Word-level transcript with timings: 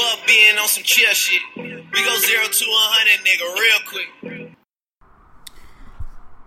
Fuck 0.00 0.26
being 0.26 0.56
on 0.56 0.66
some 0.66 0.82
chill 0.82 1.12
shit. 1.12 1.42
We 1.56 2.04
go 2.04 2.16
zero 2.16 2.44
to 2.44 2.64
a 2.64 2.86
hundred, 2.88 3.20
nigga, 3.26 3.46
real 3.54 3.80
quick. 3.86 4.56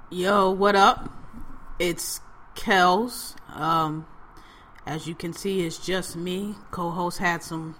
Yo, 0.09 0.49
what 0.49 0.75
up? 0.75 1.11
It's 1.77 2.19
Kels. 2.55 3.35
Um, 3.55 4.07
as 4.87 5.05
you 5.05 5.13
can 5.13 5.33
see, 5.33 5.61
it's 5.61 5.77
just 5.77 6.15
me. 6.15 6.55
Co-host 6.71 7.19
had 7.19 7.43
some 7.43 7.75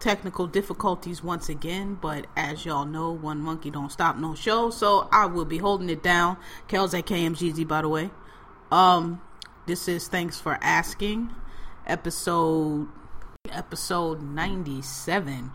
technical 0.00 0.48
difficulties 0.48 1.22
once 1.22 1.48
again, 1.48 1.98
but 2.00 2.26
as 2.36 2.64
y'all 2.64 2.84
know, 2.84 3.12
one 3.12 3.38
monkey 3.38 3.70
don't 3.70 3.92
stop 3.92 4.16
no 4.16 4.34
show, 4.34 4.70
so 4.70 5.08
I 5.12 5.26
will 5.26 5.44
be 5.44 5.58
holding 5.58 5.88
it 5.88 6.02
down. 6.02 6.36
Kels 6.68 6.98
at 6.98 7.06
KMGZ, 7.06 7.68
by 7.68 7.82
the 7.82 7.88
way. 7.88 8.10
Um, 8.72 9.22
this 9.66 9.86
is 9.86 10.08
thanks 10.08 10.40
for 10.40 10.58
asking, 10.60 11.30
episode 11.86 12.88
episode 13.50 14.22
ninety 14.22 14.80
seven. 14.82 15.50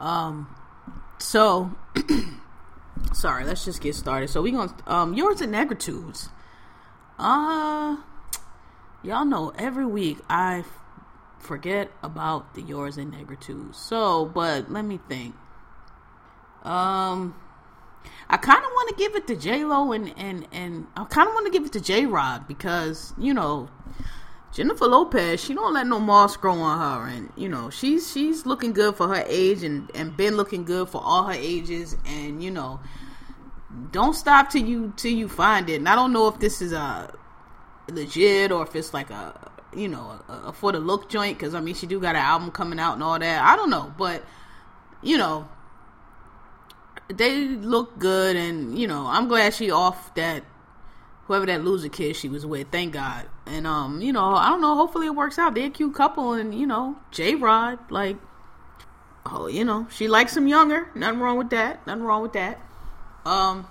Um, 0.00 0.54
so 1.18 1.72
sorry, 3.12 3.44
let's 3.44 3.64
just 3.64 3.82
get 3.82 3.94
started. 3.94 4.30
So 4.30 4.40
we 4.42 4.52
gonna 4.52 4.74
um 4.86 5.14
yours 5.14 5.40
and 5.40 5.52
negritudes. 5.52 6.30
Uh 7.18 7.98
y'all 9.02 9.24
know 9.24 9.52
every 9.58 9.86
week 9.86 10.18
I 10.28 10.64
forget 11.38 11.90
about 12.02 12.54
the 12.54 12.62
yours 12.62 12.96
and 12.96 13.12
negritudes. 13.12 13.74
So, 13.74 14.24
but 14.26 14.70
let 14.70 14.84
me 14.84 14.98
think. 15.08 15.34
Um 16.62 17.34
I 18.28 18.36
kind 18.38 18.58
of 18.58 18.70
want 18.70 18.88
to 18.88 18.94
give 18.96 19.14
it 19.14 19.26
to 19.26 19.36
J 19.36 19.64
Lo 19.64 19.92
and 19.92 20.14
and 20.16 20.48
and 20.50 20.86
I 20.96 21.04
kind 21.04 21.28
of 21.28 21.34
want 21.34 21.46
to 21.46 21.52
give 21.52 21.66
it 21.66 21.72
to 21.72 21.80
J 21.80 22.06
Rod 22.06 22.48
because 22.48 23.12
you 23.18 23.34
know 23.34 23.68
Jennifer 24.52 24.86
Lopez 24.86 25.42
she 25.42 25.54
don't 25.54 25.72
let 25.72 25.86
no 25.86 25.98
moss 25.98 26.36
grow 26.36 26.54
on 26.54 26.78
her 26.78 27.08
and 27.08 27.32
you 27.36 27.48
know 27.48 27.70
she's 27.70 28.12
she's 28.12 28.44
looking 28.44 28.72
good 28.72 28.94
for 28.94 29.08
her 29.08 29.24
age 29.26 29.62
and 29.62 29.90
and 29.94 30.16
been 30.16 30.36
looking 30.36 30.64
good 30.64 30.88
for 30.88 31.00
all 31.02 31.24
her 31.24 31.32
ages 31.32 31.96
and 32.06 32.42
you 32.42 32.50
know 32.50 32.78
don't 33.90 34.14
stop 34.14 34.50
till 34.50 34.64
you 34.64 34.92
till 34.96 35.12
you 35.12 35.28
find 35.28 35.68
it. 35.70 35.76
And 35.76 35.88
I 35.88 35.94
don't 35.94 36.12
know 36.12 36.28
if 36.28 36.38
this 36.38 36.60
is 36.62 36.72
a 36.72 37.12
legit 37.90 38.52
or 38.52 38.62
if 38.62 38.76
it's 38.76 38.94
like 38.94 39.10
a 39.10 39.50
you 39.74 39.88
know 39.88 40.20
a, 40.28 40.32
a 40.48 40.52
for 40.52 40.72
the 40.72 40.78
look 40.78 41.08
joint 41.08 41.38
because 41.38 41.54
I 41.54 41.60
mean 41.60 41.74
she 41.74 41.86
do 41.86 42.00
got 42.00 42.14
an 42.14 42.22
album 42.22 42.50
coming 42.50 42.78
out 42.78 42.94
and 42.94 43.02
all 43.02 43.18
that. 43.18 43.42
I 43.42 43.56
don't 43.56 43.70
know, 43.70 43.92
but 43.96 44.24
you 45.02 45.16
know 45.16 45.48
they 47.08 47.48
look 47.48 47.98
good 47.98 48.36
and 48.36 48.78
you 48.78 48.86
know 48.86 49.06
I'm 49.06 49.28
glad 49.28 49.54
she 49.54 49.70
off 49.70 50.14
that 50.14 50.44
whoever 51.32 51.46
that 51.46 51.64
loser 51.64 51.88
kid 51.88 52.14
she 52.14 52.28
was 52.28 52.44
with. 52.44 52.68
Thank 52.70 52.92
God. 52.92 53.26
And 53.46 53.66
um 53.66 54.02
you 54.02 54.12
know 54.12 54.34
I 54.34 54.50
don't 54.50 54.60
know. 54.60 54.74
Hopefully 54.76 55.06
it 55.06 55.14
works 55.14 55.38
out. 55.38 55.54
They're 55.54 55.68
a 55.68 55.70
cute 55.70 55.94
couple 55.94 56.34
and 56.34 56.54
you 56.54 56.66
know 56.66 56.98
J 57.10 57.36
Rod 57.36 57.78
like 57.90 58.18
oh 59.24 59.46
you 59.46 59.64
know 59.64 59.86
she 59.90 60.08
likes 60.08 60.36
him 60.36 60.46
younger. 60.46 60.88
Nothing 60.94 61.20
wrong 61.20 61.38
with 61.38 61.48
that. 61.48 61.86
Nothing 61.86 62.04
wrong 62.04 62.20
with 62.20 62.34
that. 62.34 62.60
Um, 63.24 63.66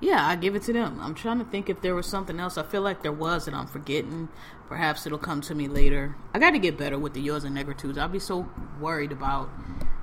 yeah, 0.00 0.26
I 0.26 0.36
give 0.36 0.54
it 0.54 0.62
to 0.62 0.72
them. 0.72 1.00
I'm 1.02 1.14
trying 1.14 1.38
to 1.38 1.44
think 1.44 1.68
if 1.68 1.82
there 1.82 1.94
was 1.94 2.06
something 2.06 2.40
else. 2.40 2.56
I 2.56 2.62
feel 2.62 2.82
like 2.82 3.02
there 3.02 3.12
was, 3.12 3.46
and 3.46 3.54
I'm 3.54 3.66
forgetting. 3.66 4.28
Perhaps 4.68 5.06
it'll 5.06 5.18
come 5.18 5.40
to 5.42 5.54
me 5.54 5.68
later. 5.68 6.16
I 6.32 6.38
got 6.38 6.52
to 6.52 6.58
get 6.58 6.78
better 6.78 6.98
with 6.98 7.14
the 7.14 7.20
yours 7.20 7.44
and 7.44 7.56
negritudes. 7.56 7.98
I'll 7.98 8.08
be 8.08 8.18
so 8.18 8.48
worried 8.80 9.12
about 9.12 9.50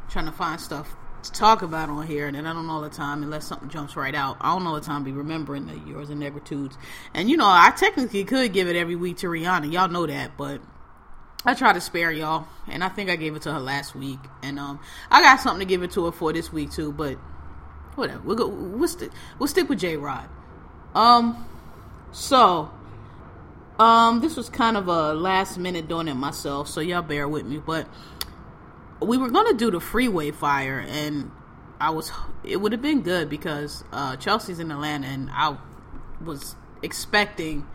trying 0.10 0.26
to 0.26 0.32
find 0.32 0.60
stuff 0.60 0.96
to 1.24 1.32
talk 1.32 1.62
about 1.62 1.90
on 1.90 2.06
here, 2.08 2.28
and 2.28 2.36
then 2.36 2.46
I 2.46 2.54
don't 2.54 2.68
know 2.68 2.74
all 2.74 2.82
the 2.82 2.90
time 2.90 3.24
unless 3.24 3.46
something 3.46 3.70
jumps 3.70 3.96
right 3.96 4.16
out. 4.16 4.38
I 4.42 4.54
don't 4.54 4.64
know 4.64 4.72
all 4.72 4.80
the 4.80 4.86
time 4.86 5.04
be 5.04 5.12
remembering 5.12 5.68
the 5.68 5.78
yours 5.90 6.10
and 6.10 6.22
negritudes. 6.22 6.78
And 7.14 7.30
you 7.30 7.38
know, 7.38 7.48
I 7.48 7.72
technically 7.76 8.24
could 8.24 8.54
give 8.54 8.68
it 8.68 8.76
every 8.76 8.96
week 8.96 9.18
to 9.18 9.28
Rihanna. 9.28 9.72
Y'all 9.72 9.90
know 9.90 10.06
that, 10.08 10.38
but 10.38 10.62
I 11.46 11.54
try 11.54 11.74
to 11.74 11.82
spare 11.82 12.12
y'all, 12.12 12.48
and 12.68 12.84
I 12.84 12.90
think 12.90 13.10
I 13.10 13.16
gave 13.16 13.36
it 13.36 13.44
to 13.44 13.54
her 13.54 13.60
last 13.60 13.96
week, 13.96 14.20
and 14.44 14.60
um, 14.60 14.80
I 15.10 15.22
got 15.22 15.40
something 15.40 15.66
to 15.66 15.70
give 15.70 15.84
it 15.84 15.92
to 15.92 16.06
her 16.06 16.12
for 16.12 16.34
this 16.34 16.52
week 16.52 16.72
too. 16.72 16.92
But 16.92 17.18
whatever. 17.96 18.22
We'll 18.22 18.36
go. 18.36 18.48
We'll 18.48 18.88
stick. 18.88 19.12
We'll 19.38 19.48
stick 19.48 19.70
with 19.70 19.80
J 19.80 19.98
Rod. 19.98 20.28
Um. 20.96 21.46
So. 22.12 22.72
Um. 23.78 24.22
This 24.22 24.36
was 24.36 24.50
kind 24.50 24.76
of 24.76 24.88
a 24.88 25.14
last 25.14 25.58
minute 25.58 25.88
doing 25.88 26.08
it 26.08 26.16
myself, 26.16 26.68
so 26.68 26.82
y'all 26.82 27.02
bear 27.02 27.28
with 27.28 27.46
me. 27.46 27.60
But 27.60 27.88
we 29.02 29.18
were 29.18 29.30
gonna 29.30 29.54
do 29.54 29.72
the 29.72 29.80
freeway 29.80 30.32
fire, 30.32 30.84
and 30.88 31.32
I 31.80 31.90
was. 31.92 32.12
It 32.44 32.58
would 32.58 32.72
have 32.72 32.82
been 32.82 33.02
good 33.02 33.30
because 33.30 33.84
uh, 33.92 34.16
Chelsea's 34.16 34.60
in 34.60 34.72
Atlanta, 34.72 35.08
and 35.08 35.30
I 35.32 35.58
was 36.24 36.56
expecting 36.82 37.68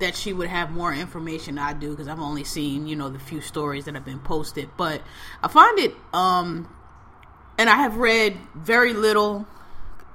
that 0.00 0.16
she 0.16 0.32
would 0.32 0.48
have 0.48 0.70
more 0.70 0.92
information 0.92 1.58
I 1.58 1.72
do 1.72 1.90
because 1.90 2.08
I've 2.08 2.20
only 2.20 2.44
seen 2.44 2.86
you 2.86 2.96
know 2.96 3.08
the 3.08 3.18
few 3.18 3.40
stories 3.40 3.84
that 3.84 3.94
have 3.94 4.04
been 4.04 4.20
posted. 4.20 4.70
But 4.76 5.02
I 5.42 5.48
find 5.48 5.78
it. 5.78 5.94
Um. 6.12 6.68
And 7.58 7.68
I 7.68 7.76
have 7.76 7.98
read 7.98 8.38
very 8.54 8.94
little 8.94 9.46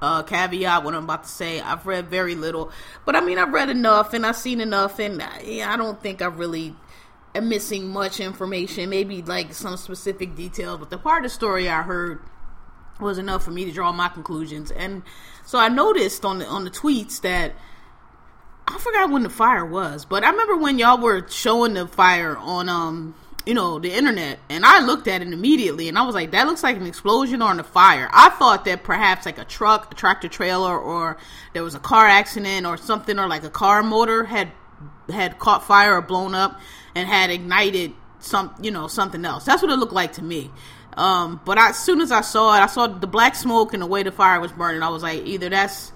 uh, 0.02 0.24
caveat 0.24 0.84
what 0.84 0.94
I'm 0.94 1.04
about 1.04 1.24
to 1.24 1.30
say. 1.30 1.62
I've 1.62 1.86
read 1.86 2.08
very 2.08 2.36
little, 2.36 2.72
but 3.06 3.16
I 3.16 3.22
mean, 3.22 3.38
I've 3.38 3.54
read 3.54 3.70
enough 3.70 4.14
and 4.14 4.26
I've 4.26 4.36
seen 4.36 4.60
enough, 4.60 5.00
and 5.00 5.22
I, 5.22 5.62
I 5.66 5.78
don't 5.78 6.02
think 6.02 6.22
I 6.22 6.26
really 6.26 6.76
missing 7.42 7.90
much 7.90 8.20
information. 8.20 8.90
Maybe 8.90 9.22
like 9.22 9.54
some 9.54 9.78
specific 9.78 10.36
details, 10.36 10.80
but 10.80 10.90
the 10.90 10.98
part 10.98 11.26
of 11.26 11.32
the 11.32 11.36
story 11.36 11.70
I 11.70 11.82
heard 11.82 12.22
was 13.00 13.18
enough 13.18 13.44
for 13.44 13.52
me 13.52 13.66
to 13.66 13.72
draw 13.72 13.92
my 13.92 14.10
conclusions. 14.10 14.72
And 14.72 15.04
so 15.46 15.60
I 15.60 15.70
noticed 15.70 16.26
on 16.26 16.40
the 16.40 16.48
on 16.48 16.64
the 16.64 16.72
tweets 16.72 17.22
that 17.22 17.54
I 18.68 18.78
forgot 18.80 19.12
when 19.12 19.24
the 19.24 19.30
fire 19.30 19.66
was, 19.66 20.06
but 20.06 20.24
I 20.24 20.30
remember 20.30 20.58
when 20.58 20.80
y'all 20.80 21.02
were 21.02 21.28
showing 21.30 21.74
the 21.74 21.88
fire 21.88 22.36
on 22.38 22.70
um 22.70 23.16
you 23.48 23.54
know, 23.54 23.80
the 23.80 23.94
internet, 23.94 24.40
and 24.50 24.66
I 24.66 24.82
looked 24.82 25.08
at 25.08 25.22
it 25.22 25.30
immediately, 25.30 25.88
and 25.88 25.98
I 25.98 26.02
was 26.02 26.14
like, 26.14 26.32
that 26.32 26.48
looks 26.48 26.64
like 26.64 26.76
an 26.76 26.86
explosion 26.86 27.42
or 27.42 27.58
a 27.58 27.64
fire. 27.64 28.10
I 28.12 28.28
thought 28.32 28.66
that 28.66 28.84
perhaps 28.84 29.26
like 29.26 29.38
a 29.38 29.46
truck, 29.46 29.90
a 29.90 29.96
tractor 29.96 30.28
trailer, 30.28 30.78
or 30.78 31.18
there 31.54 31.64
was 31.64 31.74
a 31.74 31.80
car 31.80 32.06
accident 32.06 32.66
or 32.66 32.76
something, 32.76 33.18
or 33.18 33.30
like 33.30 33.46
a 33.46 33.50
car 33.50 33.84
motor 33.84 34.26
had 34.26 34.52
had 35.12 35.40
caught 35.40 35.64
fire 35.64 35.96
or 35.96 36.02
blown 36.02 36.36
up 36.36 36.60
and 36.96 37.08
had 37.08 37.30
ignited 37.30 37.94
some, 38.20 38.54
you 38.62 38.72
know, 38.72 38.88
something 38.88 39.24
else. 39.24 39.46
That's 39.46 39.62
what 39.62 39.72
it 39.72 39.78
looked 39.78 39.94
like 39.94 40.14
to 40.14 40.24
me. 40.24 40.52
Um, 40.96 41.40
but 41.46 41.58
I, 41.58 41.70
as 41.70 41.80
soon 41.80 42.02
as 42.02 42.12
I 42.12 42.22
saw 42.22 42.56
it, 42.58 42.60
I 42.60 42.68
saw 42.68 42.88
the 42.88 43.08
black 43.08 43.36
smoke 43.36 43.74
and 43.74 43.84
the 43.84 43.88
way 43.88 44.04
the 44.04 44.12
fire 44.12 44.40
was 44.40 44.52
burning. 44.52 44.82
I 44.82 44.90
was 44.90 45.04
like, 45.04 45.26
either 45.26 45.50
that's 45.50 45.92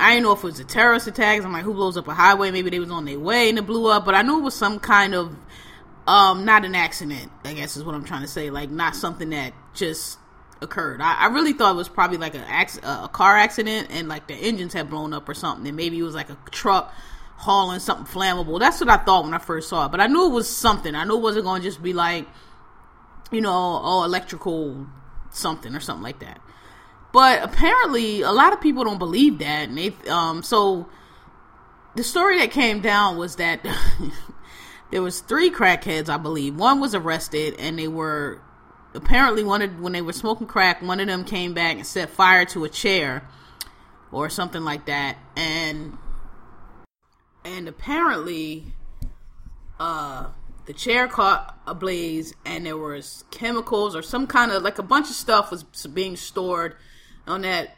I 0.00 0.14
didn't 0.14 0.24
know 0.24 0.32
if 0.32 0.38
it 0.38 0.44
was 0.44 0.60
a 0.60 0.64
terrorist 0.64 1.06
attack. 1.06 1.42
I'm 1.42 1.52
like, 1.52 1.64
who 1.64 1.74
blows 1.74 1.98
up 1.98 2.08
a 2.08 2.14
highway? 2.14 2.50
Maybe 2.50 2.70
they 2.70 2.78
was 2.78 2.90
on 2.90 3.04
their 3.04 3.18
way 3.18 3.50
and 3.50 3.58
it 3.58 3.66
blew 3.66 3.90
up. 3.90 4.06
But 4.06 4.14
I 4.14 4.22
knew 4.22 4.38
it 4.38 4.42
was 4.42 4.54
some 4.54 4.78
kind 4.78 5.14
of 5.14 5.36
um, 6.06 6.46
not 6.46 6.64
an 6.64 6.74
accident, 6.74 7.30
I 7.44 7.52
guess 7.52 7.76
is 7.76 7.84
what 7.84 7.94
I'm 7.94 8.04
trying 8.04 8.22
to 8.22 8.28
say. 8.28 8.50
Like, 8.50 8.70
not 8.70 8.96
something 8.96 9.30
that 9.30 9.52
just 9.74 10.18
occurred. 10.62 11.02
I, 11.02 11.14
I 11.14 11.26
really 11.26 11.52
thought 11.52 11.72
it 11.72 11.76
was 11.76 11.90
probably 11.90 12.16
like 12.16 12.34
a, 12.34 12.46
a 12.82 13.08
car 13.12 13.36
accident 13.36 13.88
and 13.90 14.08
like 14.08 14.26
the 14.26 14.34
engines 14.34 14.72
had 14.72 14.88
blown 14.88 15.12
up 15.12 15.28
or 15.28 15.34
something. 15.34 15.66
And 15.66 15.76
maybe 15.76 15.98
it 15.98 16.02
was 16.02 16.14
like 16.14 16.30
a 16.30 16.38
truck 16.50 16.94
hauling 17.40 17.80
something 17.80 18.04
flammable. 18.04 18.60
That's 18.60 18.80
what 18.80 18.90
I 18.90 18.98
thought 18.98 19.24
when 19.24 19.32
I 19.32 19.38
first 19.38 19.70
saw 19.70 19.86
it. 19.86 19.90
But 19.90 20.00
I 20.02 20.08
knew 20.08 20.26
it 20.26 20.32
was 20.34 20.46
something. 20.46 20.94
I 20.94 21.04
knew 21.04 21.16
it 21.16 21.22
wasn't 21.22 21.46
going 21.46 21.62
to 21.62 21.66
just 21.66 21.82
be 21.82 21.94
like, 21.94 22.28
you 23.32 23.40
know, 23.40 23.80
oh, 23.82 24.04
electrical 24.04 24.86
something 25.30 25.74
or 25.74 25.80
something 25.80 26.02
like 26.02 26.20
that. 26.20 26.38
But 27.12 27.42
apparently, 27.42 28.20
a 28.20 28.30
lot 28.30 28.52
of 28.52 28.60
people 28.60 28.84
don't 28.84 28.98
believe 28.98 29.38
that. 29.38 29.70
And 29.70 29.78
they, 29.78 29.94
um, 30.10 30.42
so 30.42 30.86
the 31.94 32.04
story 32.04 32.38
that 32.40 32.50
came 32.50 32.82
down 32.82 33.16
was 33.16 33.36
that 33.36 33.66
there 34.90 35.00
was 35.00 35.20
three 35.20 35.50
crackheads, 35.50 36.10
I 36.10 36.18
believe. 36.18 36.56
One 36.56 36.78
was 36.78 36.94
arrested, 36.94 37.54
and 37.58 37.78
they 37.78 37.88
were 37.88 38.42
apparently 38.92 39.44
one 39.44 39.62
of 39.62 39.80
when 39.80 39.94
they 39.94 40.02
were 40.02 40.12
smoking 40.12 40.46
crack. 40.46 40.82
One 40.82 41.00
of 41.00 41.06
them 41.06 41.24
came 41.24 41.54
back 41.54 41.76
and 41.76 41.86
set 41.86 42.10
fire 42.10 42.44
to 42.44 42.64
a 42.64 42.68
chair 42.68 43.26
or 44.12 44.28
something 44.28 44.62
like 44.62 44.84
that, 44.86 45.16
and 45.36 45.96
and 47.44 47.68
apparently, 47.68 48.64
uh, 49.78 50.26
the 50.66 50.72
chair 50.72 51.08
caught 51.08 51.58
ablaze, 51.66 52.34
and 52.44 52.66
there 52.66 52.76
was 52.76 53.24
chemicals 53.30 53.96
or 53.96 54.02
some 54.02 54.26
kind 54.26 54.52
of 54.52 54.62
like 54.62 54.78
a 54.78 54.82
bunch 54.82 55.08
of 55.08 55.16
stuff 55.16 55.50
was 55.50 55.64
being 55.64 56.16
stored 56.16 56.76
on 57.26 57.42
that 57.42 57.76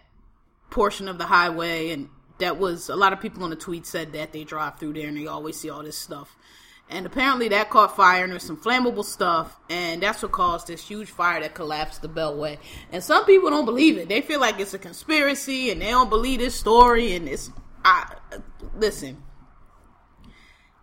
portion 0.71 1.09
of 1.09 1.19
the 1.19 1.27
highway, 1.27 1.91
and 1.91 2.09
that 2.39 2.59
was 2.59 2.89
a 2.89 2.97
lot 2.97 3.13
of 3.13 3.21
people 3.21 3.45
on 3.45 3.51
the 3.51 3.57
tweet 3.57 3.87
said 3.87 4.13
that 4.13 4.33
they 4.33 4.45
drive 4.45 4.79
through 4.79 4.95
there 4.95 5.09
and 5.09 5.17
they 5.17 5.27
always 5.27 5.59
see 5.59 5.71
all 5.71 5.83
this 5.83 5.97
stuff. 5.97 6.37
And 6.91 7.07
apparently 7.07 7.49
that 7.49 7.71
caught 7.71 7.97
fire 7.97 8.25
and 8.25 8.33
there's 8.33 8.43
some 8.43 8.61
flammable 8.61 9.05
stuff. 9.05 9.57
And 9.71 10.03
that's 10.03 10.23
what 10.23 10.33
caused 10.33 10.67
this 10.67 10.87
huge 10.87 11.09
fire 11.09 11.41
that 11.41 11.55
collapsed 11.55 12.03
the 12.03 12.09
beltway. 12.09 12.59
And 12.91 13.03
some 13.03 13.25
people 13.25 13.49
don't 13.49 13.65
believe 13.65 13.97
it. 13.97 14.09
They 14.09 14.21
feel 14.21 14.41
like 14.41 14.61
it's 14.61 14.75
a 14.75 14.79
conspiracy 14.79 15.71
and 15.71 15.81
they 15.81 15.91
don't 15.91 16.11
believe 16.11 16.41
this 16.41 16.55
story. 16.55 17.15
And 17.15 17.29
it's 17.29 17.51
i 17.85 18.15
listen 18.75 19.23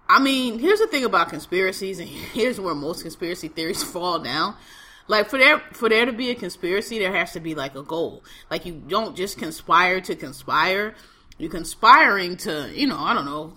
i 0.09 0.19
mean 0.19 0.59
here's 0.59 0.79
the 0.79 0.87
thing 0.87 1.05
about 1.05 1.29
conspiracies 1.29 1.99
and 1.99 2.09
here's 2.33 2.59
where 2.59 2.75
most 2.75 3.03
conspiracy 3.03 3.47
theories 3.47 3.83
fall 3.93 4.19
down. 4.19 4.55
Like 5.07 5.27
for 5.29 5.39
there 5.39 5.59
for 5.73 5.89
there 5.89 6.05
to 6.05 6.11
be 6.11 6.29
a 6.29 6.35
conspiracy 6.35 6.99
there 6.99 7.11
has 7.11 7.31
to 7.33 7.39
be 7.39 7.55
like 7.55 7.75
a 7.75 7.81
goal. 7.81 8.23
Like 8.51 8.67
you 8.67 8.73
don't 8.73 9.17
just 9.17 9.39
conspire 9.39 10.01
to 10.01 10.15
conspire. 10.15 10.93
You're 11.39 11.49
conspiring 11.49 12.37
to 12.37 12.69
you 12.75 12.85
know 12.85 12.99
i 12.99 13.13
don't 13.13 13.25
know 13.25 13.53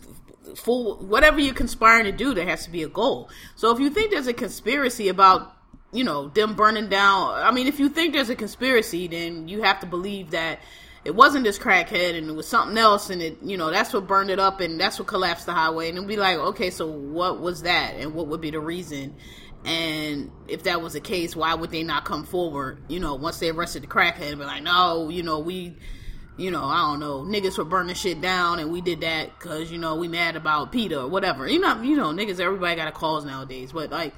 for 0.57 0.97
whatever 0.97 1.41
you're 1.41 1.55
conspiring 1.55 2.05
to 2.05 2.13
do, 2.13 2.35
there 2.35 2.47
has 2.47 2.65
to 2.65 2.71
be 2.71 2.83
a 2.83 2.89
goal. 2.89 3.31
So 3.57 3.73
if 3.73 3.81
you 3.81 3.91
think 3.91 4.11
there's 4.11 4.27
a 4.27 4.33
conspiracy 4.33 5.09
about, 5.09 5.55
you 5.93 6.05
know, 6.05 6.29
them 6.29 6.55
burning 6.55 6.89
down, 6.89 7.35
I 7.35 7.51
mean, 7.51 7.67
if 7.67 7.79
you 7.79 7.89
think 7.89 8.15
there's 8.15 8.31
a 8.31 8.37
conspiracy, 8.37 9.07
then 9.07 9.49
you 9.49 9.63
have 9.63 9.81
to 9.81 9.87
believe 9.87 10.31
that 10.31 10.61
it 11.05 11.15
wasn't 11.15 11.45
this 11.45 11.59
crackhead 11.59 12.17
and 12.17 12.29
it 12.29 12.33
was 12.33 12.47
something 12.47 12.79
else 12.79 13.11
and 13.11 13.21
it, 13.21 13.39
you 13.43 13.57
know, 13.57 13.71
that's 13.71 13.93
what 13.93 14.07
burned 14.07 14.31
it 14.31 14.39
up 14.39 14.61
and 14.61 14.81
that's 14.81 14.99
what 14.99 15.09
collapsed 15.09 15.47
the 15.47 15.53
highway. 15.53 15.89
And 15.89 15.99
it'd 15.99 16.09
be 16.09 16.17
like, 16.17 16.39
okay, 16.39 16.71
so 16.71 16.87
what 16.87 17.41
was 17.41 17.63
that 17.63 17.95
and 17.97 18.15
what 18.15 18.29
would 18.29 18.41
be 18.41 18.51
the 18.51 18.61
reason? 18.61 19.17
And 19.65 20.31
if 20.49 20.65
that 20.65 20.81
was 20.81 20.93
the 20.93 21.01
case, 21.01 21.35
why 21.35 21.55
would 21.55 21.71
they 21.71 21.83
not 21.83 22.05
come 22.05 22.25
forward? 22.25 22.83
You 22.89 23.01
know, 23.01 23.15
once 23.15 23.39
they 23.39 23.51
arrested 23.51 23.83
the 23.83 23.87
crackhead, 23.89 24.31
and 24.31 24.39
be 24.39 24.45
like, 24.45 24.63
no, 24.63 25.09
you 25.09 25.23
know, 25.23 25.39
we 25.39 25.77
you 26.37 26.51
know, 26.51 26.65
I 26.65 26.79
don't 26.91 27.01
know, 27.01 27.21
niggas 27.23 27.59
were 27.59 27.65
burning 27.65 27.95
shit 27.95 28.21
down, 28.21 28.59
and 28.59 28.73
we 28.73 28.81
did 28.81 29.03
that 29.03 29.39
because 29.39 29.71
you 29.71 29.79
know 29.79 29.97
we 29.97 30.09
mad 30.09 30.35
about 30.35 30.73
peter 30.73 31.01
or 31.01 31.09
whatever. 31.09 31.47
You 31.47 31.61
know, 31.61 31.83
you 31.83 31.97
know, 31.97 32.07
niggas, 32.07 32.41
everybody 32.41 32.75
got 32.77 32.89
a 32.89 32.93
cause 32.93 33.25
nowadays, 33.25 33.73
but 33.73 33.91
like, 33.91 34.15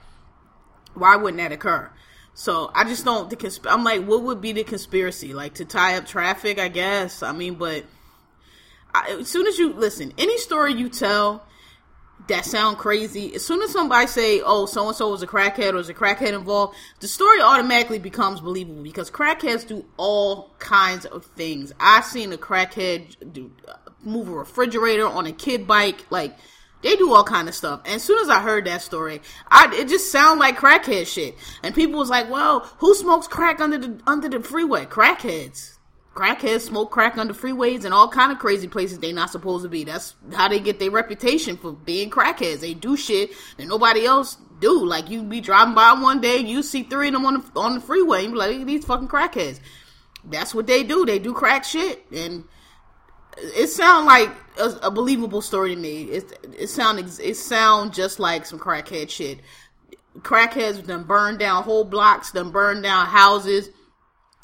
why 0.94 1.16
wouldn't 1.16 1.38
that 1.38 1.52
occur? 1.52 1.90
So 2.34 2.70
I 2.75 2.84
just 2.84 3.04
don't. 3.04 3.31
The 3.31 3.36
consp- 3.36 3.70
I'm 3.70 3.84
like, 3.84 4.04
what 4.04 4.22
would 4.22 4.40
be 4.40 4.52
the 4.52 4.64
conspiracy? 4.64 5.32
Like 5.32 5.54
to 5.54 5.64
tie 5.64 5.96
up 5.96 6.06
traffic, 6.06 6.58
I 6.58 6.69
guess. 6.69 7.22
I 7.22 7.32
mean, 7.32 7.54
but 7.54 7.84
I, 8.92 9.19
as 9.20 9.28
soon 9.28 9.46
as 9.46 9.58
you 9.58 9.72
listen, 9.72 10.12
any 10.19 10.36
story 10.38 10.75
you 10.75 10.88
tell 10.88 11.46
that 12.26 12.44
sound 12.44 12.78
crazy. 12.78 13.34
As 13.34 13.44
soon 13.44 13.62
as 13.62 13.70
somebody 13.70 14.06
say, 14.08 14.40
"Oh, 14.40 14.66
so 14.66 14.88
and 14.88 14.96
so 14.96 15.10
was 15.10 15.22
a 15.22 15.26
crackhead 15.26 15.72
or 15.72 15.76
was 15.76 15.88
a 15.88 15.94
crackhead 15.94 16.32
involved," 16.32 16.76
the 17.00 17.08
story 17.08 17.40
automatically 17.40 17.98
becomes 17.98 18.40
believable 18.40 18.82
because 18.82 19.10
crackheads 19.10 19.66
do 19.66 19.84
all 19.96 20.50
kinds 20.58 21.04
of 21.04 21.26
things. 21.36 21.72
I've 21.78 22.04
seen 22.04 22.32
a 22.32 22.38
crackhead 22.38 23.32
do 23.32 23.52
move 24.02 24.28
a 24.28 24.32
refrigerator 24.32 25.06
on 25.06 25.26
a 25.26 25.32
kid 25.32 25.66
bike, 25.66 26.04
like 26.10 26.36
they 26.84 26.94
do 26.94 27.12
all 27.12 27.25
kind 27.25 27.48
of 27.48 27.54
stuff. 27.54 27.81
And 27.84 27.94
as 27.94 28.04
soon 28.04 28.20
as 28.20 28.28
I 28.28 28.40
heard 28.40 28.66
that 28.66 28.82
story, 28.82 29.20
I 29.48 29.75
it 29.75 29.88
just 29.88 30.12
sounded 30.12 30.40
like 30.40 30.56
crackhead 30.56 31.06
shit. 31.06 31.36
And 31.64 31.75
people 31.75 31.98
was 31.98 32.10
like, 32.10 32.31
"Well, 32.31 32.60
who 32.78 32.94
smokes 32.94 33.26
crack 33.26 33.60
under 33.60 33.78
the 33.78 34.00
under 34.06 34.28
the 34.28 34.40
freeway? 34.40 34.84
Crackheads." 34.84 35.75
crackheads 36.14 36.60
smoke 36.60 36.90
crack 36.90 37.19
under 37.19 37.34
freeways 37.34 37.84
and 37.84 37.92
all 37.92 38.08
kind 38.08 38.31
of 38.31 38.38
crazy 38.38 38.69
places 38.69 38.98
they 38.98 39.12
not 39.12 39.31
supposed 39.31 39.64
to 39.64 39.69
be. 39.69 39.84
That's 39.84 40.14
how 40.32 40.48
they 40.48 40.60
get 40.60 40.78
their 40.78 40.90
reputation 40.90 41.56
for 41.56 41.72
being 41.72 42.08
crackheads. 42.10 42.60
They 42.60 42.72
do 42.72 42.96
shit 42.96 43.32
that 43.56 43.66
nobody 43.66 44.06
else 44.06 44.36
do. 44.60 44.84
Like 44.84 45.10
you 45.10 45.22
be 45.22 45.40
driving 45.40 45.75
by 45.75 45.92
one 45.92 46.20
day, 46.20 46.38
you 46.38 46.62
see 46.62 46.84
three 46.84 47.08
of 47.08 47.14
them 47.14 47.26
on 47.26 47.34
the 47.34 47.60
on 47.60 47.75
the 47.75 47.81
freeway, 47.81 48.25
and 48.25 48.28
you 48.28 48.32
be 48.32 48.38
like, 48.38 48.66
these 48.66 48.84
fucking 48.84 49.08
crackheads. 49.08 49.60
That's 50.25 50.54
what 50.54 50.66
they 50.66 50.84
do. 50.84 51.04
They 51.04 51.19
do 51.19 51.34
crack 51.34 51.64
shit, 51.64 52.06
and 52.12 52.44
it 53.36 53.69
sound 53.69 54.06
like 54.06 54.31
a, 54.58 54.66
a 54.84 54.90
believable 54.90 55.42
story 55.42 55.75
to 55.75 55.81
me. 55.81 56.04
It 56.04 56.32
it 56.58 56.66
sound 56.69 56.98
it 56.98 57.34
sound 57.36 57.94
just 57.94 58.19
like 58.19 58.46
some 58.46 58.58
crackhead 58.58 59.10
shit. 59.10 59.40
Crackheads 60.19 60.86
done 60.86 61.04
burned 61.04 61.38
down 61.38 61.64
whole 61.64 61.84
blocks, 61.84 62.32
done 62.32 62.50
burned 62.50 62.82
down 62.82 63.06
houses 63.06 63.70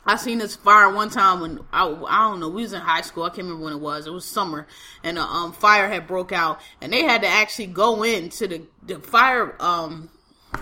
I 0.07 0.17
seen 0.17 0.39
this 0.39 0.57
fire 0.57 0.91
one 0.91 1.11
time 1.11 1.41
when 1.41 1.61
I, 1.73 1.85
I 1.85 2.29
don't 2.29 2.41
know 2.41 2.49
we 2.49 2.63
was 2.63 2.73
in 2.73 2.81
high 2.81 3.03
school. 3.03 3.25
I 3.25 3.29
can't 3.29 3.43
remember 3.43 3.65
when 3.65 3.75
it 3.75 3.81
was. 3.81 4.07
It 4.07 4.13
was 4.13 4.25
summer, 4.25 4.67
and 5.05 5.19
a 5.19 5.23
um, 5.23 5.53
fire 5.53 5.89
had 5.89 6.07
broke 6.07 6.33
out, 6.33 6.61
and 6.81 6.93
they 6.93 7.05
had 7.05 7.23
to 7.23 7.29
actually 7.29 7.67
go 7.67 8.03
into 8.03 8.49
the 8.49 8.63
the 8.83 8.99
fire 9.01 9.55
um, 9.61 10.11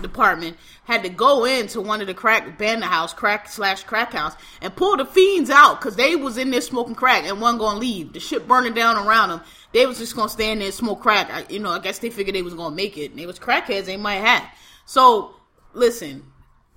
department 0.01 0.57
had 0.85 1.03
to 1.03 1.09
go 1.09 1.45
into 1.45 1.81
one 1.81 2.01
of 2.01 2.07
the 2.07 2.13
crack 2.13 2.57
bandit 2.57 2.89
house, 2.89 3.13
crack 3.13 3.49
slash 3.49 3.83
crack 3.83 4.13
house, 4.13 4.35
and 4.61 4.75
pull 4.75 4.97
the 4.97 5.05
fiends 5.05 5.49
out 5.49 5.79
because 5.79 5.95
they 5.95 6.15
was 6.15 6.37
in 6.37 6.51
there 6.51 6.61
smoking 6.61 6.95
crack 6.95 7.25
and 7.25 7.41
wasn't 7.41 7.59
gonna 7.59 7.79
leave. 7.79 8.13
The 8.13 8.19
shit 8.19 8.47
burning 8.47 8.73
down 8.73 8.95
around 8.95 9.29
them. 9.29 9.41
They 9.73 9.85
was 9.85 9.99
just 9.99 10.15
gonna 10.15 10.29
stand 10.29 10.61
there 10.61 10.67
and 10.67 10.73
smoke 10.73 11.01
crack. 11.01 11.29
I, 11.31 11.45
you 11.51 11.59
know, 11.59 11.71
I 11.71 11.79
guess 11.79 11.99
they 11.99 12.09
figured 12.09 12.35
they 12.35 12.41
was 12.41 12.53
gonna 12.53 12.75
make 12.75 12.97
it. 12.97 13.11
And 13.11 13.19
they 13.19 13.25
was 13.25 13.39
crackheads. 13.39 13.85
They 13.85 13.97
might 13.97 14.15
have. 14.15 14.43
So 14.85 15.35
listen, 15.73 16.23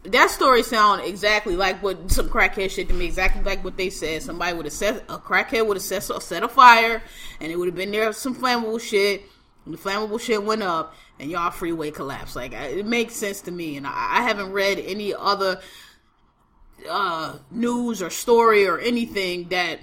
that 0.05 0.31
story 0.31 0.63
sound 0.63 1.03
exactly 1.03 1.55
like 1.55 1.83
what 1.83 2.11
some 2.11 2.29
crackhead 2.29 2.71
shit 2.71 2.89
to 2.89 2.95
me. 2.95 3.07
Exactly 3.07 3.43
like 3.43 3.63
what 3.63 3.77
they 3.77 3.91
said. 3.91 4.23
Somebody 4.23 4.57
would 4.57 4.67
have 4.67 4.73
set 4.73 5.05
a 5.09 5.19
crackhead 5.19 5.67
would 5.67 5.77
have 5.77 5.85
set 5.85 6.03
set 6.03 6.43
a 6.43 6.49
fire, 6.49 7.03
and 7.41 7.53
it 7.53 7.57
would 7.57 7.69
have 7.69 7.77
been 7.77 7.93
there 7.93 8.13
some 8.13 8.35
flammable 8.35 8.81
shit. 8.81 9.23
The 9.67 9.77
flammable 9.77 10.21
shit 10.21 10.43
went 10.43 10.63
up, 10.63 10.95
and 11.21 11.31
y'all 11.31 11.51
freeway 11.51 11.91
collapsed. 11.93 12.35
Like 12.35 12.53
it 12.53 12.87
makes 12.87 13.15
sense 13.15 13.43
to 13.43 13.51
me, 13.51 13.77
and 13.77 13.87
I, 13.87 14.19
I 14.19 14.23
haven't 14.23 14.53
read 14.53 14.79
any 14.79 15.15
other 15.15 15.61
uh, 16.89 17.39
news 17.51 18.03
or 18.03 18.11
story 18.11 18.67
or 18.67 18.79
anything 18.79 19.49
that 19.51 19.79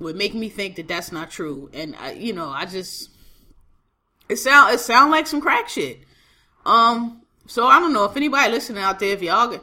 would 0.00 0.16
make 0.16 0.34
me 0.34 0.48
think 0.48 0.76
that 0.76 0.88
that's 0.88 1.12
not 1.12 1.30
true. 1.30 1.70
And 1.72 1.94
I, 1.96 2.12
you 2.12 2.32
know, 2.32 2.48
I 2.48 2.66
just 2.66 3.10
it 4.28 4.36
sound 4.36 4.74
it 4.74 4.80
sound 4.80 5.10
like 5.10 5.26
some 5.26 5.40
crack 5.40 5.68
shit. 5.68 6.00
Um, 6.66 7.22
so 7.46 7.66
I 7.66 7.78
don't 7.78 7.92
know 7.92 8.04
if 8.04 8.16
anybody 8.16 8.50
listening 8.50 8.82
out 8.82 8.98
there, 8.98 9.12
if 9.12 9.22
y'all 9.22 9.60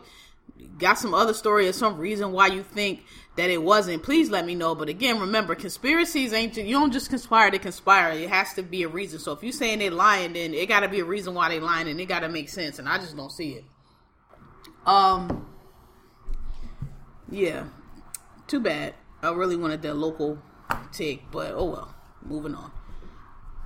got 0.77 0.97
some 0.97 1.13
other 1.13 1.33
story 1.33 1.67
or 1.67 1.73
some 1.73 1.97
reason 1.97 2.31
why 2.31 2.47
you 2.47 2.63
think 2.63 3.03
that 3.37 3.49
it 3.49 3.61
wasn't, 3.61 4.03
please 4.03 4.29
let 4.29 4.45
me 4.45 4.55
know. 4.55 4.75
But 4.75 4.89
again, 4.89 5.19
remember, 5.19 5.55
conspiracies 5.55 6.33
ain't 6.33 6.57
you 6.57 6.73
don't 6.73 6.91
just 6.91 7.09
conspire 7.09 7.49
to 7.51 7.59
conspire. 7.59 8.11
It 8.11 8.29
has 8.29 8.53
to 8.55 8.63
be 8.63 8.83
a 8.83 8.87
reason. 8.87 9.19
So 9.19 9.31
if 9.31 9.43
you're 9.43 9.51
saying 9.51 9.79
they 9.79 9.89
lying, 9.89 10.33
then 10.33 10.53
it 10.53 10.67
got 10.67 10.81
to 10.81 10.89
be 10.89 10.99
a 10.99 11.05
reason 11.05 11.33
why 11.33 11.49
they 11.49 11.59
lying, 11.59 11.87
and 11.87 11.99
it 11.99 12.05
got 12.05 12.19
to 12.21 12.29
make 12.29 12.49
sense. 12.49 12.79
And 12.79 12.89
I 12.89 12.97
just 12.97 13.15
don't 13.15 13.31
see 13.31 13.53
it. 13.53 13.65
Um, 14.85 15.47
yeah, 17.29 17.65
too 18.47 18.59
bad. 18.59 18.95
I 19.21 19.31
really 19.31 19.55
wanted 19.55 19.81
that 19.83 19.95
local 19.95 20.39
take, 20.91 21.31
but 21.31 21.53
oh 21.55 21.65
well. 21.65 21.93
Moving 22.25 22.55
on. 22.55 22.71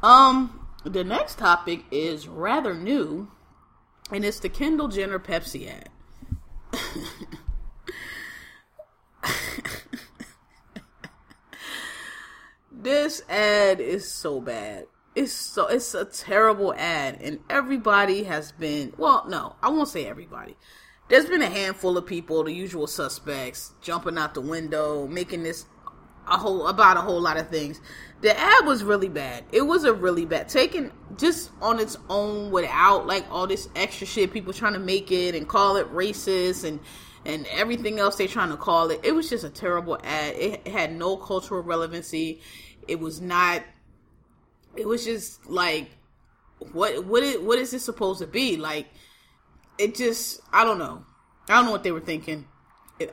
Um, 0.04 0.68
the 0.84 1.04
next 1.04 1.40
topic 1.40 1.84
is 1.90 2.28
rather 2.28 2.74
new 2.74 3.32
and 4.12 4.26
it's 4.26 4.40
the 4.40 4.50
Kendall 4.50 4.88
Jenner 4.88 5.20
Pepsi 5.20 5.70
ad. 5.70 5.90
this 12.72 13.22
ad 13.30 13.80
is 13.80 14.12
so 14.12 14.42
bad. 14.42 14.88
It's 15.14 15.34
so 15.34 15.68
it's 15.68 15.94
a 15.94 16.06
terrible 16.06 16.74
ad 16.76 17.20
and 17.22 17.40
everybody 17.50 18.24
has 18.24 18.54
been 18.54 18.94
well, 18.98 19.26
no, 19.28 19.56
I 19.62 19.70
won't 19.70 19.90
say 19.90 20.06
everybody. 20.06 20.56
There's 21.10 21.26
been 21.26 21.42
a 21.42 21.50
handful 21.50 21.98
of 21.98 22.06
people, 22.06 22.46
the 22.46 22.54
usual 22.54 22.88
suspects, 22.88 23.74
jumping 23.82 24.18
out 24.18 24.34
the 24.34 24.40
window, 24.40 25.08
making 25.08 25.44
this 25.44 25.66
a 26.26 26.38
whole 26.38 26.68
about 26.68 26.98
a 26.98 27.02
whole 27.02 27.20
lot 27.20 27.38
of 27.38 27.50
things. 27.50 27.82
The 28.22 28.38
ad 28.40 28.66
was 28.66 28.84
really 28.84 29.10
bad. 29.10 29.44
It 29.52 29.64
was 29.64 29.84
a 29.84 29.94
really 29.94 30.26
bad 30.26 30.48
taken 30.48 30.92
just 31.18 31.52
on 31.62 31.80
its 31.80 31.98
own 32.10 32.52
without 32.52 33.08
like 33.08 33.26
all 33.30 33.48
this 33.48 33.68
extra 33.76 34.08
shit 34.08 34.32
people 34.32 34.54
trying 34.54 34.74
to 34.74 34.80
make 34.80 35.12
it 35.12 35.36
and 35.36 35.48
call 35.48 35.76
it 35.76 35.92
racist 35.94 36.64
and 36.64 36.80
and 37.26 37.46
everything 37.48 38.00
else 38.00 38.16
they're 38.16 38.28
trying 38.28 38.50
to 38.50 38.58
call 38.58 38.90
it. 38.90 39.00
It 39.04 39.14
was 39.14 39.30
just 39.30 39.44
a 39.44 39.50
terrible 39.50 39.98
ad. 40.04 40.36
It, 40.36 40.68
had 40.68 40.94
no 40.94 41.18
cultural 41.18 41.62
relevancy. 41.62 42.42
It 42.88 43.00
was 43.00 43.22
not 43.22 43.64
it 44.76 44.88
was 44.88 45.04
just 45.06 45.46
like 45.50 45.90
what 46.72 47.06
what 47.06 47.24
is, 47.24 47.40
what 47.40 47.60
is 47.60 47.72
this 47.72 47.84
supposed 47.84 48.20
to 48.20 48.28
be? 48.28 48.58
Like 48.58 48.88
it 49.78 49.96
just 49.96 50.42
I 50.52 50.64
don't 50.64 50.80
know. 50.80 51.06
I 51.50 51.56
don't 51.56 51.66
know 51.66 51.72
what 51.72 51.84
they 51.84 51.92
were 51.92 52.00
thinking. 52.00 52.48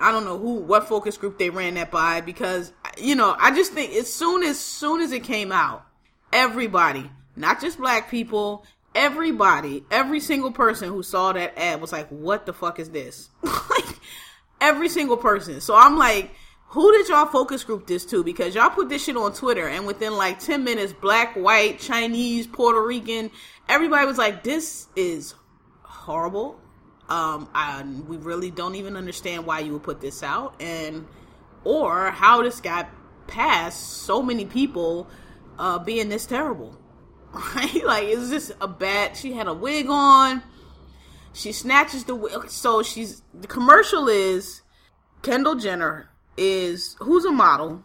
I 0.00 0.12
don't 0.12 0.24
know 0.24 0.38
who 0.38 0.54
what 0.56 0.86
focus 0.88 1.16
group 1.16 1.38
they 1.38 1.50
ran 1.50 1.74
that 1.74 1.90
by 1.90 2.20
because 2.20 2.72
you 2.98 3.14
know 3.14 3.34
I 3.38 3.54
just 3.54 3.72
think 3.72 3.94
as 3.94 4.12
soon 4.12 4.42
as 4.42 4.58
soon 4.58 5.00
as 5.00 5.12
it 5.12 5.24
came 5.24 5.50
out, 5.50 5.86
everybody, 6.32 7.10
not 7.36 7.60
just 7.60 7.78
black 7.78 8.10
people, 8.10 8.66
everybody, 8.94 9.84
every 9.90 10.20
single 10.20 10.52
person 10.52 10.90
who 10.90 11.02
saw 11.02 11.32
that 11.32 11.56
ad 11.56 11.80
was 11.80 11.92
like, 11.92 12.08
"What 12.08 12.44
the 12.44 12.52
fuck 12.52 12.78
is 12.78 12.90
this?" 12.90 13.30
every 14.60 14.88
single 14.88 15.16
person. 15.16 15.60
So 15.60 15.76
I'm 15.76 15.96
like, 15.96 16.30
who 16.68 16.92
did 16.92 17.08
y'all 17.08 17.26
focus 17.26 17.64
group 17.64 17.86
this 17.86 18.04
to? 18.06 18.22
Because 18.22 18.54
y'all 18.54 18.70
put 18.70 18.88
this 18.88 19.04
shit 19.04 19.16
on 19.16 19.32
Twitter, 19.32 19.66
and 19.66 19.86
within 19.86 20.16
like 20.16 20.38
ten 20.38 20.64
minutes, 20.64 20.92
black, 20.92 21.34
white, 21.34 21.78
Chinese, 21.78 22.46
Puerto 22.46 22.84
Rican, 22.84 23.30
everybody 23.68 24.06
was 24.06 24.18
like, 24.18 24.44
"This 24.44 24.86
is 24.94 25.34
horrible." 25.82 26.60
Um, 27.08 27.48
I, 27.54 27.82
we 28.06 28.18
really 28.18 28.50
don't 28.50 28.74
even 28.74 28.96
understand 28.96 29.46
why 29.46 29.60
you 29.60 29.72
would 29.72 29.82
put 29.82 30.02
this 30.02 30.22
out, 30.22 30.60
and 30.60 31.06
or 31.64 32.10
how 32.10 32.42
this 32.42 32.60
got 32.60 32.90
past 33.26 34.02
so 34.02 34.22
many 34.22 34.44
people 34.44 35.08
uh, 35.58 35.78
being 35.78 36.10
this 36.10 36.26
terrible. 36.26 36.78
right? 37.32 37.84
Like 37.84 38.04
it's 38.04 38.30
just 38.30 38.52
a 38.60 38.68
bad. 38.68 39.16
She 39.16 39.32
had 39.32 39.46
a 39.46 39.54
wig 39.54 39.86
on. 39.88 40.42
She 41.32 41.52
snatches 41.52 42.04
the. 42.04 42.44
So 42.48 42.82
she's 42.82 43.22
the 43.32 43.46
commercial 43.46 44.08
is 44.08 44.62
Kendall 45.22 45.56
Jenner 45.56 46.10
is 46.36 46.96
who's 47.00 47.24
a 47.24 47.32
model, 47.32 47.82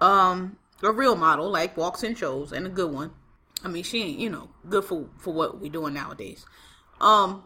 um, 0.00 0.56
a 0.82 0.92
real 0.92 1.16
model, 1.16 1.50
like 1.50 1.76
walks 1.76 2.02
in 2.02 2.14
shows 2.14 2.52
and 2.52 2.66
a 2.66 2.70
good 2.70 2.92
one. 2.92 3.12
I 3.64 3.68
mean, 3.68 3.84
she 3.84 4.02
ain't 4.02 4.18
you 4.18 4.30
know 4.30 4.50
good 4.68 4.84
for 4.84 5.08
for 5.18 5.34
what 5.34 5.60
we're 5.60 5.70
doing 5.70 5.94
nowadays. 5.94 6.46
Um, 7.00 7.44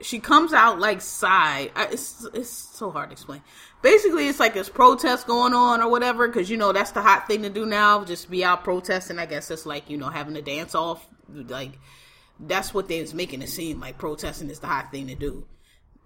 she 0.00 0.20
comes 0.20 0.52
out 0.52 0.78
like 0.78 1.00
side. 1.00 1.72
It's 1.76 2.26
it's 2.32 2.50
so 2.50 2.90
hard 2.90 3.10
to 3.10 3.12
explain. 3.12 3.42
Basically, 3.82 4.28
it's 4.28 4.40
like 4.40 4.54
this 4.54 4.68
protest 4.68 5.26
going 5.26 5.54
on 5.54 5.80
or 5.80 5.90
whatever, 5.90 6.26
because 6.26 6.50
you 6.50 6.56
know 6.56 6.72
that's 6.72 6.92
the 6.92 7.02
hot 7.02 7.26
thing 7.26 7.42
to 7.42 7.50
do 7.50 7.66
now. 7.66 8.04
Just 8.04 8.30
be 8.30 8.44
out 8.44 8.64
protesting. 8.64 9.18
I 9.18 9.26
guess 9.26 9.50
it's 9.50 9.66
like 9.66 9.90
you 9.90 9.96
know 9.96 10.08
having 10.08 10.36
a 10.36 10.42
dance 10.42 10.74
off. 10.74 11.06
Like 11.28 11.78
that's 12.40 12.72
what 12.72 12.88
they 12.88 13.00
was 13.00 13.14
making 13.14 13.42
it 13.42 13.48
seem 13.48 13.80
like 13.80 13.98
protesting 13.98 14.50
is 14.50 14.60
the 14.60 14.66
hot 14.66 14.90
thing 14.92 15.08
to 15.08 15.14
do, 15.14 15.46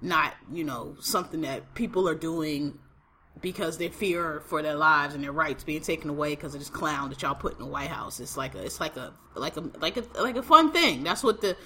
not 0.00 0.34
you 0.52 0.64
know 0.64 0.96
something 1.00 1.42
that 1.42 1.74
people 1.74 2.08
are 2.08 2.14
doing 2.14 2.78
because 3.40 3.78
they 3.78 3.88
fear 3.88 4.42
for 4.46 4.62
their 4.62 4.74
lives 4.74 5.14
and 5.14 5.24
their 5.24 5.32
rights 5.32 5.64
being 5.64 5.80
taken 5.80 6.10
away 6.10 6.30
because 6.30 6.54
of 6.54 6.60
this 6.60 6.68
clown 6.68 7.08
that 7.08 7.22
y'all 7.22 7.34
put 7.34 7.54
in 7.54 7.58
the 7.58 7.66
White 7.66 7.88
House. 7.88 8.20
It's 8.20 8.36
like 8.36 8.54
a, 8.54 8.64
it's 8.64 8.78
like 8.78 8.96
a, 8.96 9.12
like 9.34 9.56
a, 9.56 9.60
like 9.80 9.96
a, 9.96 10.04
like 10.20 10.36
a 10.36 10.42
fun 10.42 10.70
thing. 10.70 11.02
That's 11.02 11.22
what 11.24 11.40
the, 11.40 11.56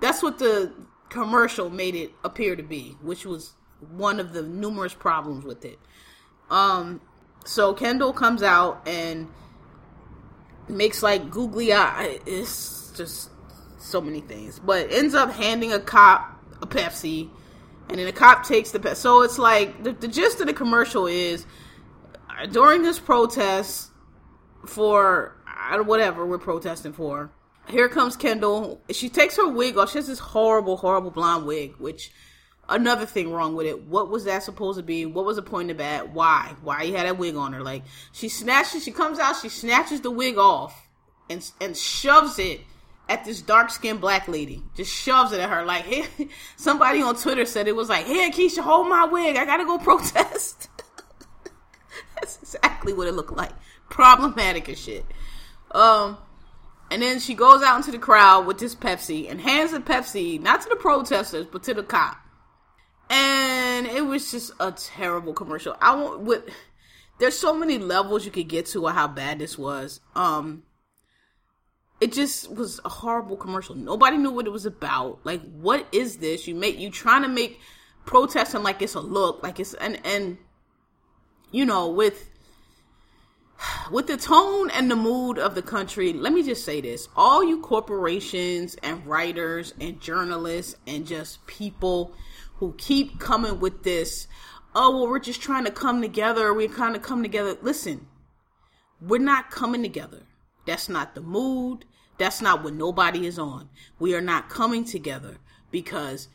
that's 0.00 0.22
what 0.22 0.38
the 0.38 0.72
commercial 1.08 1.70
made 1.70 1.94
it 1.94 2.12
appear 2.24 2.56
to 2.56 2.62
be, 2.62 2.96
which 3.02 3.26
was 3.26 3.52
one 3.90 4.20
of 4.20 4.32
the 4.32 4.42
numerous 4.42 4.94
problems 4.94 5.44
with 5.44 5.64
it. 5.64 5.78
Um, 6.50 7.00
so 7.44 7.74
Kendall 7.74 8.12
comes 8.12 8.42
out 8.42 8.86
and 8.86 9.28
makes 10.68 11.02
like 11.02 11.30
googly 11.30 11.72
eye. 11.72 12.20
It's 12.26 12.92
just 12.96 13.30
so 13.82 14.00
many 14.00 14.20
things, 14.20 14.58
but 14.58 14.90
ends 14.90 15.14
up 15.14 15.32
handing 15.32 15.72
a 15.72 15.80
cop 15.80 16.38
a 16.60 16.66
Pepsi 16.66 17.28
and 17.88 17.98
then 17.98 18.06
the 18.06 18.12
cop 18.12 18.46
takes 18.46 18.70
the 18.70 18.78
Pepsi. 18.78 18.96
So 18.96 19.22
it's 19.22 19.38
like 19.38 19.82
the, 19.82 19.92
the 19.92 20.08
gist 20.08 20.40
of 20.40 20.46
the 20.46 20.54
commercial 20.54 21.06
is 21.06 21.46
uh, 22.30 22.46
during 22.46 22.82
this 22.82 22.98
protest 22.98 23.90
for 24.66 25.36
whatever 25.84 26.24
we're 26.24 26.38
protesting 26.38 26.92
for. 26.92 27.30
Here 27.68 27.88
comes 27.88 28.16
Kendall. 28.16 28.80
She 28.90 29.08
takes 29.08 29.36
her 29.36 29.48
wig 29.48 29.76
off. 29.76 29.92
She 29.92 29.98
has 29.98 30.06
this 30.06 30.18
horrible, 30.18 30.76
horrible 30.76 31.10
blonde 31.10 31.46
wig, 31.46 31.74
which 31.78 32.10
another 32.68 33.06
thing 33.06 33.30
wrong 33.30 33.54
with 33.54 33.66
it. 33.66 33.84
What 33.84 34.08
was 34.08 34.24
that 34.24 34.42
supposed 34.42 34.78
to 34.78 34.82
be? 34.82 35.06
What 35.06 35.24
was 35.24 35.36
the 35.36 35.42
point 35.42 35.70
of 35.70 35.78
that? 35.78 36.12
Why? 36.12 36.54
Why 36.62 36.82
you 36.82 36.96
had 36.96 37.06
that 37.06 37.18
wig 37.18 37.36
on 37.36 37.52
her? 37.52 37.62
Like 37.62 37.84
she 38.12 38.28
snatches, 38.28 38.84
she 38.84 38.90
comes 38.90 39.18
out, 39.18 39.36
she 39.36 39.48
snatches 39.48 40.00
the 40.00 40.10
wig 40.10 40.38
off 40.38 40.88
and 41.30 41.48
and 41.60 41.76
shoves 41.76 42.38
it 42.38 42.62
at 43.08 43.24
this 43.24 43.42
dark 43.42 43.70
skinned 43.70 44.00
black 44.00 44.28
lady. 44.28 44.62
Just 44.74 44.92
shoves 44.92 45.32
it 45.32 45.40
at 45.40 45.48
her 45.48 45.64
like, 45.64 45.84
hey, 45.86 46.28
somebody 46.56 47.02
on 47.02 47.16
Twitter 47.16 47.44
said 47.44 47.68
it 47.68 47.76
was 47.76 47.88
like, 47.88 48.06
hey, 48.06 48.30
Keisha, 48.30 48.62
hold 48.62 48.88
my 48.88 49.04
wig. 49.04 49.36
I 49.36 49.44
gotta 49.44 49.64
go 49.64 49.78
protest. 49.82 50.68
That's 52.14 52.38
exactly 52.42 52.92
what 52.92 53.08
it 53.08 53.12
looked 53.12 53.32
like. 53.36 53.52
Problematic 53.90 54.68
as 54.68 54.78
shit. 54.78 55.04
Um, 55.70 56.18
and 56.90 57.02
then 57.02 57.20
she 57.20 57.34
goes 57.34 57.62
out 57.62 57.78
into 57.78 57.90
the 57.90 57.98
crowd 57.98 58.46
with 58.46 58.58
this 58.58 58.74
Pepsi 58.74 59.30
and 59.30 59.40
hands 59.40 59.72
the 59.72 59.80
Pepsi, 59.80 60.40
not 60.40 60.60
to 60.62 60.68
the 60.68 60.76
protesters, 60.76 61.46
but 61.46 61.62
to 61.64 61.74
the 61.74 61.82
cop. 61.82 62.18
And 63.08 63.86
it 63.86 64.06
was 64.06 64.30
just 64.30 64.52
a 64.60 64.72
terrible 64.72 65.32
commercial. 65.32 65.76
I 65.80 65.94
want 65.94 66.20
with 66.20 66.44
there's 67.18 67.36
so 67.36 67.54
many 67.54 67.78
levels 67.78 68.24
you 68.24 68.30
could 68.30 68.48
get 68.48 68.66
to 68.66 68.86
of 68.86 68.94
how 68.94 69.08
bad 69.08 69.38
this 69.38 69.58
was. 69.58 70.00
Um, 70.14 70.64
it 72.02 72.12
just 72.12 72.52
was 72.52 72.80
a 72.84 72.88
horrible 72.88 73.36
commercial. 73.36 73.76
Nobody 73.76 74.16
knew 74.16 74.32
what 74.32 74.46
it 74.46 74.50
was 74.50 74.66
about. 74.66 75.20
Like, 75.22 75.40
what 75.52 75.86
is 75.92 76.16
this? 76.16 76.48
You 76.48 76.54
make 76.56 76.76
you 76.76 76.90
trying 76.90 77.22
to 77.22 77.28
make 77.28 77.60
protesting 78.04 78.64
like 78.64 78.82
it's 78.82 78.96
a 78.96 79.00
look, 79.00 79.40
like 79.44 79.60
it's 79.60 79.72
and 79.74 80.04
and 80.04 80.36
you 81.52 81.64
know 81.64 81.88
with 81.88 82.28
with 83.92 84.08
the 84.08 84.16
tone 84.16 84.68
and 84.70 84.90
the 84.90 84.96
mood 84.96 85.38
of 85.38 85.54
the 85.54 85.62
country. 85.62 86.12
Let 86.12 86.32
me 86.32 86.42
just 86.42 86.64
say 86.64 86.80
this: 86.80 87.08
all 87.14 87.44
you 87.44 87.60
corporations 87.60 88.74
and 88.82 89.06
writers 89.06 89.72
and 89.80 90.00
journalists 90.00 90.74
and 90.88 91.06
just 91.06 91.46
people 91.46 92.16
who 92.56 92.74
keep 92.78 93.20
coming 93.20 93.60
with 93.60 93.84
this. 93.84 94.26
Oh 94.74 94.90
well, 94.90 95.08
we're 95.08 95.20
just 95.20 95.40
trying 95.40 95.66
to 95.66 95.70
come 95.70 96.02
together. 96.02 96.52
We're 96.52 96.66
kind 96.66 96.96
of 96.96 97.02
come 97.02 97.22
together. 97.22 97.56
Listen, 97.62 98.08
we're 99.00 99.18
not 99.18 99.52
coming 99.52 99.82
together. 99.82 100.22
That's 100.66 100.88
not 100.88 101.14
the 101.14 101.20
mood. 101.20 101.84
That's 102.18 102.42
not 102.42 102.62
what 102.62 102.74
nobody 102.74 103.26
is 103.26 103.38
on. 103.38 103.68
We 103.98 104.14
are 104.14 104.20
not 104.20 104.48
coming 104.48 104.84
together 104.84 105.38
because 105.70 106.28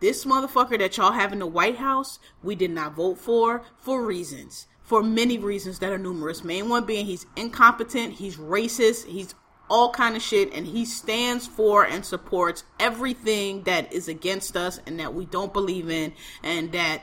this 0.00 0.24
motherfucker 0.24 0.78
that 0.78 0.96
y'all 0.96 1.12
have 1.12 1.32
in 1.32 1.38
the 1.38 1.46
White 1.46 1.76
House, 1.76 2.18
we 2.42 2.54
did 2.54 2.70
not 2.70 2.94
vote 2.94 3.18
for 3.18 3.62
for 3.78 4.04
reasons. 4.04 4.66
For 4.82 5.02
many 5.02 5.38
reasons 5.38 5.78
that 5.78 5.92
are 5.92 5.98
numerous. 5.98 6.42
Main 6.42 6.68
one 6.68 6.84
being 6.84 7.06
he's 7.06 7.26
incompetent, 7.36 8.14
he's 8.14 8.36
racist, 8.36 9.06
he's 9.06 9.34
all 9.70 9.92
kind 9.92 10.16
of 10.16 10.22
shit 10.22 10.52
and 10.52 10.66
he 10.66 10.84
stands 10.84 11.46
for 11.46 11.84
and 11.84 12.04
supports 12.04 12.64
everything 12.80 13.62
that 13.62 13.90
is 13.92 14.08
against 14.08 14.56
us 14.56 14.80
and 14.84 14.98
that 14.98 15.14
we 15.14 15.24
don't 15.26 15.52
believe 15.52 15.88
in 15.88 16.12
and 16.42 16.72
that 16.72 17.02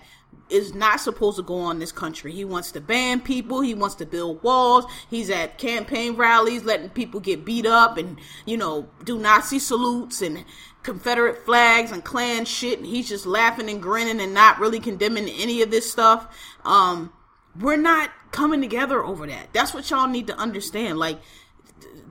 is 0.49 0.73
not 0.73 0.99
supposed 0.99 1.37
to 1.37 1.43
go 1.43 1.55
on 1.55 1.79
this 1.79 1.91
country. 1.91 2.31
He 2.31 2.45
wants 2.45 2.71
to 2.71 2.81
ban 2.81 3.21
people. 3.21 3.61
He 3.61 3.73
wants 3.73 3.95
to 3.95 4.05
build 4.05 4.41
walls. 4.43 4.85
He's 5.09 5.29
at 5.29 5.57
campaign 5.57 6.15
rallies 6.15 6.63
letting 6.63 6.89
people 6.89 7.19
get 7.19 7.45
beat 7.45 7.65
up 7.65 7.97
and, 7.97 8.19
you 8.45 8.57
know, 8.57 8.89
do 9.03 9.17
Nazi 9.17 9.59
salutes 9.59 10.21
and 10.21 10.45
Confederate 10.83 11.45
flags 11.45 11.91
and 11.91 12.03
Klan 12.03 12.45
shit. 12.45 12.79
And 12.79 12.87
he's 12.87 13.09
just 13.09 13.25
laughing 13.25 13.69
and 13.69 13.81
grinning 13.81 14.21
and 14.21 14.33
not 14.33 14.59
really 14.59 14.79
condemning 14.79 15.27
any 15.29 15.61
of 15.61 15.71
this 15.71 15.91
stuff. 15.91 16.27
Um, 16.63 17.11
we're 17.59 17.75
not 17.75 18.11
coming 18.31 18.61
together 18.61 19.03
over 19.03 19.27
that. 19.27 19.49
That's 19.53 19.73
what 19.73 19.89
y'all 19.89 20.07
need 20.07 20.27
to 20.27 20.37
understand. 20.37 20.97
Like, 20.97 21.19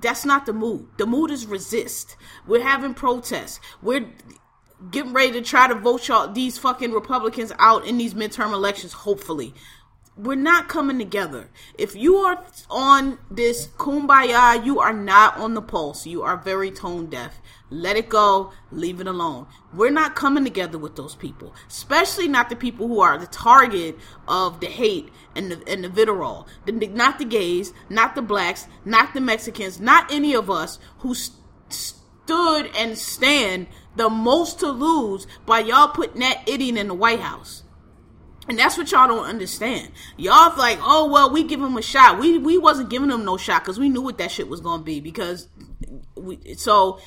that's 0.01 0.25
not 0.25 0.47
the 0.47 0.53
mood. 0.53 0.89
The 0.99 1.07
mood 1.07 1.31
is 1.31 1.47
resist. 1.47 2.17
We're 2.47 2.63
having 2.63 2.95
protests. 2.95 3.61
We're 3.81 4.07
getting 4.91 5.13
ready 5.13 5.33
to 5.33 5.43
try 5.43 5.69
to 5.69 5.75
vote 5.75 6.09
y'all 6.09 6.33
these 6.33 6.59
fucking 6.59 6.93
Republicans 6.93 7.53
out 7.59 7.87
in 7.87 7.99
these 7.99 8.15
midterm 8.15 8.53
elections, 8.53 8.93
hopefully. 8.93 9.55
We're 10.19 10.35
not 10.35 10.69
coming 10.69 10.99
together. 10.99 11.51
If 11.77 11.95
you 11.95 12.17
are 12.17 12.43
on 12.71 13.19
this 13.31 13.67
kumbaya, 13.77 14.65
you 14.65 14.81
are 14.81 14.95
not 14.95 15.37
on 15.37 15.53
the 15.53 15.61
pulse. 15.61 16.07
You 16.07 16.23
are 16.23 16.39
very 16.39 16.71
tone 16.71 17.07
deaf. 17.07 17.39
Let 17.69 17.97
it 17.97 18.09
go. 18.09 18.53
Leave 18.71 19.01
it 19.01 19.07
alone. 19.07 19.47
We're 19.75 19.91
not 19.91 20.15
coming 20.15 20.45
together 20.45 20.79
with 20.79 20.97
those 20.97 21.15
people, 21.15 21.55
especially 21.69 22.29
not 22.29 22.49
the 22.49 22.57
people 22.57 22.89
who 22.89 23.01
are 23.01 23.19
the 23.19 23.27
target 23.27 23.99
of 24.27 24.61
the 24.61 24.69
hate 24.69 25.11
and 25.35 25.51
the, 25.51 25.63
and 25.69 25.85
the 25.85 25.91
vitriol. 25.91 26.49
The, 26.65 26.73
not 26.73 27.19
the 27.19 27.27
gays, 27.27 27.75
not 27.91 28.15
the 28.15 28.23
blacks, 28.23 28.69
not 28.87 29.13
the 29.13 29.21
Mexicans, 29.21 29.81
not 29.81 30.11
any 30.11 30.33
of 30.33 30.49
us 30.49 30.79
who 31.01 31.15
st- 31.15 31.96
stood 32.27 32.69
and 32.77 32.99
stand 32.99 33.69
the 33.95 34.11
most 34.11 34.59
to 34.61 34.69
lose 34.69 35.27
by 35.47 35.61
y'all 35.61 35.89
putting 35.89 36.21
that 36.21 36.43
idiot 36.49 36.77
in 36.77 36.89
the 36.89 36.95
White 36.95 37.21
House. 37.21 37.63
And 38.49 38.59
that's 38.59 38.77
what 38.77 38.91
y'all 38.91 39.09
don't 39.09 39.27
understand. 39.27 39.91
Y'all 40.17 40.57
like, 40.57 40.79
oh 40.83 41.09
well, 41.11 41.33
we 41.33 41.45
give 41.45 41.61
him 41.61 41.77
a 41.77 41.83
shot. 41.83 42.19
We 42.19 42.39
we 42.39 42.59
wasn't 42.59 42.91
giving 42.91 43.11
him 43.11 43.25
no 43.25 43.37
shot 43.37 43.63
because 43.63 43.79
we 43.79 43.89
knew 43.89 44.03
what 44.03 44.19
that 44.19 44.31
shit 44.31 44.49
was 44.49 44.61
gonna 44.61 44.83
be. 44.83 45.01
Because 45.01 45.49
we 46.17 46.55
so 46.55 47.01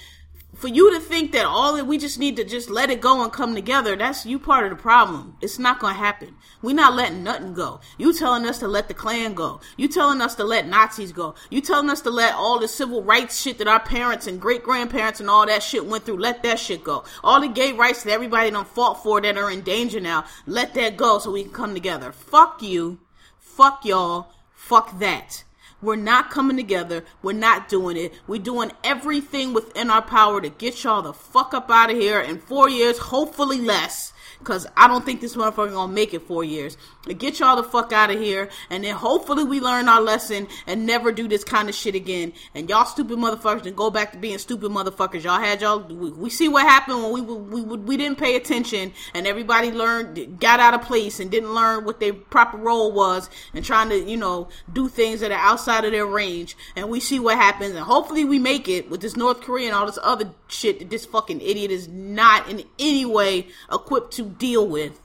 for 0.59 0.67
you 0.67 0.93
to 0.93 0.99
think 0.99 1.31
that 1.31 1.45
all 1.45 1.77
that 1.77 1.87
we 1.87 1.97
just 1.97 2.19
need 2.19 2.35
to 2.35 2.43
just 2.43 2.69
let 2.69 2.89
it 2.89 2.99
go 2.99 3.23
and 3.23 3.31
come 3.31 3.55
together, 3.55 3.95
that's 3.95 4.25
you 4.25 4.37
part 4.37 4.65
of 4.65 4.71
the 4.71 4.75
problem. 4.75 5.37
It's 5.41 5.57
not 5.57 5.79
gonna 5.79 5.93
happen. 5.93 6.35
We're 6.61 6.75
not 6.75 6.95
letting 6.95 7.23
nothing 7.23 7.53
go. 7.53 7.79
You 7.97 8.13
telling 8.13 8.45
us 8.45 8.59
to 8.59 8.67
let 8.67 8.89
the 8.89 8.93
Klan 8.93 9.35
go. 9.35 9.61
You 9.77 9.87
telling 9.87 10.19
us 10.19 10.35
to 10.35 10.43
let 10.43 10.67
Nazis 10.67 11.13
go. 11.13 11.35
You 11.49 11.61
telling 11.61 11.89
us 11.89 12.01
to 12.01 12.09
let 12.09 12.35
all 12.35 12.59
the 12.59 12.67
civil 12.67 13.01
rights 13.01 13.39
shit 13.39 13.57
that 13.59 13.69
our 13.69 13.79
parents 13.79 14.27
and 14.27 14.41
great 14.41 14.61
grandparents 14.61 15.21
and 15.21 15.29
all 15.29 15.45
that 15.45 15.63
shit 15.63 15.85
went 15.85 16.05
through, 16.05 16.19
let 16.19 16.43
that 16.43 16.59
shit 16.59 16.83
go. 16.83 17.05
All 17.23 17.39
the 17.39 17.47
gay 17.47 17.71
rights 17.71 18.03
that 18.03 18.11
everybody 18.11 18.51
done 18.51 18.65
fought 18.65 19.01
for 19.01 19.21
that 19.21 19.37
are 19.37 19.49
in 19.49 19.61
danger 19.61 20.01
now, 20.01 20.25
let 20.45 20.73
that 20.73 20.97
go 20.97 21.19
so 21.19 21.31
we 21.31 21.43
can 21.43 21.53
come 21.53 21.73
together. 21.73 22.11
Fuck 22.11 22.61
you. 22.61 22.99
Fuck 23.39 23.85
y'all. 23.85 24.33
Fuck 24.53 24.99
that. 24.99 25.45
We're 25.81 25.95
not 25.95 26.29
coming 26.29 26.57
together. 26.57 27.05
We're 27.21 27.33
not 27.33 27.69
doing 27.69 27.98
it. 27.98 28.13
We're 28.27 28.41
doing 28.41 28.71
everything 28.83 29.53
within 29.53 29.89
our 29.89 30.01
power 30.01 30.41
to 30.41 30.50
get 30.50 30.83
y'all 30.83 31.01
the 31.01 31.13
fuck 31.13 31.53
up 31.53 31.69
out 31.71 31.89
of 31.91 31.98
here 31.98 32.19
in 32.19 32.39
four 32.39 32.69
years, 32.69 32.98
hopefully 32.98 33.62
less. 33.62 34.13
because 34.39 34.65
I 34.77 34.88
don't 34.88 35.05
think 35.05 35.21
this 35.21 35.36
motherfucker 35.36 35.71
gonna 35.71 35.91
make 35.91 36.13
it 36.13 36.21
four 36.21 36.43
years. 36.43 36.77
Get 37.07 37.39
y'all 37.39 37.55
the 37.55 37.63
fuck 37.63 37.93
out 37.93 38.11
of 38.11 38.19
here, 38.19 38.49
and 38.69 38.83
then 38.83 38.93
hopefully 38.93 39.45
we 39.45 39.61
learn 39.61 39.87
our 39.87 40.01
lesson 40.01 40.49
and 40.67 40.85
never 40.85 41.13
do 41.13 41.29
this 41.29 41.45
kind 41.45 41.69
of 41.69 41.73
shit 41.73 41.95
again. 41.95 42.33
And 42.53 42.69
y'all 42.69 42.83
stupid 42.83 43.17
motherfuckers 43.17 43.65
and 43.65 43.75
go 43.75 43.89
back 43.89 44.11
to 44.11 44.17
being 44.17 44.37
stupid 44.37 44.69
motherfuckers. 44.69 45.23
Y'all 45.23 45.39
had 45.39 45.61
y'all. 45.61 45.79
We, 45.79 46.11
we 46.11 46.29
see 46.29 46.49
what 46.49 46.67
happened 46.67 47.01
when 47.01 47.13
we 47.13 47.21
we 47.21 47.61
we, 47.61 47.77
we 47.77 47.97
didn't 47.97 48.17
pay 48.17 48.35
attention 48.35 48.91
and 49.13 49.25
everybody 49.25 49.71
learned 49.71 50.41
got 50.41 50.59
out 50.59 50.73
of 50.73 50.81
place 50.81 51.21
and 51.21 51.31
didn't 51.31 51.55
learn 51.55 51.85
what 51.85 52.01
their 52.01 52.13
proper 52.13 52.57
role 52.57 52.91
was 52.91 53.29
and 53.53 53.63
trying 53.63 53.87
to 53.89 53.97
you 53.97 54.17
know 54.17 54.49
do 54.73 54.89
things 54.89 55.21
that 55.21 55.31
are 55.31 55.39
outside 55.39 55.85
of 55.85 55.93
their 55.93 56.05
range. 56.05 56.57
And 56.75 56.89
we 56.89 56.99
see 56.99 57.17
what 57.17 57.37
happens, 57.37 57.75
and 57.75 57.85
hopefully 57.85 58.25
we 58.25 58.39
make 58.39 58.67
it 58.67 58.89
with 58.89 58.99
this 58.99 59.15
North 59.15 59.39
Korea 59.39 59.67
and 59.67 59.75
all 59.75 59.85
this 59.85 59.99
other 60.03 60.31
shit 60.49 60.79
that 60.79 60.89
this 60.89 61.05
fucking 61.05 61.39
idiot 61.39 61.71
is 61.71 61.87
not 61.87 62.49
in 62.49 62.65
any 62.77 63.05
way 63.05 63.47
equipped 63.71 64.11
to 64.15 64.23
deal 64.23 64.67
with. 64.67 64.99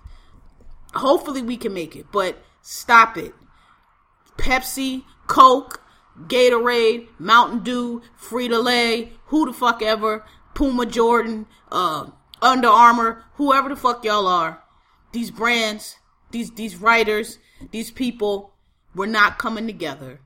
Hopefully 0.94 1.42
we 1.42 1.56
can 1.56 1.74
make 1.74 1.96
it, 1.96 2.06
but 2.12 2.38
stop 2.62 3.16
it. 3.16 3.34
Pepsi, 4.36 5.04
Coke, 5.26 5.80
Gatorade, 6.26 7.08
Mountain 7.18 7.60
Dew, 7.60 8.02
Frito 8.20 8.62
Lay, 8.62 9.12
who 9.26 9.46
the 9.46 9.52
fuck 9.52 9.82
ever, 9.82 10.24
Puma 10.54 10.86
Jordan, 10.86 11.46
uh, 11.72 12.06
Under 12.40 12.68
Armour, 12.68 13.24
whoever 13.34 13.68
the 13.68 13.76
fuck 13.76 14.04
y'all 14.04 14.26
are. 14.26 14.62
These 15.12 15.30
brands, 15.30 15.96
these 16.30 16.50
these 16.52 16.76
writers, 16.76 17.38
these 17.70 17.90
people, 17.90 18.54
we're 18.94 19.06
not 19.06 19.38
coming 19.38 19.66
together. 19.66 20.20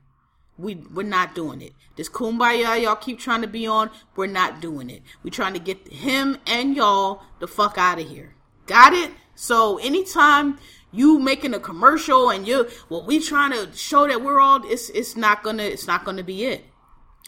We 0.57 0.75
we're 0.75 1.03
not 1.03 1.35
doing 1.35 1.61
it. 1.61 1.73
This 1.95 2.09
kumbaya 2.09 2.81
y'all 2.81 2.95
keep 2.95 3.19
trying 3.19 3.41
to 3.41 3.47
be 3.47 3.67
on, 3.67 3.89
we're 4.15 4.27
not 4.27 4.61
doing 4.61 4.89
it. 4.89 5.03
We're 5.23 5.31
trying 5.31 5.53
to 5.53 5.59
get 5.59 5.91
him 5.91 6.37
and 6.45 6.75
y'all 6.75 7.23
the 7.39 7.47
fuck 7.47 7.77
out 7.77 7.99
of 7.99 8.07
here. 8.07 8.35
Got 8.65 8.93
it? 8.93 9.11
So 9.39 9.77
anytime 9.77 10.59
you 10.91 11.17
making 11.17 11.53
a 11.53 11.61
commercial 11.61 12.29
and 12.29 12.45
you 12.45 12.67
well 12.89 13.05
we 13.05 13.21
trying 13.21 13.53
to 13.53 13.73
show 13.73 14.05
that 14.05 14.21
we're 14.21 14.41
all 14.41 14.69
it's 14.69 14.89
it's 14.89 15.15
not 15.15 15.43
gonna 15.43 15.63
it's 15.63 15.87
not 15.87 16.03
gonna 16.03 16.23
be 16.25 16.43
it. 16.43 16.65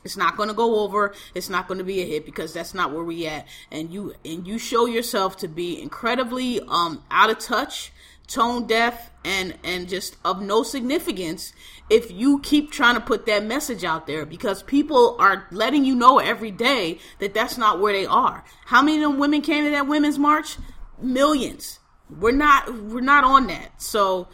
It's 0.03 0.17
not 0.17 0.35
going 0.35 0.49
to 0.49 0.55
go 0.55 0.79
over. 0.79 1.13
It's 1.35 1.47
not 1.47 1.67
going 1.67 1.77
to 1.77 1.83
be 1.83 2.01
a 2.01 2.05
hit 2.05 2.25
because 2.25 2.53
that's 2.53 2.73
not 2.73 2.91
where 2.91 3.03
we 3.03 3.27
at. 3.27 3.47
And 3.71 3.93
you 3.93 4.13
and 4.25 4.47
you 4.47 4.57
show 4.57 4.87
yourself 4.87 5.37
to 5.37 5.47
be 5.47 5.81
incredibly 5.81 6.59
um 6.59 7.01
out 7.09 7.29
of 7.29 7.39
touch 7.39 7.93
tone 8.27 8.67
deaf 8.67 9.11
and 9.23 9.57
and 9.63 9.87
just 9.87 10.17
of 10.25 10.41
no 10.41 10.63
significance 10.63 11.53
if 11.89 12.11
you 12.11 12.39
keep 12.39 12.71
trying 12.71 12.95
to 12.95 13.01
put 13.01 13.25
that 13.27 13.45
message 13.45 13.85
out 13.85 14.05
there 14.05 14.25
because 14.25 14.63
people 14.63 15.15
are 15.17 15.47
letting 15.51 15.85
you 15.85 15.95
know 15.95 16.19
every 16.19 16.51
day 16.51 16.97
that 17.19 17.33
that's 17.33 17.57
not 17.57 17.79
where 17.79 17.93
they 17.93 18.05
are. 18.05 18.43
How 18.65 18.81
many 18.81 19.01
of 19.01 19.11
them 19.11 19.19
women 19.19 19.41
came 19.41 19.63
to 19.63 19.69
that 19.71 19.87
women's 19.87 20.19
march? 20.19 20.57
Millions 20.99 21.79
we're 22.19 22.31
not 22.31 22.73
we're 22.73 23.01
not 23.01 23.23
on 23.23 23.47
that. 23.47 23.81
So 23.81 24.27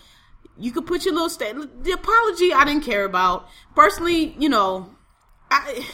you 0.57 0.71
could 0.71 0.85
put 0.85 1.05
your 1.05 1.13
little 1.13 1.29
state. 1.29 1.55
The 1.83 1.91
apology 1.91 2.53
I 2.53 2.65
didn't 2.65 2.83
care 2.83 3.05
about 3.05 3.47
personally. 3.75 4.35
You 4.39 4.49
know, 4.49 4.89
I 5.51 5.85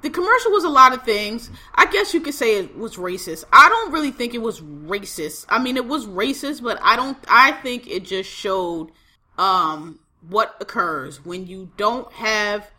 the 0.00 0.10
commercial 0.10 0.52
was 0.52 0.64
a 0.64 0.68
lot 0.68 0.94
of 0.94 1.02
things. 1.02 1.50
I 1.74 1.86
guess 1.86 2.14
you 2.14 2.20
could 2.20 2.34
say 2.34 2.58
it 2.58 2.76
was 2.76 2.96
racist. 2.96 3.44
I 3.52 3.68
don't 3.68 3.92
really 3.92 4.12
think 4.12 4.34
it 4.34 4.42
was 4.42 4.60
racist. 4.60 5.46
I 5.48 5.58
mean, 5.58 5.76
it 5.76 5.86
was 5.86 6.06
racist, 6.06 6.62
but 6.62 6.78
I 6.82 6.96
don't. 6.96 7.18
I 7.28 7.52
think 7.52 7.88
it 7.88 8.04
just 8.04 8.30
showed 8.30 8.90
um, 9.36 9.98
what 10.28 10.56
occurs 10.60 11.24
when 11.24 11.46
you 11.46 11.70
don't 11.76 12.10
have 12.12 12.70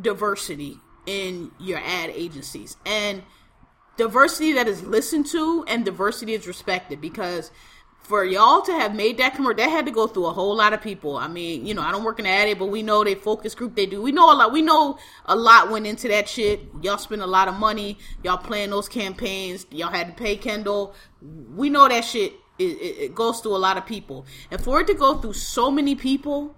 diversity 0.00 0.78
in 1.06 1.50
your 1.58 1.78
ad 1.78 2.10
agencies 2.10 2.76
and 2.86 3.22
diversity 3.96 4.52
that 4.52 4.68
is 4.68 4.82
listened 4.82 5.26
to 5.26 5.64
and 5.66 5.84
diversity 5.84 6.34
is 6.34 6.46
respected 6.46 7.00
because 7.00 7.50
for 8.10 8.24
y'all 8.24 8.60
to 8.60 8.72
have 8.72 8.92
made 8.92 9.18
that 9.18 9.36
commercial, 9.36 9.58
that 9.58 9.70
had 9.70 9.86
to 9.86 9.92
go 9.92 10.08
through 10.08 10.26
a 10.26 10.32
whole 10.32 10.56
lot 10.56 10.72
of 10.72 10.82
people. 10.82 11.16
I 11.16 11.28
mean, 11.28 11.64
you 11.64 11.74
know, 11.74 11.80
I 11.80 11.92
don't 11.92 12.02
work 12.02 12.18
in 12.18 12.24
the 12.24 12.30
ad, 12.30 12.58
but 12.58 12.66
we 12.66 12.82
know 12.82 13.04
they 13.04 13.14
focus 13.14 13.54
group 13.54 13.76
they 13.76 13.86
do. 13.86 14.02
We 14.02 14.10
know 14.10 14.32
a 14.32 14.34
lot. 14.34 14.52
We 14.52 14.62
know 14.62 14.98
a 15.26 15.36
lot 15.36 15.70
went 15.70 15.86
into 15.86 16.08
that 16.08 16.28
shit. 16.28 16.60
Y'all 16.82 16.98
spend 16.98 17.22
a 17.22 17.26
lot 17.26 17.46
of 17.46 17.54
money. 17.54 17.98
Y'all 18.24 18.36
playing 18.36 18.70
those 18.70 18.88
campaigns. 18.88 19.64
Y'all 19.70 19.92
had 19.92 20.08
to 20.08 20.12
pay 20.12 20.36
Kendall. 20.36 20.92
We 21.54 21.70
know 21.70 21.86
that 21.86 22.04
shit. 22.04 22.32
It, 22.58 22.64
it, 22.64 22.98
it 22.98 23.14
goes 23.14 23.38
through 23.38 23.54
a 23.54 23.62
lot 23.62 23.78
of 23.78 23.86
people, 23.86 24.26
and 24.50 24.60
for 24.60 24.80
it 24.80 24.88
to 24.88 24.94
go 24.94 25.16
through 25.18 25.34
so 25.34 25.70
many 25.70 25.94
people 25.94 26.56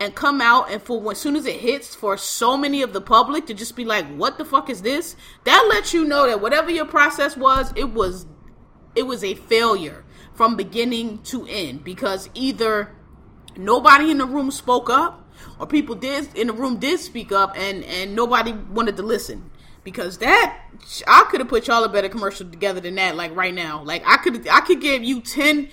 and 0.00 0.14
come 0.14 0.40
out 0.40 0.70
and 0.70 0.80
for 0.80 1.10
as 1.10 1.18
soon 1.18 1.34
as 1.34 1.46
it 1.46 1.56
hits 1.56 1.96
for 1.96 2.16
so 2.16 2.56
many 2.56 2.80
of 2.80 2.92
the 2.92 3.00
public 3.00 3.46
to 3.46 3.54
just 3.54 3.74
be 3.74 3.84
like, 3.84 4.06
"What 4.14 4.38
the 4.38 4.44
fuck 4.44 4.70
is 4.70 4.82
this?" 4.82 5.16
That 5.44 5.66
lets 5.68 5.92
you 5.92 6.04
know 6.04 6.26
that 6.28 6.40
whatever 6.40 6.70
your 6.70 6.86
process 6.86 7.36
was, 7.36 7.72
it 7.74 7.90
was 7.90 8.24
it 8.94 9.02
was 9.02 9.24
a 9.24 9.34
failure 9.34 10.04
from 10.34 10.56
beginning 10.56 11.18
to 11.24 11.46
end 11.46 11.84
because 11.84 12.28
either 12.34 12.94
nobody 13.56 14.10
in 14.10 14.18
the 14.18 14.26
room 14.26 14.50
spoke 14.50 14.88
up 14.90 15.28
or 15.58 15.66
people 15.66 15.94
did 15.94 16.34
in 16.36 16.46
the 16.46 16.52
room 16.52 16.78
did 16.78 17.00
speak 17.00 17.32
up 17.32 17.56
and 17.56 17.84
and 17.84 18.14
nobody 18.14 18.52
wanted 18.52 18.96
to 18.96 19.02
listen. 19.02 19.50
Because 19.84 20.18
that 20.18 20.60
I 21.08 21.26
could 21.28 21.40
have 21.40 21.48
put 21.48 21.66
y'all 21.66 21.82
a 21.82 21.88
better 21.88 22.08
commercial 22.08 22.48
together 22.48 22.80
than 22.80 22.94
that 22.94 23.16
like 23.16 23.34
right 23.34 23.54
now. 23.54 23.82
Like 23.82 24.04
I 24.06 24.16
could 24.18 24.46
I 24.48 24.60
could 24.60 24.80
give 24.80 25.02
you 25.02 25.20
10 25.20 25.68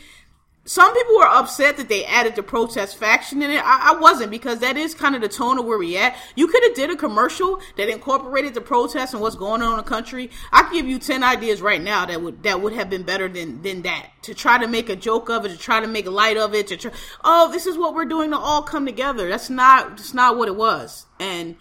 some 0.65 0.93
people 0.93 1.15
were 1.15 1.26
upset 1.26 1.78
that 1.78 1.89
they 1.89 2.06
added 2.06 2.36
the 2.36 2.43
protest 2.43 2.98
faction 2.98 3.41
in 3.41 3.50
it. 3.50 3.62
I, 3.63 3.93
I 3.93 4.00
wasn't 4.00 4.30
because 4.30 4.60
that 4.60 4.78
is 4.78 4.93
kind 4.93 5.15
of 5.15 5.22
the 5.22 5.28
tone 5.28 5.58
of 5.58 5.65
where 5.65 5.80
we 5.80 5.98
at. 5.98 6.15
You 6.36 6.48
could 6.48 6.63
have 6.63 6.76
did 6.76 6.91
a 6.91 6.95
commercial 6.95 7.60
that 7.78 7.89
incorporated 7.89 8.54
the 8.54 8.62
protest 8.62 9.13
and 9.13 9.22
what's 9.22 9.36
going 9.36 9.62
on 9.62 9.72
in 9.72 9.78
the 9.78 9.84
country. 9.84 10.30
I 10.52 10.72
give 10.72 10.88
you 10.88 11.00
ten 11.00 11.24
ideas 11.24 11.62
right 11.62 11.82
now 11.82 12.06
that 12.06 12.22
would 12.22 12.43
that 12.43 12.62
would 12.62 12.74
have 12.74 12.89
been 12.89 13.04
better 13.04 13.28
than 13.28 13.62
than 13.63 13.82
that. 13.84 14.10
To 14.24 14.36
try 14.36 14.60
to 14.60 14.67
make 14.67 14.89
a 14.89 14.95
joke 14.95 15.30
of 15.30 15.45
it, 15.45 15.50
to 15.50 15.58
try 15.58 15.80
to 15.80 15.88
make 15.88 16.06
light 16.06 16.38
of 16.38 16.54
it, 16.54 16.67
to 16.67 16.78
try, 16.78 16.91
oh, 17.24 17.52
this 17.52 17.65
is 17.65 17.78
what 17.78 17.95
we're 17.95 18.06
doing 18.06 18.32
to 18.32 18.38
all 18.38 18.62
come 18.62 18.86
together. 18.86 19.28
That's 19.28 19.50
not 19.50 19.98
that's 19.98 20.13
not 20.13 20.38
what 20.38 20.50
it 20.50 20.56
was. 20.56 21.08
And 21.19 21.56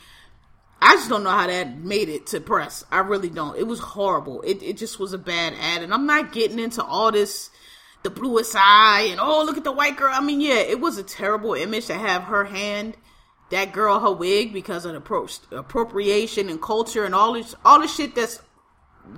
I 0.83 0.97
just 0.97 1.09
don't 1.09 1.25
know 1.25 1.31
how 1.31 1.47
that 1.47 1.79
made 1.79 2.09
it 2.09 2.27
to 2.29 2.41
press. 2.41 2.85
I 2.91 2.99
really 2.99 3.31
don't. 3.31 3.57
It 3.57 3.67
was 3.67 3.81
horrible. 3.81 4.43
It 4.43 4.63
it 4.63 4.77
just 4.77 4.99
was 4.99 5.13
a 5.13 5.19
bad 5.19 5.55
ad, 5.59 5.83
and 5.83 5.95
I'm 5.95 6.07
not 6.07 6.33
getting 6.33 6.59
into 6.59 6.85
all 6.85 7.11
this 7.11 7.51
the 8.03 8.11
bluest 8.11 8.55
eye 8.57 9.09
and 9.11 9.21
oh 9.21 9.45
look 9.45 9.57
at 9.57 9.65
the 9.65 9.73
white 9.73 9.97
girl. 9.97 10.13
I 10.13 10.21
mean, 10.21 10.41
yeah, 10.41 10.57
it 10.57 10.81
was 10.81 10.99
a 10.99 11.03
terrible 11.03 11.55
image 11.55 11.87
to 11.87 11.95
have 11.95 12.25
her 12.25 12.45
hand 12.45 12.97
that 13.51 13.73
girl 13.73 13.99
her 14.01 14.13
wig 14.13 14.53
because 14.53 14.85
of 14.85 14.93
the 14.93 15.01
appro- 15.01 15.53
appropriation 15.53 16.49
and 16.49 16.61
culture 16.61 17.05
and 17.05 17.15
all 17.15 17.33
this 17.33 17.55
all 17.65 17.81
the 17.81 17.89
shit 17.89 18.15
that's 18.15 18.41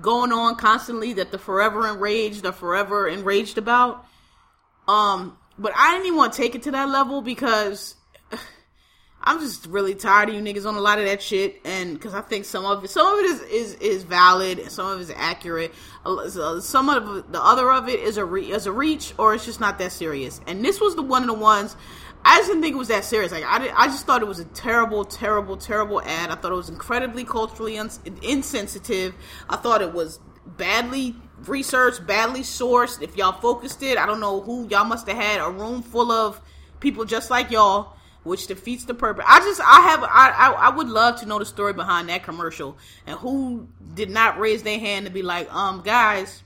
going 0.00 0.32
on 0.32 0.54
constantly 0.56 1.12
that 1.14 1.32
the 1.32 1.38
forever 1.38 1.88
enraged 1.88 2.46
are 2.46 2.52
forever 2.52 3.08
enraged 3.08 3.58
about. 3.58 4.06
Um, 4.86 5.36
but 5.58 5.72
I 5.76 5.92
didn't 5.92 6.06
even 6.06 6.16
want 6.16 6.32
to 6.32 6.36
take 6.40 6.54
it 6.54 6.62
to 6.64 6.70
that 6.70 6.88
level 6.88 7.22
because 7.22 7.96
I'm 9.22 9.38
just 9.40 9.66
really 9.66 9.94
tired 9.94 10.30
of 10.30 10.34
you 10.34 10.40
niggas 10.40 10.66
on 10.66 10.76
a 10.76 10.80
lot 10.80 10.98
of 10.98 11.04
that 11.04 11.20
shit, 11.20 11.60
and 11.64 11.94
because 11.94 12.14
I 12.14 12.22
think 12.22 12.46
some 12.46 12.64
of 12.64 12.82
it, 12.82 12.88
some 12.88 13.06
of 13.06 13.18
it 13.18 13.26
is 13.26 13.40
is, 13.42 13.74
is 13.74 14.02
valid, 14.04 14.58
and 14.58 14.70
some 14.70 14.86
of 14.86 14.98
it 14.98 15.02
is 15.02 15.12
accurate. 15.14 15.74
Uh, 16.06 16.16
uh, 16.16 16.60
some 16.60 16.88
of 16.88 17.30
the 17.30 17.42
other 17.42 17.70
of 17.70 17.88
it 17.88 18.00
is 18.00 18.16
a 18.16 18.24
re, 18.24 18.50
is 18.50 18.66
a 18.66 18.72
reach, 18.72 19.12
or 19.18 19.34
it's 19.34 19.44
just 19.44 19.60
not 19.60 19.78
that 19.78 19.92
serious. 19.92 20.40
And 20.46 20.64
this 20.64 20.80
was 20.80 20.96
the 20.96 21.02
one 21.02 21.22
of 21.22 21.28
the 21.28 21.34
ones 21.34 21.76
I 22.24 22.38
just 22.38 22.48
didn't 22.48 22.62
think 22.62 22.74
it 22.74 22.78
was 22.78 22.88
that 22.88 23.04
serious. 23.04 23.32
Like 23.32 23.44
I, 23.44 23.58
did, 23.58 23.72
I 23.74 23.86
just 23.86 24.06
thought 24.06 24.22
it 24.22 24.28
was 24.28 24.40
a 24.40 24.44
terrible, 24.46 25.04
terrible, 25.04 25.56
terrible 25.56 26.02
ad. 26.02 26.30
I 26.30 26.34
thought 26.34 26.52
it 26.52 26.56
was 26.56 26.68
incredibly 26.68 27.24
culturally 27.24 27.76
insensitive. 27.76 29.14
I 29.48 29.56
thought 29.56 29.80
it 29.80 29.92
was 29.92 30.20
badly 30.46 31.16
researched, 31.46 32.06
badly 32.06 32.40
sourced. 32.40 33.00
If 33.00 33.16
y'all 33.16 33.40
focused 33.40 33.82
it, 33.82 33.96
I 33.96 34.04
don't 34.04 34.20
know 34.20 34.40
who 34.40 34.68
y'all 34.68 34.84
must 34.84 35.08
have 35.08 35.16
had 35.16 35.40
a 35.40 35.50
room 35.50 35.82
full 35.82 36.12
of 36.12 36.40
people 36.80 37.04
just 37.04 37.30
like 37.30 37.50
y'all 37.50 37.96
which 38.22 38.46
defeats 38.46 38.84
the 38.84 38.94
purpose. 38.94 39.24
I 39.26 39.40
just 39.40 39.60
I 39.60 39.80
have 39.80 40.02
I, 40.02 40.34
I, 40.36 40.50
I 40.68 40.76
would 40.76 40.88
love 40.88 41.20
to 41.20 41.26
know 41.26 41.38
the 41.38 41.46
story 41.46 41.72
behind 41.72 42.08
that 42.08 42.22
commercial 42.22 42.76
and 43.06 43.18
who 43.18 43.68
did 43.94 44.10
not 44.10 44.38
raise 44.38 44.62
their 44.62 44.78
hand 44.78 45.06
to 45.06 45.12
be 45.12 45.22
like, 45.22 45.52
um, 45.52 45.82
guys, 45.82 46.42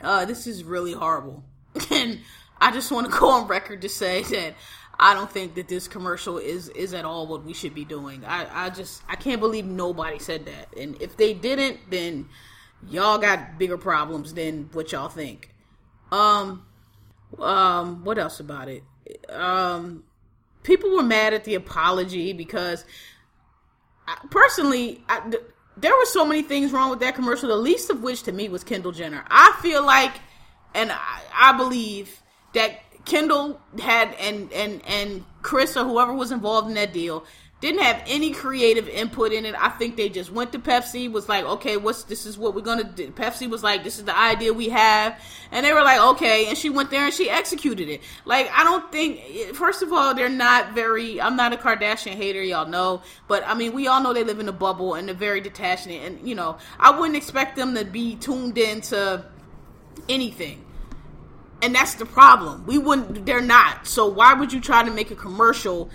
uh, 0.00 0.24
this 0.24 0.46
is 0.46 0.64
really 0.64 0.92
horrible. 0.92 1.44
and 1.90 2.20
I 2.60 2.72
just 2.72 2.90
want 2.90 3.10
to 3.10 3.18
go 3.18 3.28
on 3.30 3.48
record 3.48 3.82
to 3.82 3.88
say 3.88 4.22
that 4.22 4.54
I 4.98 5.14
don't 5.14 5.30
think 5.30 5.54
that 5.56 5.68
this 5.68 5.88
commercial 5.88 6.38
is 6.38 6.68
is 6.70 6.94
at 6.94 7.04
all 7.04 7.26
what 7.26 7.44
we 7.44 7.52
should 7.52 7.74
be 7.74 7.84
doing. 7.84 8.24
I 8.24 8.66
I 8.66 8.70
just 8.70 9.02
I 9.08 9.16
can't 9.16 9.40
believe 9.40 9.66
nobody 9.66 10.18
said 10.18 10.46
that. 10.46 10.74
And 10.76 11.00
if 11.02 11.16
they 11.16 11.34
didn't, 11.34 11.90
then 11.90 12.28
y'all 12.88 13.18
got 13.18 13.58
bigger 13.58 13.76
problems 13.76 14.32
than 14.34 14.70
what 14.72 14.92
y'all 14.92 15.08
think. 15.08 15.50
Um 16.10 16.64
um 17.38 18.04
what 18.04 18.18
else 18.18 18.40
about 18.40 18.68
it? 18.68 18.82
Um 19.28 20.04
people 20.66 20.90
were 20.90 21.02
mad 21.02 21.32
at 21.32 21.44
the 21.44 21.54
apology 21.54 22.32
because 22.32 22.84
I, 24.06 24.18
personally, 24.30 25.02
I, 25.08 25.20
th- 25.20 25.42
there 25.76 25.96
were 25.96 26.06
so 26.06 26.26
many 26.26 26.42
things 26.42 26.72
wrong 26.72 26.90
with 26.90 27.00
that 27.00 27.14
commercial. 27.14 27.48
The 27.48 27.56
least 27.56 27.88
of 27.88 28.02
which 28.02 28.24
to 28.24 28.32
me 28.32 28.48
was 28.48 28.64
Kendall 28.64 28.92
Jenner. 28.92 29.24
I 29.28 29.56
feel 29.62 29.86
like, 29.86 30.12
and 30.74 30.90
I, 30.92 31.20
I 31.34 31.56
believe 31.56 32.20
that 32.54 32.80
Kendall 33.04 33.60
had 33.78 34.12
and 34.14 34.52
and 34.52 34.84
and 34.84 35.24
Kris 35.42 35.76
or 35.76 35.84
whoever 35.84 36.12
was 36.12 36.32
involved 36.32 36.68
in 36.68 36.74
that 36.74 36.92
deal 36.92 37.24
didn't 37.62 37.80
have 37.80 38.02
any 38.06 38.32
creative 38.32 38.86
input 38.86 39.32
in 39.32 39.46
it. 39.46 39.54
I 39.58 39.70
think 39.70 39.96
they 39.96 40.10
just 40.10 40.30
went 40.30 40.52
to 40.52 40.58
Pepsi, 40.58 41.10
was 41.10 41.26
like, 41.26 41.44
okay, 41.44 41.78
what's 41.78 42.04
this 42.04 42.26
is 42.26 42.36
what 42.36 42.54
we're 42.54 42.60
gonna 42.60 42.84
do. 42.84 43.10
Pepsi 43.10 43.48
was 43.48 43.62
like, 43.62 43.82
this 43.82 43.98
is 43.98 44.04
the 44.04 44.16
idea 44.16 44.52
we 44.52 44.68
have, 44.68 45.18
and 45.50 45.64
they 45.64 45.72
were 45.72 45.82
like, 45.82 45.98
okay, 45.98 46.48
and 46.48 46.58
she 46.58 46.68
went 46.68 46.90
there 46.90 47.06
and 47.06 47.14
she 47.14 47.30
executed 47.30 47.88
it. 47.88 48.02
Like, 48.26 48.50
I 48.52 48.62
don't 48.62 48.92
think, 48.92 49.54
first 49.54 49.82
of 49.82 49.90
all, 49.90 50.14
they're 50.14 50.28
not 50.28 50.74
very. 50.74 51.18
I'm 51.20 51.36
not 51.36 51.54
a 51.54 51.56
Kardashian 51.56 52.12
hater, 52.12 52.42
y'all 52.42 52.68
know, 52.68 53.00
but 53.26 53.42
I 53.46 53.54
mean, 53.54 53.72
we 53.72 53.86
all 53.86 54.02
know 54.02 54.12
they 54.12 54.24
live 54.24 54.38
in 54.38 54.48
a 54.48 54.52
bubble 54.52 54.94
and 54.94 55.08
they're 55.08 55.14
very 55.14 55.40
detached, 55.40 55.86
and 55.86 56.28
you 56.28 56.34
know, 56.34 56.58
I 56.78 56.90
wouldn't 56.90 57.16
expect 57.16 57.56
them 57.56 57.74
to 57.74 57.86
be 57.86 58.16
tuned 58.16 58.58
into 58.58 59.24
anything. 60.10 60.62
And 61.62 61.74
that's 61.74 61.94
the 61.94 62.04
problem. 62.04 62.66
We 62.66 62.76
wouldn't, 62.76 63.24
they're 63.24 63.40
not. 63.40 63.86
So 63.86 64.06
why 64.06 64.34
would 64.34 64.52
you 64.52 64.60
try 64.60 64.84
to 64.84 64.90
make 64.90 65.10
a 65.10 65.14
commercial 65.14 65.88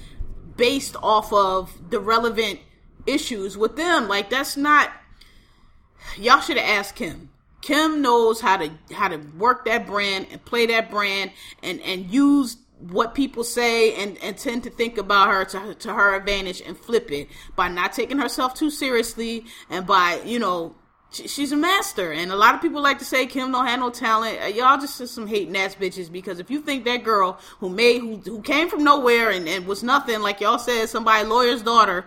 based 0.62 0.96
off 1.02 1.34
of 1.34 1.90
the 1.90 2.00
relevant 2.00 2.60
issues 3.08 3.58
with 3.58 3.76
them. 3.76 4.08
Like 4.08 4.30
that's 4.30 4.56
not 4.56 4.92
y'all 6.20 6.40
should 6.40 6.58
have 6.58 6.80
asked 6.80 6.96
Kim. 6.96 7.32
Kim 7.62 8.04
knows 8.04 8.40
how 8.40 8.58
to 8.58 8.72
how 8.94 9.08
to 9.08 9.18
work 9.40 9.66
that 9.66 9.88
brand 9.88 10.28
and 10.30 10.46
play 10.46 10.68
that 10.68 10.92
brand 10.92 11.32
and 11.64 11.82
and 11.82 12.12
use 12.12 12.58
what 12.78 13.16
people 13.16 13.44
say 13.44 13.96
and, 13.96 14.20
and 14.24 14.38
tend 14.38 14.64
to 14.64 14.70
think 14.70 15.00
about 15.00 15.30
her 15.30 15.46
to, 15.46 15.74
to 15.76 15.94
her 15.94 16.16
advantage 16.16 16.62
and 16.62 16.78
flip 16.78 17.12
it 17.12 17.28
by 17.56 17.68
not 17.68 17.94
taking 17.94 18.20
herself 18.20 18.54
too 18.54 18.70
seriously 18.70 19.46
and 19.72 19.88
by 19.88 20.22
you 20.26 20.38
know 20.38 20.76
she's 21.12 21.52
a 21.52 21.58
master. 21.58 22.12
And 22.12 22.32
a 22.32 22.36
lot 22.36 22.56
of 22.56 22.62
people 22.62 22.82
like 22.82 23.00
to 23.00 23.06
say 23.06 23.26
Kim 23.26 23.52
don't 23.52 23.68
have 23.68 23.80
no 23.80 23.90
talent. 23.90 24.40
Uh, 24.42 24.48
y'all 24.48 24.80
just 24.80 25.08
some 25.08 25.28
hating 25.28 25.56
ass 25.56 25.76
bitches 25.76 26.12
because 26.12 26.40
if 26.40 26.50
you 26.50 26.62
think 26.62 26.86
that 26.86 27.04
girl 27.04 27.40
who 27.60 27.70
made 27.70 28.00
who 28.00 28.18
who 28.18 28.42
came 28.42 28.70
from 28.70 28.84
nowhere 28.84 29.30
and, 29.30 29.48
and 29.48 29.66
was 29.66 29.84
nothing, 29.84 30.22
like 30.22 30.42
y'all 30.42 30.60
said, 30.60 30.88
somebody 30.88 31.28
lawyer's 31.28 31.62
daughter 31.62 32.06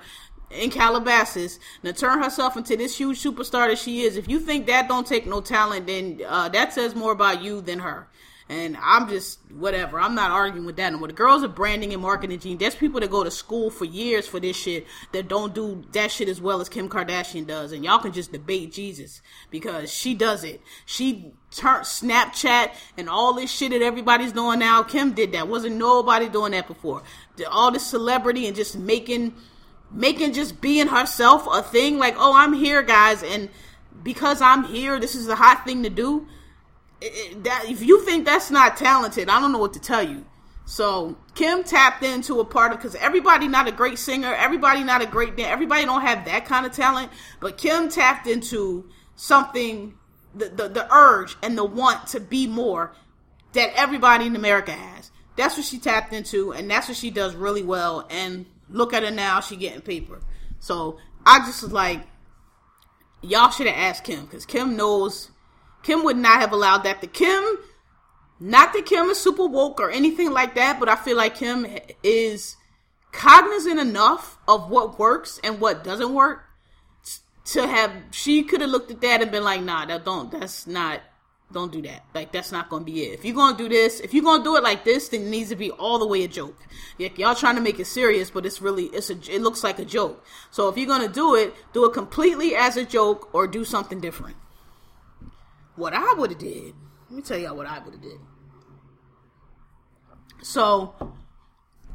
in 0.51 0.71
Calabasas, 0.71 1.59
to 1.83 1.93
turn 1.93 2.23
herself 2.23 2.57
into 2.57 2.77
this 2.77 2.97
huge 2.97 3.23
superstar 3.23 3.69
that 3.69 3.79
she 3.79 4.03
is, 4.03 4.17
if 4.17 4.29
you 4.29 4.39
think 4.39 4.67
that 4.67 4.89
don't 4.89 5.07
take 5.07 5.27
no 5.27 5.41
talent, 5.41 5.87
then 5.87 6.21
uh, 6.27 6.49
that 6.51 6.73
says 6.73 6.95
more 6.95 7.13
about 7.13 7.43
you 7.43 7.61
than 7.61 7.81
her. 7.81 8.07
And 8.47 8.77
I'm 8.83 9.09
just 9.09 9.39
whatever. 9.51 9.99
I'm 9.99 10.15
not 10.15 10.31
arguing 10.31 10.67
with 10.67 10.77
that 10.77 10.93
And 10.93 10.99
more. 10.99 11.09
The 11.09 11.15
girls 11.15 11.43
are 11.43 11.49
branding 11.49 11.95
and 11.95 12.03
marketing 12.03 12.39
gene. 12.39 12.59
There's 12.59 12.75
people 12.75 13.01
that 13.01 13.11
go 13.11 13.25
to 13.25 13.31
school 13.31 13.71
for 13.71 13.87
years 13.87 14.27
for 14.27 14.39
this 14.39 14.55
shit 14.55 14.87
that 15.13 15.29
don't 15.29 15.55
do 15.55 15.83
that 15.93 16.11
shit 16.11 16.29
as 16.29 16.43
well 16.43 16.61
as 16.61 16.69
Kim 16.69 16.91
Kardashian 16.91 17.47
does. 17.47 17.73
And 17.73 17.83
y'all 17.83 17.99
can 17.99 18.13
just 18.13 18.33
debate 18.33 18.73
Jesus 18.73 19.23
because 19.51 19.91
she 19.91 20.15
does 20.15 20.45
it. 20.45 20.61
She 20.85 21.33
turned 21.51 21.85
Snapchat 21.85 22.75
and 22.99 23.09
all 23.09 23.33
this 23.33 23.51
shit 23.51 23.71
that 23.71 23.81
everybody's 23.81 24.33
doing 24.33 24.59
now. 24.59 24.83
Kim 24.83 25.15
did 25.15 25.33
that. 25.33 25.49
Wasn't 25.49 25.77
nobody 25.77 26.29
doing 26.29 26.53
that 26.53 26.67
before. 26.67 27.03
All 27.51 27.71
this 27.71 27.87
celebrity 27.87 28.47
and 28.47 28.55
just 28.55 28.77
making 28.77 29.35
making 29.91 30.33
just 30.33 30.61
being 30.61 30.89
herself 30.89 31.47
a 31.51 31.63
thing. 31.63 31.99
Like, 31.99 32.17
oh, 32.19 32.35
I'm 32.35 32.53
here, 32.53 32.83
guys, 32.83 33.23
and 33.23 33.49
because 34.03 34.43
I'm 34.43 34.65
here, 34.65 35.01
this 35.01 35.15
is 35.15 35.29
a 35.29 35.37
hot 35.37 35.65
thing 35.65 35.83
to 35.85 35.91
do 35.91 36.27
that 37.01 37.65
if 37.69 37.83
you 37.83 38.03
think 38.03 38.25
that's 38.25 38.51
not 38.51 38.77
talented, 38.77 39.29
I 39.29 39.41
don't 39.41 39.53
know 39.53 39.59
what 39.59 39.73
to 39.75 39.81
tell 39.81 40.03
you. 40.03 40.25
So 40.67 41.17
Kim 41.35 41.63
tapped 41.63 42.03
into 42.03 42.41
a 42.41 42.45
part 42.45 42.73
of 42.73 42.79
because 42.79 42.95
everybody 42.95 43.49
not 43.49 43.69
a 43.69 43.73
great 43.73 43.99
singer, 43.99 44.35
everybody 44.35 44.83
not 44.83 45.03
a 45.03 45.07
great 45.07 45.37
dancer, 45.37 45.53
everybody 45.53 45.85
don't 45.85 46.01
have 46.01 46.25
that 46.25 46.47
kind 46.47 46.65
of 46.65 46.73
talent. 46.73 47.11
But 47.41 47.59
Kim 47.59 47.89
tapped 47.89 48.27
into 48.27 48.89
something, 49.15 49.95
the, 50.35 50.49
the 50.49 50.69
the 50.69 50.95
urge 50.95 51.37
and 51.43 51.57
the 51.59 51.65
want 51.65 52.07
to 52.09 52.21
be 52.21 52.47
more 52.47 52.95
that 53.53 53.73
everybody 53.77 54.27
in 54.27 54.37
America 54.37 54.73
has. 54.73 55.11
That's 55.37 55.57
what 55.57 55.67
she 55.67 55.79
tapped 55.79 56.13
into, 56.13 56.53
and 56.53 56.71
that's 56.71 56.89
what 56.89 56.97
she 56.97 57.11
does 57.11 57.35
really 57.35 57.63
well. 57.63 58.07
And 58.09 58.47
look 58.71 58.95
at 58.95 59.03
her 59.03 59.11
now, 59.11 59.41
she 59.41 59.57
getting 59.57 59.81
paper. 59.81 60.21
So 60.61 60.99
I 61.27 61.41
just 61.41 61.63
was 61.63 61.73
like, 61.73 62.07
y'all 63.21 63.51
should 63.51 63.67
have 63.67 63.77
asked 63.77 64.05
Kim 64.05 64.25
because 64.25 64.47
Kim 64.47 64.77
knows 64.77 65.31
Kim 65.85 66.03
would 66.05 66.17
not 66.17 66.41
have 66.41 66.53
allowed 66.53 66.79
that 66.79 67.01
to 67.03 67.07
Kim. 67.07 67.45
Not 68.41 68.73
that 68.73 68.87
Kim 68.87 69.07
is 69.07 69.21
super 69.21 69.47
woke 69.47 69.81
or 69.81 69.91
anything 69.91 70.33
like 70.33 70.57
that, 70.57 70.81
but 70.81 70.89
I 70.89 70.97
feel 70.97 71.17
like 71.17 71.37
Kim 71.37 71.67
is 72.03 72.57
cognizant 73.13 73.79
enough 73.79 74.39
of 74.49 74.71
what 74.71 74.99
works 74.99 75.39
and 75.45 75.61
what 75.61 75.85
doesn't 75.85 76.13
work 76.13 76.47
to 77.45 77.67
have 77.67 77.93
she 78.11 78.43
could 78.43 78.61
have 78.61 78.71
looked 78.71 78.91
at 78.91 79.01
that 79.03 79.23
and 79.23 79.31
been 79.31 79.45
like, 79.45 79.63
nah, 79.63 79.87
that 79.87 80.05
don't 80.05 80.31
that's 80.31 80.67
not 80.67 81.01
don't 81.53 81.71
do 81.71 81.83
that. 81.83 82.05
Like 82.15 82.33
that's 82.33 82.51
not 82.51 82.71
gonna 82.71 82.85
be 82.85 83.05
it. 83.05 83.19
If 83.19 83.25
you're 83.25 83.35
gonna 83.35 83.57
do 83.57 83.69
this, 83.69 84.01
if 84.01 84.15
you're 84.15 84.25
gonna 84.25 84.43
do 84.43 84.57
it 84.57 84.63
like 84.63 84.85
this, 84.85 85.09
then 85.09 85.23
it 85.23 85.29
needs 85.29 85.51
to 85.51 85.57
be 85.57 85.71
all 85.71 85.99
the 85.99 86.07
way 86.07 86.25
a 86.25 86.29
joke. 86.29 86.59
Like 86.99 87.19
y'all 87.19 87.35
trying 87.35 87.57
to 87.57 87.61
make 87.61 87.79
it 87.79 87.87
serious, 87.87 88.31
but 88.31 88.47
it's 88.47 88.61
really 88.61 88.87
it's 88.87 89.11
a 89.11 89.19
it 89.31 89.43
looks 89.43 89.63
like 89.63 89.79
a 89.79 89.85
joke. 89.85 90.25
So 90.51 90.69
if 90.69 90.77
you're 90.77 90.87
gonna 90.87 91.09
do 91.09 91.35
it, 91.35 91.55
do 91.73 91.85
it 91.85 91.93
completely 91.93 92.57
as 92.57 92.77
a 92.77 92.85
joke 92.85 93.33
or 93.33 93.47
do 93.47 93.65
something 93.65 94.01
different. 94.01 94.37
What 95.77 95.93
I 95.95 96.15
would 96.17 96.31
have 96.31 96.39
did, 96.39 96.75
let 97.11 97.17
me 97.17 97.23
tell 97.23 97.39
y'all 97.39 97.57
what 97.57 97.67
I 97.67 97.79
would 97.81 97.95
have 97.95 98.03
did. 98.03 98.19
So 100.43 100.95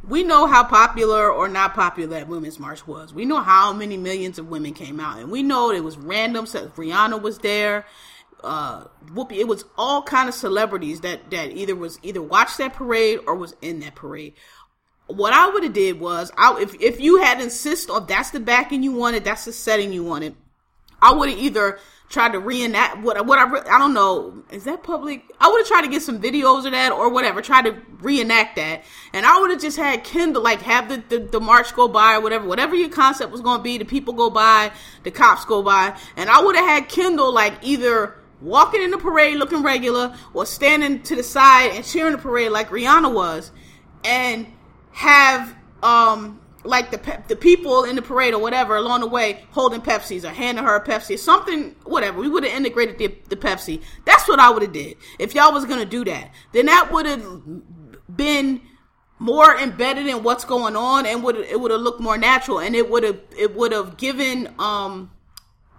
we 0.08 0.24
know 0.24 0.48
how 0.48 0.64
popular 0.64 1.32
or 1.32 1.48
not 1.48 1.74
popular 1.74 2.20
that 2.20 2.28
Women's 2.28 2.60
March 2.60 2.88
was. 2.88 3.14
We 3.14 3.26
know 3.26 3.42
how 3.42 3.74
many 3.74 3.98
millions 3.98 4.40
of 4.40 4.50
women 4.50 4.74
came 4.74 5.00
out, 5.00 5.20
and 5.20 5.32
we 5.32 5.44
know 5.44 5.72
it 5.72 5.84
was 5.84 5.98
random. 5.98 6.46
So 6.46 6.68
Rihanna 6.70 7.22
was 7.22 7.40
there. 7.40 7.86
Uh, 8.44 8.86
Whoopi. 9.08 9.34
It 9.34 9.48
was 9.48 9.66
all 9.78 10.02
kind 10.02 10.30
of 10.30 10.36
celebrities 10.36 11.02
that 11.02 11.30
that 11.32 11.52
either 11.52 11.76
was 11.76 12.00
either 12.04 12.22
watched 12.22 12.58
that 12.58 12.74
parade 12.74 13.20
or 13.28 13.36
was 13.36 13.56
in 13.62 13.82
that 13.82 13.96
parade. 13.96 14.34
What 15.08 15.34
I 15.34 15.50
would 15.50 15.64
have 15.64 15.74
did 15.74 16.00
was, 16.00 16.32
I 16.38 16.58
if 16.62 16.80
if 16.82 17.02
you 17.02 17.18
had 17.18 17.42
insist 17.42 17.90
on 17.90 18.06
that's 18.08 18.30
the 18.30 18.40
backing 18.40 18.82
you 18.82 18.94
wanted, 18.94 19.26
that's 19.26 19.46
the 19.46 19.52
setting 19.52 19.92
you 19.92 20.04
wanted, 20.04 20.36
I 21.02 21.14
would 21.14 21.30
have 21.30 21.38
either 21.38 21.80
tried 22.10 22.32
to 22.32 22.40
reenact 22.40 22.98
what 22.98 23.24
what 23.26 23.38
I 23.38 23.76
I 23.76 23.78
don't 23.78 23.94
know 23.94 24.44
is 24.52 24.64
that 24.64 24.84
public. 24.84 25.24
I 25.40 25.48
would 25.48 25.60
have 25.60 25.68
tried 25.68 25.82
to 25.82 25.88
get 25.88 26.02
some 26.02 26.20
videos 26.20 26.66
of 26.66 26.72
that 26.72 26.92
or 26.92 27.10
whatever. 27.10 27.42
Try 27.42 27.62
to 27.62 27.78
reenact 28.00 28.56
that, 28.56 28.84
and 29.14 29.26
I 29.26 29.40
would 29.40 29.52
have 29.52 29.62
just 29.62 29.78
had 29.78 30.04
Kendall 30.04 30.42
like 30.42 30.62
have 30.64 30.90
the, 30.90 31.04
the, 31.08 31.26
the 31.26 31.40
march 31.40 31.74
go 31.76 31.88
by 31.88 32.16
or 32.16 32.22
whatever 32.22 32.48
whatever 32.48 32.76
your 32.76 32.90
concept 32.90 33.32
was 33.32 33.42
going 33.42 33.60
to 33.60 33.64
be. 33.64 33.78
The 33.78 33.86
people 33.86 34.14
go 34.14 34.30
by, 34.30 34.72
the 35.04 35.12
cops 35.12 35.46
go 35.46 35.62
by, 35.62 35.98
and 36.18 36.30
I 36.30 36.42
would 36.42 36.56
have 36.56 36.68
had 36.68 36.90
Kendall 36.90 37.32
like 37.32 37.54
either 37.62 38.16
walking 38.42 38.82
in 38.82 38.90
the 38.90 38.98
parade 38.98 39.38
looking 39.38 39.62
regular 39.62 40.16
or 40.34 40.46
standing 40.46 41.04
to 41.04 41.16
the 41.16 41.24
side 41.24 41.72
and 41.76 41.86
cheering 41.86 42.14
the 42.14 42.18
parade 42.18 42.52
like 42.52 42.70
Rihanna 42.70 43.14
was, 43.14 43.52
and 44.04 44.48
have 44.92 45.56
um 45.84 46.42
like 46.64 46.92
the 46.92 47.24
the 47.28 47.36
people 47.36 47.84
in 47.84 47.96
the 47.96 48.02
parade 48.02 48.34
or 48.34 48.42
whatever 48.42 48.76
along 48.76 49.02
the 49.02 49.08
way 49.08 49.46
holding 49.52 49.82
Pepsis 49.82 50.24
or 50.24 50.34
handing 50.34 50.64
her 50.64 50.76
a 50.76 50.84
Pepsi, 50.86 51.18
something, 51.18 51.76
whatever. 51.84 52.20
We 52.20 52.30
would 52.30 52.44
have 52.44 52.54
integrated 52.54 52.98
the, 52.98 53.16
the 53.30 53.36
Pepsi. 53.36 53.82
That's 54.06 54.28
what 54.28 54.40
I 54.40 54.50
would 54.50 54.62
have 54.62 54.74
did 54.74 54.98
if 55.18 55.34
y'all 55.36 55.54
was 55.54 55.66
gonna 55.66 55.86
do 55.86 56.04
that. 56.06 56.32
Then 56.52 56.66
that 56.66 56.92
would 56.92 57.06
have 57.06 57.24
been 58.16 58.62
more 59.20 59.58
embedded 59.58 60.08
in 60.08 60.24
what's 60.24 60.46
going 60.46 60.76
on, 60.76 61.06
and 61.06 61.24
would 61.24 61.36
it 61.38 61.60
would 61.60 61.72
have 61.72 61.82
looked 61.82 62.02
more 62.02 62.18
natural, 62.18 62.60
and 62.60 62.76
it 62.76 62.90
would 62.90 63.04
have 63.04 63.20
it 63.38 63.56
would 63.56 63.72
have 63.72 63.98
given 63.98 64.54
um 64.60 65.12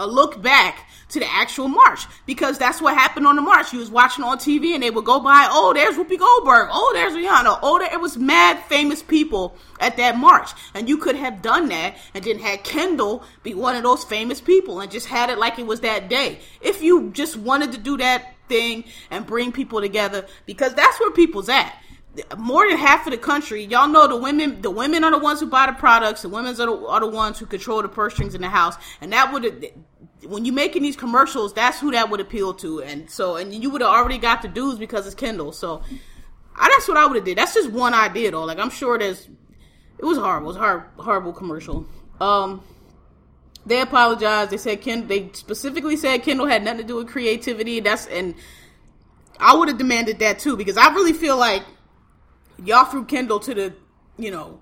a 0.00 0.06
look 0.06 0.42
back 0.42 0.88
to 1.10 1.20
the 1.20 1.30
actual 1.30 1.68
march 1.68 2.06
because 2.26 2.58
that's 2.58 2.80
what 2.80 2.94
happened 2.94 3.26
on 3.26 3.36
the 3.36 3.42
march. 3.42 3.72
You 3.72 3.78
was 3.80 3.90
watching 3.90 4.24
on 4.24 4.38
TV 4.38 4.74
and 4.74 4.82
they 4.82 4.90
would 4.90 5.04
go 5.04 5.20
by, 5.20 5.48
oh, 5.50 5.72
there's 5.74 5.96
Whoopi 5.96 6.18
Goldberg, 6.18 6.68
oh, 6.72 6.90
there's 6.94 7.12
Rihanna, 7.12 7.58
oh, 7.62 7.78
there 7.78 7.92
it 7.92 8.00
was 8.00 8.16
mad 8.16 8.58
famous 8.64 9.02
people 9.02 9.56
at 9.78 9.96
that 9.96 10.16
march, 10.16 10.50
and 10.74 10.88
you 10.88 10.96
could 10.98 11.16
have 11.16 11.42
done 11.42 11.68
that 11.68 11.96
and 12.14 12.24
then 12.24 12.38
had 12.38 12.64
Kendall 12.64 13.24
be 13.42 13.54
one 13.54 13.76
of 13.76 13.82
those 13.82 14.04
famous 14.04 14.40
people 14.40 14.80
and 14.80 14.90
just 14.90 15.06
had 15.06 15.30
it 15.30 15.38
like 15.38 15.58
it 15.58 15.66
was 15.66 15.80
that 15.80 16.08
day. 16.08 16.40
If 16.60 16.82
you 16.82 17.10
just 17.10 17.36
wanted 17.36 17.72
to 17.72 17.78
do 17.78 17.96
that 17.98 18.34
thing 18.48 18.84
and 19.10 19.26
bring 19.26 19.52
people 19.52 19.80
together, 19.80 20.26
because 20.46 20.74
that's 20.74 20.98
where 20.98 21.10
people's 21.10 21.48
at 21.48 21.74
more 22.36 22.68
than 22.68 22.76
half 22.76 23.06
of 23.06 23.12
the 23.12 23.18
country, 23.18 23.64
y'all 23.64 23.88
know 23.88 24.08
the 24.08 24.16
women. 24.16 24.60
The 24.62 24.70
women 24.70 25.04
are 25.04 25.12
the 25.12 25.18
ones 25.18 25.40
who 25.40 25.46
buy 25.46 25.66
the 25.66 25.72
products. 25.72 26.22
The 26.22 26.28
women 26.28 26.52
are 26.52 26.66
the, 26.66 26.86
are 26.86 27.00
the 27.00 27.06
ones 27.06 27.38
who 27.38 27.46
control 27.46 27.82
the 27.82 27.88
purse 27.88 28.14
strings 28.14 28.34
in 28.34 28.40
the 28.40 28.48
house, 28.48 28.74
and 29.00 29.12
that 29.12 29.32
would 29.32 29.72
when 30.26 30.44
you're 30.44 30.54
making 30.54 30.82
these 30.82 30.96
commercials, 30.96 31.52
that's 31.52 31.80
who 31.80 31.90
that 31.92 32.10
would 32.10 32.20
appeal 32.20 32.54
to, 32.54 32.82
and 32.82 33.10
so 33.10 33.36
and 33.36 33.54
you 33.54 33.70
would 33.70 33.80
have 33.80 33.90
already 33.90 34.18
got 34.18 34.42
the 34.42 34.48
dudes 34.48 34.78
because 34.78 35.06
it's 35.06 35.14
Kendall. 35.14 35.52
So 35.52 35.82
I, 36.56 36.68
that's 36.68 36.88
what 36.88 36.96
I 36.96 37.06
would 37.06 37.16
have 37.16 37.24
did. 37.24 37.38
That's 37.38 37.54
just 37.54 37.70
one 37.70 37.94
idea 37.94 38.30
though. 38.30 38.44
Like 38.44 38.58
I'm 38.58 38.70
sure 38.70 38.98
there's 38.98 39.28
it 39.98 40.04
was 40.04 40.18
horrible. 40.18 40.50
It 40.50 40.58
was 40.58 40.82
horrible 40.98 41.32
commercial. 41.32 41.86
Um, 42.20 42.62
they 43.66 43.80
apologized. 43.80 44.50
They 44.50 44.56
said 44.56 44.80
Ken. 44.80 45.06
They 45.06 45.30
specifically 45.32 45.96
said 45.96 46.22
Kendall 46.22 46.46
had 46.46 46.64
nothing 46.64 46.82
to 46.82 46.86
do 46.86 46.96
with 46.96 47.08
creativity. 47.08 47.80
That's 47.80 48.06
and 48.06 48.34
I 49.38 49.56
would 49.56 49.68
have 49.68 49.78
demanded 49.78 50.18
that 50.18 50.38
too 50.38 50.56
because 50.56 50.76
I 50.76 50.92
really 50.94 51.12
feel 51.12 51.36
like 51.36 51.62
y'all 52.64 52.84
threw 52.84 53.04
Kendall 53.04 53.40
to 53.40 53.54
the 53.54 53.74
you 54.18 54.30
know 54.30 54.60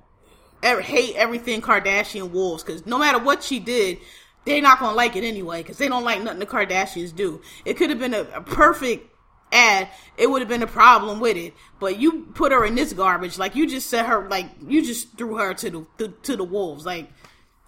hate 0.63 1.15
everything 1.17 1.61
Kardashian 1.61 2.31
wolves 2.31 2.63
because 2.63 2.87
no 2.87 2.99
matter 2.99 3.19
what 3.19 3.43
she 3.43 3.61
did, 3.61 3.99
they're 4.45 4.63
not 4.63 4.81
gonna 4.81 4.97
like 4.97 5.17
it 5.17 5.25
anyway 5.25 5.63
because 5.63 5.79
they 5.79 5.89
don't 5.89 6.05
like 6.05 6.23
nothing 6.23 6.39
the 6.39 6.47
Kardashians 6.47 7.15
do. 7.15 7.41
It 7.65 7.77
could 7.77 7.91
have 7.91 7.99
been 7.99 8.15
a, 8.15 8.23
a, 8.35 8.41
perfect 8.41 9.15
ad, 9.53 9.89
it 10.17 10.31
would 10.31 10.41
have 10.41 10.49
been 10.49 10.63
a 10.63 10.67
problem 10.67 11.21
with 11.21 11.37
it. 11.37 11.55
But 11.81 11.99
you 11.99 12.29
put 12.35 12.53
her 12.53 12.65
in 12.65 12.75
this 12.75 12.93
garbage, 12.93 13.39
like 13.39 13.55
you 13.55 13.67
just 13.67 13.91
set 13.91 14.07
her, 14.07 14.29
like 14.29 14.47
you 14.67 14.83
just 14.83 15.17
threw 15.19 15.37
her 15.37 15.55
to 15.55 15.71
the 15.71 15.87
to, 15.99 16.09
to 16.23 16.37
the 16.37 16.45
wolves. 16.45 16.87
Like 16.87 17.11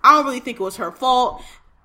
I 0.03 0.17
don't 0.17 0.25
really 0.25 0.41
think 0.41 0.61
it 0.61 0.63
was 0.63 0.77
her 0.77 0.91
fault. 0.91 1.43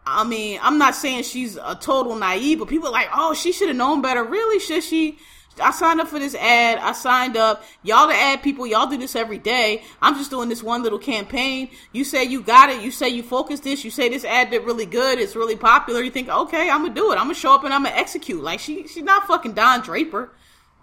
I 0.08 0.24
mean, 0.24 0.60
I'm 0.62 0.78
not 0.78 0.96
saying 0.96 1.24
she's 1.24 1.58
a 1.58 1.76
total 1.76 2.16
naive, 2.16 2.60
but 2.60 2.68
people 2.68 2.90
are 2.90 2.92
like, 2.92 3.10
oh, 3.14 3.34
she 3.34 3.52
should 3.52 3.70
have 3.70 3.78
known 3.78 4.02
better. 4.02 4.24
Really, 4.24 4.60
should 4.60 4.84
she? 4.84 5.18
I 5.60 5.72
signed 5.72 6.02
up 6.02 6.08
for 6.08 6.20
this 6.20 6.36
ad. 6.36 6.80
I 6.80 6.92
signed 6.92 7.38
up. 7.38 7.64
Y'all 7.84 8.08
the 8.08 8.14
ad 8.14 8.44
people. 8.44 8.68
Y'all 8.68 8.88
do 8.88 8.98
this 8.98 9.16
every 9.16 9.38
day. 9.38 9.84
I'm 10.02 10.16
just 10.16 10.30
doing 10.30 10.50
this 10.50 10.62
one 10.62 10.84
little 10.84 11.00
campaign. 11.00 11.70
You 11.94 12.04
say 12.04 12.24
you 12.24 12.42
got 12.42 12.70
it. 12.70 12.82
You 12.82 12.92
say 12.92 13.10
you 13.10 13.24
focus 13.24 13.62
this. 13.62 13.84
You 13.86 13.92
say 13.92 14.10
this 14.10 14.26
ad 14.26 14.52
did 14.52 14.64
really 14.64 14.86
good. 14.86 15.20
It's 15.20 15.36
really 15.36 15.56
popular. 15.56 16.02
You 16.02 16.12
think, 16.12 16.30
okay, 16.30 16.70
I'm 16.70 16.82
gonna 16.82 16.94
do 16.94 17.12
it. 17.12 17.16
I'm 17.16 17.26
gonna 17.26 17.36
show 17.36 17.54
up 17.54 17.64
and 17.64 17.74
I'm 17.74 17.84
gonna 17.84 17.96
execute. 17.96 18.44
Like 18.44 18.60
she, 18.60 18.88
she's 18.88 19.04
not 19.04 19.28
fucking 19.28 19.54
Don 19.54 19.82
Draper. 19.82 20.32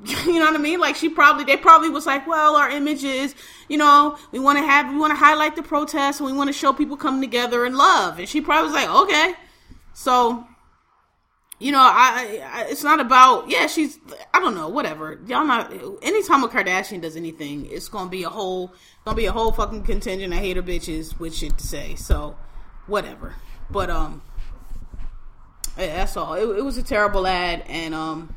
you 0.04 0.38
know 0.38 0.46
what 0.46 0.54
I 0.54 0.58
mean? 0.58 0.80
Like 0.80 0.96
she 0.96 1.08
probably, 1.08 1.44
they 1.44 1.56
probably 1.56 1.90
was 1.90 2.06
like, 2.06 2.26
well, 2.26 2.56
our 2.56 2.70
image 2.70 3.04
is, 3.04 3.34
you 3.68 3.76
know, 3.76 4.18
we 4.32 4.38
want 4.38 4.58
to 4.58 4.64
have, 4.64 4.90
we 4.90 4.98
want 4.98 5.12
to 5.12 5.16
highlight 5.16 5.54
the 5.54 5.62
protests 5.62 6.18
and 6.18 6.26
we 6.26 6.32
want 6.32 6.48
to 6.48 6.52
show 6.52 6.72
people 6.72 6.96
coming 6.96 7.20
together 7.20 7.64
in 7.64 7.76
love. 7.76 8.18
And 8.18 8.28
she 8.28 8.40
probably 8.40 8.72
was 8.72 8.74
like, 8.74 8.88
okay. 8.88 9.34
So 9.92 10.46
you 11.62 11.70
know, 11.70 11.80
I, 11.80 12.42
I, 12.44 12.66
it's 12.68 12.82
not 12.82 12.98
about 12.98 13.48
yeah, 13.48 13.68
she's 13.68 14.00
I 14.34 14.40
don't 14.40 14.56
know, 14.56 14.68
whatever. 14.68 15.20
Y'all 15.26 15.46
not 15.46 15.72
anytime 16.02 16.42
a 16.42 16.48
Kardashian 16.48 17.00
does 17.00 17.16
anything, 17.16 17.66
it's 17.70 17.88
gonna 17.88 18.10
be 18.10 18.24
a 18.24 18.28
whole 18.28 18.72
gonna 19.04 19.16
be 19.16 19.26
a 19.26 19.32
whole 19.32 19.52
fucking 19.52 19.84
contingent 19.84 20.32
of 20.32 20.40
hater 20.40 20.62
bitches 20.62 21.18
with 21.20 21.34
shit 21.34 21.56
to 21.58 21.66
say. 21.66 21.94
So 21.94 22.36
whatever. 22.88 23.36
But 23.70 23.90
um 23.90 24.22
yeah, 25.78 25.96
that's 25.96 26.16
all. 26.16 26.34
It, 26.34 26.58
it 26.58 26.64
was 26.64 26.78
a 26.78 26.82
terrible 26.82 27.28
ad 27.28 27.62
and 27.68 27.94
um 27.94 28.34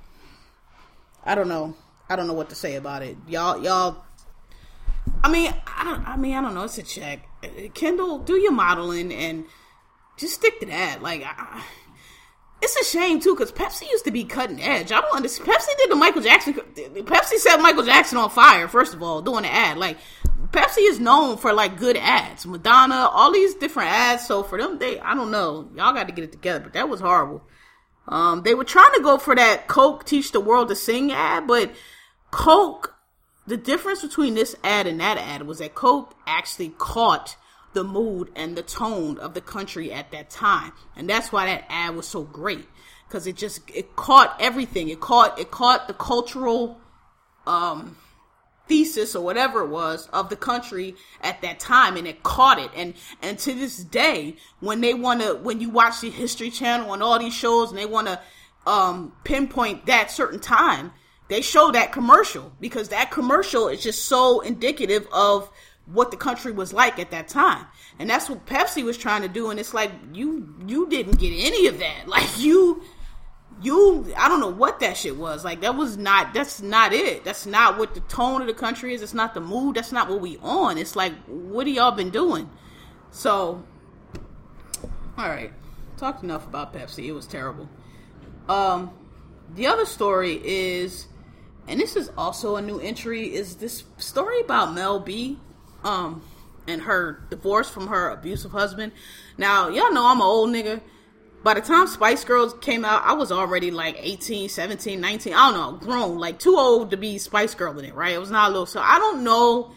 I 1.24 1.34
don't 1.34 1.48
know. 1.48 1.76
I 2.08 2.16
don't 2.16 2.28
know 2.28 2.34
what 2.34 2.50
to 2.50 2.56
say 2.56 2.76
about 2.76 3.02
it. 3.02 3.18
Y'all 3.28 3.60
y'all 3.64 4.04
I 5.24 5.32
mean, 5.32 5.52
I 5.66 6.04
I 6.06 6.18
mean, 6.18 6.36
I 6.36 6.42
don't 6.42 6.54
know, 6.54 6.66
it's 6.66 6.78
a 6.78 6.84
check. 6.84 7.28
Kendall, 7.74 8.20
do 8.20 8.36
your 8.36 8.52
modeling 8.52 9.12
and 9.12 9.46
just 10.16 10.36
stick 10.36 10.60
to 10.60 10.68
that. 10.68 11.02
Like 11.02 11.24
I, 11.26 11.64
it's 12.66 12.88
a 12.88 12.92
shame 12.92 13.20
too 13.20 13.36
because 13.36 13.52
Pepsi 13.52 13.90
used 13.90 14.06
to 14.06 14.12
be 14.12 14.24
cutting 14.24 14.62
edge. 14.62 14.92
I 14.92 15.00
don't 15.00 15.16
understand. 15.16 15.50
Pepsi 15.50 15.78
did 15.78 15.92
the 15.92 15.96
Michael 15.96 16.22
Jackson. 16.22 16.54
Pepsi 16.54 17.38
set 17.38 17.62
Michael 17.62 17.84
Jackson 17.84 18.18
on 18.18 18.30
fire. 18.30 18.68
First 18.68 18.94
of 18.94 19.04
all, 19.04 19.22
doing 19.22 19.44
the 19.44 19.54
ad 19.54 19.78
like 19.78 19.98
Pepsi 20.48 20.90
is 20.90 21.00
known 21.00 21.38
for 21.38 21.54
like 21.54 21.78
good 21.78 21.96
ads. 21.96 22.46
Madonna, 22.46 23.10
all 23.12 23.32
these 23.32 23.54
different 23.56 23.92
ads. 23.92 24.26
So 24.26 24.42
for 24.42 24.58
them, 24.58 24.80
they 24.80 25.00
I 25.00 25.14
don't 25.14 25.32
know. 25.32 25.70
Y'all 25.76 25.94
got 25.94 26.08
to 26.08 26.14
get 26.14 26.24
it 26.24 26.32
together. 26.32 26.60
But 26.60 26.74
that 26.74 26.90
was 26.90 27.00
horrible. 27.00 27.44
Um, 28.08 28.42
they 28.44 28.56
were 28.56 28.64
trying 28.64 28.94
to 28.96 29.02
go 29.02 29.18
for 29.18 29.36
that 29.36 29.68
Coke 29.68 30.06
teach 30.06 30.32
the 30.32 30.40
world 30.40 30.70
to 30.70 30.76
sing 30.76 31.12
ad, 31.12 31.48
but 31.48 31.72
Coke. 32.32 32.94
The 33.48 33.58
difference 33.58 34.02
between 34.02 34.34
this 34.34 34.56
ad 34.64 34.88
and 34.88 35.00
that 35.00 35.20
ad 35.20 35.44
was 35.44 35.60
that 35.60 35.76
Coke 35.76 36.16
actually 36.26 36.70
caught 36.80 37.38
the 37.76 37.84
mood 37.84 38.32
and 38.36 38.58
the 38.58 38.64
tone 38.64 39.20
of 39.20 39.36
the 39.36 39.42
country 39.42 39.94
at 39.94 40.10
that 40.12 40.32
time. 40.32 40.72
And 40.96 41.08
that's 41.08 41.32
why 41.32 41.46
that 41.46 41.66
ad 41.70 41.96
was 41.96 42.08
so 42.08 42.24
great 42.24 42.66
because 43.08 43.28
it 43.28 43.36
just 43.36 43.62
it 43.72 43.96
caught 43.96 44.36
everything. 44.40 44.90
It 44.90 45.00
caught 45.00 45.38
it 45.38 45.52
caught 45.52 45.88
the 45.88 45.94
cultural 45.94 46.80
um 47.46 47.98
thesis 48.68 49.16
or 49.16 49.24
whatever 49.24 49.62
it 49.62 49.68
was 49.68 50.08
of 50.08 50.30
the 50.30 50.36
country 50.36 50.96
at 51.22 51.40
that 51.44 51.60
time 51.60 51.98
and 51.98 52.08
it 52.08 52.24
caught 52.24 52.58
it 52.58 52.72
and 52.76 52.96
and 53.22 53.38
to 53.38 53.54
this 53.54 53.78
day 53.78 54.36
when 54.60 54.82
they 54.82 54.92
want 54.92 55.22
to 55.22 55.36
when 55.36 55.62
you 55.62 55.70
watch 55.70 56.02
the 56.02 56.10
history 56.10 56.50
channel 56.50 56.92
and 56.92 57.04
all 57.04 57.20
these 57.20 57.32
shows 57.32 57.70
and 57.70 57.78
they 57.78 57.86
want 57.86 58.08
to 58.08 58.20
um 58.66 59.14
pinpoint 59.24 59.86
that 59.86 60.10
certain 60.10 60.40
time 60.40 60.92
they 61.28 61.42
show 61.42 61.72
that 61.72 61.92
commercial 61.92 62.52
because 62.60 62.90
that 62.90 63.12
commercial 63.12 63.68
is 63.68 63.84
just 63.84 64.06
so 64.06 64.40
indicative 64.40 65.08
of 65.12 65.48
what 65.86 66.12
the 66.12 66.18
country 66.18 66.52
was 66.52 66.74
like 66.74 67.00
at 67.00 67.12
that 67.12 67.28
time. 67.28 67.66
And 68.00 68.10
that's 68.10 68.30
what 68.30 68.46
Pepsi 68.46 68.84
was 68.84 68.98
trying 68.98 69.22
to 69.22 69.28
do 69.28 69.50
and 69.50 69.60
it's 69.60 69.74
like 69.74 69.92
you 70.14 70.56
you 70.66 70.88
didn't 70.90 71.20
get 71.20 71.32
any 71.32 71.68
of 71.68 71.80
that. 71.80 72.08
Like 72.16 72.40
you 72.40 72.82
you 73.62 74.14
I 74.18 74.28
don't 74.28 74.40
know 74.40 74.50
what 74.50 74.80
that 74.80 74.98
shit 74.98 75.16
was. 75.18 75.46
Like 75.46 75.62
that 75.62 75.76
was 75.76 75.98
not 75.98 76.34
that's 76.34 76.62
not 76.62 76.94
it. 76.94 77.24
That's 77.24 77.46
not 77.46 77.78
what 77.78 77.94
the 77.94 78.00
tone 78.02 78.42
of 78.42 78.48
the 78.48 78.54
country 78.54 78.94
is. 78.94 79.02
It's 79.02 79.14
not 79.14 79.34
the 79.34 79.42
mood. 79.42 79.76
That's 79.76 79.92
not 79.92 80.10
what 80.10 80.22
we 80.22 80.38
on. 80.38 80.78
It's 80.78 80.96
like 80.96 81.14
what 81.26 81.68
have 81.68 81.76
y'all 81.76 81.92
been 81.92 82.10
doing? 82.10 82.50
So 83.12 83.64
all 85.18 85.30
right. 85.30 85.52
Talked 85.98 86.24
enough 86.24 86.46
about 86.46 86.74
Pepsi. 86.74 87.06
It 87.06 87.14
was 87.14 87.28
terrible. 87.28 87.70
Um 88.50 88.92
the 89.54 89.68
other 89.68 89.86
story 89.86 90.42
is 90.44 91.08
and 91.68 91.80
this 91.80 91.96
is 91.96 92.12
also 92.18 92.56
a 92.56 92.62
new 92.62 92.80
entry 92.80 93.34
is 93.34 93.56
this 93.58 93.84
story 93.98 94.40
about 94.42 94.74
Mel 94.74 95.00
B 95.00 95.40
um 95.86 96.22
and 96.68 96.82
her 96.82 97.24
divorce 97.30 97.70
from 97.70 97.88
her 97.88 98.10
abusive 98.10 98.52
husband. 98.52 98.92
Now, 99.38 99.70
y'all 99.70 99.94
know 99.94 100.08
I'm 100.08 100.18
an 100.18 100.24
old 100.24 100.50
nigga. 100.50 100.82
By 101.44 101.54
the 101.54 101.62
time 101.62 101.86
Spice 101.86 102.24
Girls 102.24 102.56
came 102.56 102.84
out, 102.84 103.04
I 103.04 103.14
was 103.14 103.32
already 103.32 103.70
like 103.70 103.98
18, 104.00 104.50
17, 104.50 105.00
19, 105.00 105.34
I 105.34 105.52
don't 105.52 105.54
know, 105.54 105.78
grown, 105.78 106.18
like 106.18 106.40
too 106.40 106.58
old 106.58 106.90
to 106.90 106.98
be 106.98 107.20
Spice 107.20 107.54
Girl 107.54 107.78
in 107.78 107.86
it, 107.86 107.94
right? 107.94 108.14
It 108.14 108.20
was 108.20 108.32
not 108.32 108.50
a 108.50 108.52
little, 108.52 108.66
so 108.66 108.80
I 108.80 108.98
don't 108.98 109.24
know 109.24 109.72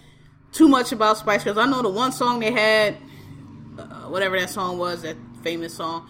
too 0.51 0.67
much 0.67 0.93
about 0.93 1.19
Spice 1.19 1.45
Girls. 1.45 1.59
I 1.59 1.67
know 1.67 1.83
the 1.83 1.91
one 1.91 2.13
song 2.13 2.41
they 2.41 2.53
had, 2.53 2.97
uh, 3.79 4.09
whatever 4.09 4.41
that 4.41 4.49
song 4.49 4.79
was, 4.79 5.03
that 5.03 5.17
famous 5.43 5.75
song. 5.75 6.09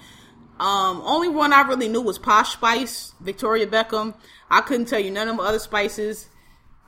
Um, 0.61 1.03
only 1.05 1.29
one 1.29 1.53
I 1.53 1.63
really 1.63 1.89
knew 1.89 2.03
was 2.03 2.19
Posh 2.19 2.53
Spice, 2.53 3.15
Victoria 3.21 3.67
Beckham. 3.67 4.15
I 4.49 4.61
couldn't 4.61 4.87
tell 4.87 5.01
you 5.01 5.11
none 5.11 5.29
of 5.29 5.39
the 5.39 5.43
other 5.43 5.59
Spices. 5.59 6.29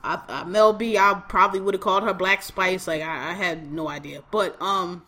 I, 0.03 0.21
I, 0.27 0.43
Mel 0.43 0.73
B, 0.73 0.97
I 0.97 1.21
probably 1.27 1.59
would 1.59 1.73
have 1.73 1.81
called 1.81 2.03
her 2.03 2.13
Black 2.13 2.41
Spice. 2.41 2.87
Like 2.87 3.01
I, 3.01 3.31
I, 3.31 3.33
had 3.33 3.71
no 3.71 3.87
idea, 3.87 4.23
but 4.31 4.59
um, 4.61 5.03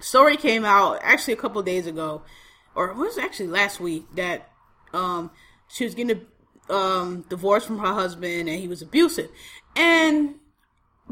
story 0.00 0.36
came 0.36 0.64
out 0.64 0.98
actually 1.02 1.34
a 1.34 1.38
couple 1.38 1.62
days 1.62 1.86
ago, 1.86 2.22
or 2.74 2.90
it 2.90 2.96
was 2.96 3.18
actually 3.18 3.48
last 3.48 3.80
week 3.80 4.04
that 4.14 4.50
um 4.92 5.30
she 5.68 5.84
was 5.84 5.94
getting 5.94 6.26
a 6.68 6.72
um 6.72 7.24
divorce 7.28 7.64
from 7.64 7.78
her 7.78 7.94
husband 7.94 8.48
and 8.48 8.60
he 8.60 8.68
was 8.68 8.82
abusive, 8.82 9.30
and 9.76 10.34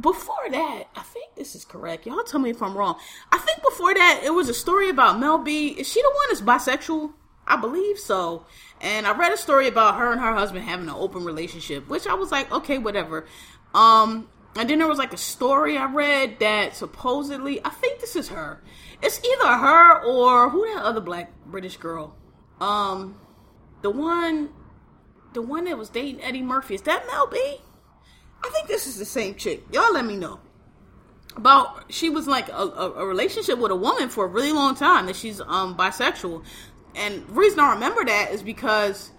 before 0.01 0.51
that, 0.51 0.85
I 0.95 1.03
think 1.03 1.35
this 1.35 1.55
is 1.55 1.65
correct. 1.65 2.07
Y'all 2.07 2.23
tell 2.23 2.41
me 2.41 2.51
if 2.51 2.63
I'm 2.63 2.77
wrong. 2.77 2.97
I 3.33 3.39
think 3.39 3.63
before 3.63 3.95
that, 3.95 4.23
it 4.25 4.31
was 4.31 4.49
a 4.49 4.55
story 4.55 4.91
about 4.91 5.19
Mel 5.19 5.39
B. 5.39 5.69
Is 5.69 5.89
she 5.89 6.01
the 6.01 6.13
one 6.15 6.27
that's 6.29 6.41
bisexual? 6.41 7.13
I 7.47 7.57
believe 7.57 7.99
so. 7.99 8.45
And 8.81 9.07
I 9.07 9.17
read 9.17 9.33
a 9.33 9.37
story 9.37 9.67
about 9.67 9.97
her 9.97 10.13
and 10.13 10.21
her 10.21 10.35
husband 10.35 10.65
having 10.65 10.89
an 10.89 10.95
open 10.95 11.25
relationship, 11.25 11.89
which 11.89 12.07
I 12.07 12.15
was 12.15 12.31
like, 12.31 12.51
okay, 12.53 12.79
whatever. 12.79 13.27
Um, 13.75 14.29
and 14.57 14.71
then 14.71 14.79
there 14.79 14.89
was 14.89 14.99
like 14.99 15.13
a 15.13 15.19
story 15.19 15.77
I 15.77 15.87
read 15.87 16.39
that 16.41 16.77
supposedly, 16.77 17.65
I 17.65 17.71
think 17.71 18.01
this 18.01 18.17
is 18.17 18.29
her. 18.29 18.63
It's 19.03 19.21
either 19.25 19.47
her 19.47 20.03
or 20.05 20.51
who 20.51 20.67
that 20.75 20.83
other 20.83 21.01
black 21.01 21.33
British 21.47 21.77
girl. 21.77 22.17
Um, 22.61 23.19
the 23.83 23.91
one, 23.91 24.51
the 25.33 25.43
one 25.43 25.65
that 25.65 25.79
was 25.79 25.89
dating 25.91 26.23
Eddie 26.23 26.43
Murphy. 26.43 26.75
Is 26.75 26.83
that 26.83 27.07
Mel 27.07 27.27
B? 27.27 27.59
I 28.43 28.49
think 28.51 28.69
this 28.69 28.87
is 28.87 28.99
the 28.99 29.05
same 29.05 29.35
chick. 29.35 29.65
Y'all 29.73 29.93
let 29.93 30.05
me 30.05 30.17
know. 30.17 30.41
About 31.37 31.93
she 31.93 32.11
was 32.11 32.27
like 32.27 32.49
a, 32.49 32.53
a, 32.53 32.93
a 32.95 33.07
relationship 33.07 33.59
with 33.59 33.71
a 33.71 33.77
woman 33.77 34.09
for 34.09 34.25
a 34.25 34.29
really 34.29 34.53
long 34.53 34.75
time 34.75 35.07
that 35.07 35.15
she's 35.15 35.41
um 35.41 35.77
bisexual 35.77 36.43
and 36.99 37.31
reason 37.31 37.61
I 37.61 37.75
remember 37.75 38.05
that 38.05 38.33
is 38.33 38.43
because 38.43 39.11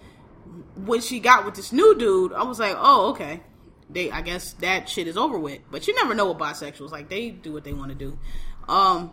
when 0.74 1.00
she 1.00 1.20
got 1.20 1.44
with 1.44 1.54
this 1.54 1.72
new 1.72 1.96
dude, 1.96 2.32
I 2.32 2.42
was 2.42 2.58
like, 2.58 2.76
oh, 2.78 3.10
okay. 3.10 3.40
They, 3.88 4.10
I 4.10 4.20
guess 4.20 4.52
that 4.54 4.88
shit 4.88 5.08
is 5.08 5.16
over 5.16 5.38
with. 5.38 5.60
But 5.70 5.88
you 5.88 5.94
never 5.94 6.14
know 6.14 6.26
what 6.26 6.38
bisexuals 6.38 6.92
like. 6.92 7.08
They 7.08 7.30
do 7.30 7.52
what 7.52 7.64
they 7.64 7.72
want 7.72 7.90
to 7.90 7.96
do. 7.96 8.18
Um. 8.68 9.12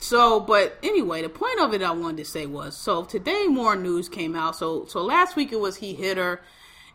So, 0.00 0.38
but 0.38 0.78
anyway, 0.82 1.22
the 1.22 1.28
point 1.28 1.58
of 1.60 1.74
it 1.74 1.82
I 1.82 1.90
wanted 1.90 2.18
to 2.18 2.24
say 2.24 2.46
was 2.46 2.76
so 2.76 3.04
today 3.04 3.46
more 3.48 3.74
news 3.74 4.08
came 4.08 4.36
out. 4.36 4.54
So, 4.54 4.84
so 4.84 5.02
last 5.02 5.34
week 5.34 5.52
it 5.52 5.58
was 5.58 5.76
he 5.76 5.94
hit 5.94 6.18
her, 6.18 6.40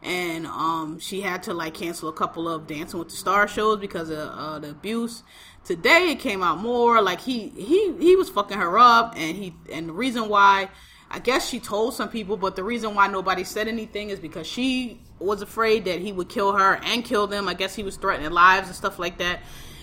and 0.01 0.45
um 0.45 0.99
she 0.99 1.21
had 1.21 1.43
to 1.43 1.53
like 1.53 1.73
cancel 1.73 2.07
a 2.07 2.13
couple 2.13 2.47
of 2.47 2.65
Dancing 2.65 2.99
with 2.99 3.09
the 3.09 3.15
Star 3.15 3.47
shows 3.47 3.79
because 3.79 4.09
of 4.09 4.19
uh, 4.19 4.59
the 4.59 4.69
abuse 4.69 5.23
today 5.65 6.11
it 6.11 6.19
came 6.19 6.43
out 6.43 6.57
more 6.59 7.01
like 7.01 7.21
he 7.21 7.49
he 7.49 7.93
he 7.99 8.15
was 8.15 8.29
fucking 8.29 8.57
her 8.57 8.77
up 8.77 9.13
and 9.15 9.37
he 9.37 9.53
and 9.71 9.89
the 9.89 9.93
reason 9.93 10.29
why 10.29 10.69
I 11.13 11.19
guess 11.19 11.47
she 11.47 11.59
told 11.59 11.93
some 11.93 12.09
people, 12.09 12.37
but 12.37 12.55
the 12.55 12.63
reason 12.63 12.95
why 12.95 13.07
nobody 13.07 13.43
said 13.43 13.67
anything 13.67 14.09
is 14.09 14.19
because 14.19 14.47
she 14.47 14.99
was 15.19 15.43
afraid 15.43 15.85
that 15.85 15.99
he 15.99 16.11
would 16.11 16.27
kill 16.27 16.53
her 16.53 16.79
and 16.83 17.05
kill 17.05 17.27
them. 17.27 17.47
I 17.47 17.53
guess 17.53 17.75
he 17.75 17.83
was 17.83 17.97
threatening 17.97 18.31
lives 18.31 18.65
and 18.65 18.75
stuff 18.75 18.97
like 18.97 19.19
that. 19.19 19.41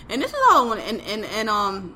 And 0.09 0.21
this 0.21 0.31
is 0.31 0.39
all. 0.51 0.73
And 0.73 0.99
and 1.01 1.23
and 1.23 1.49
um, 1.49 1.95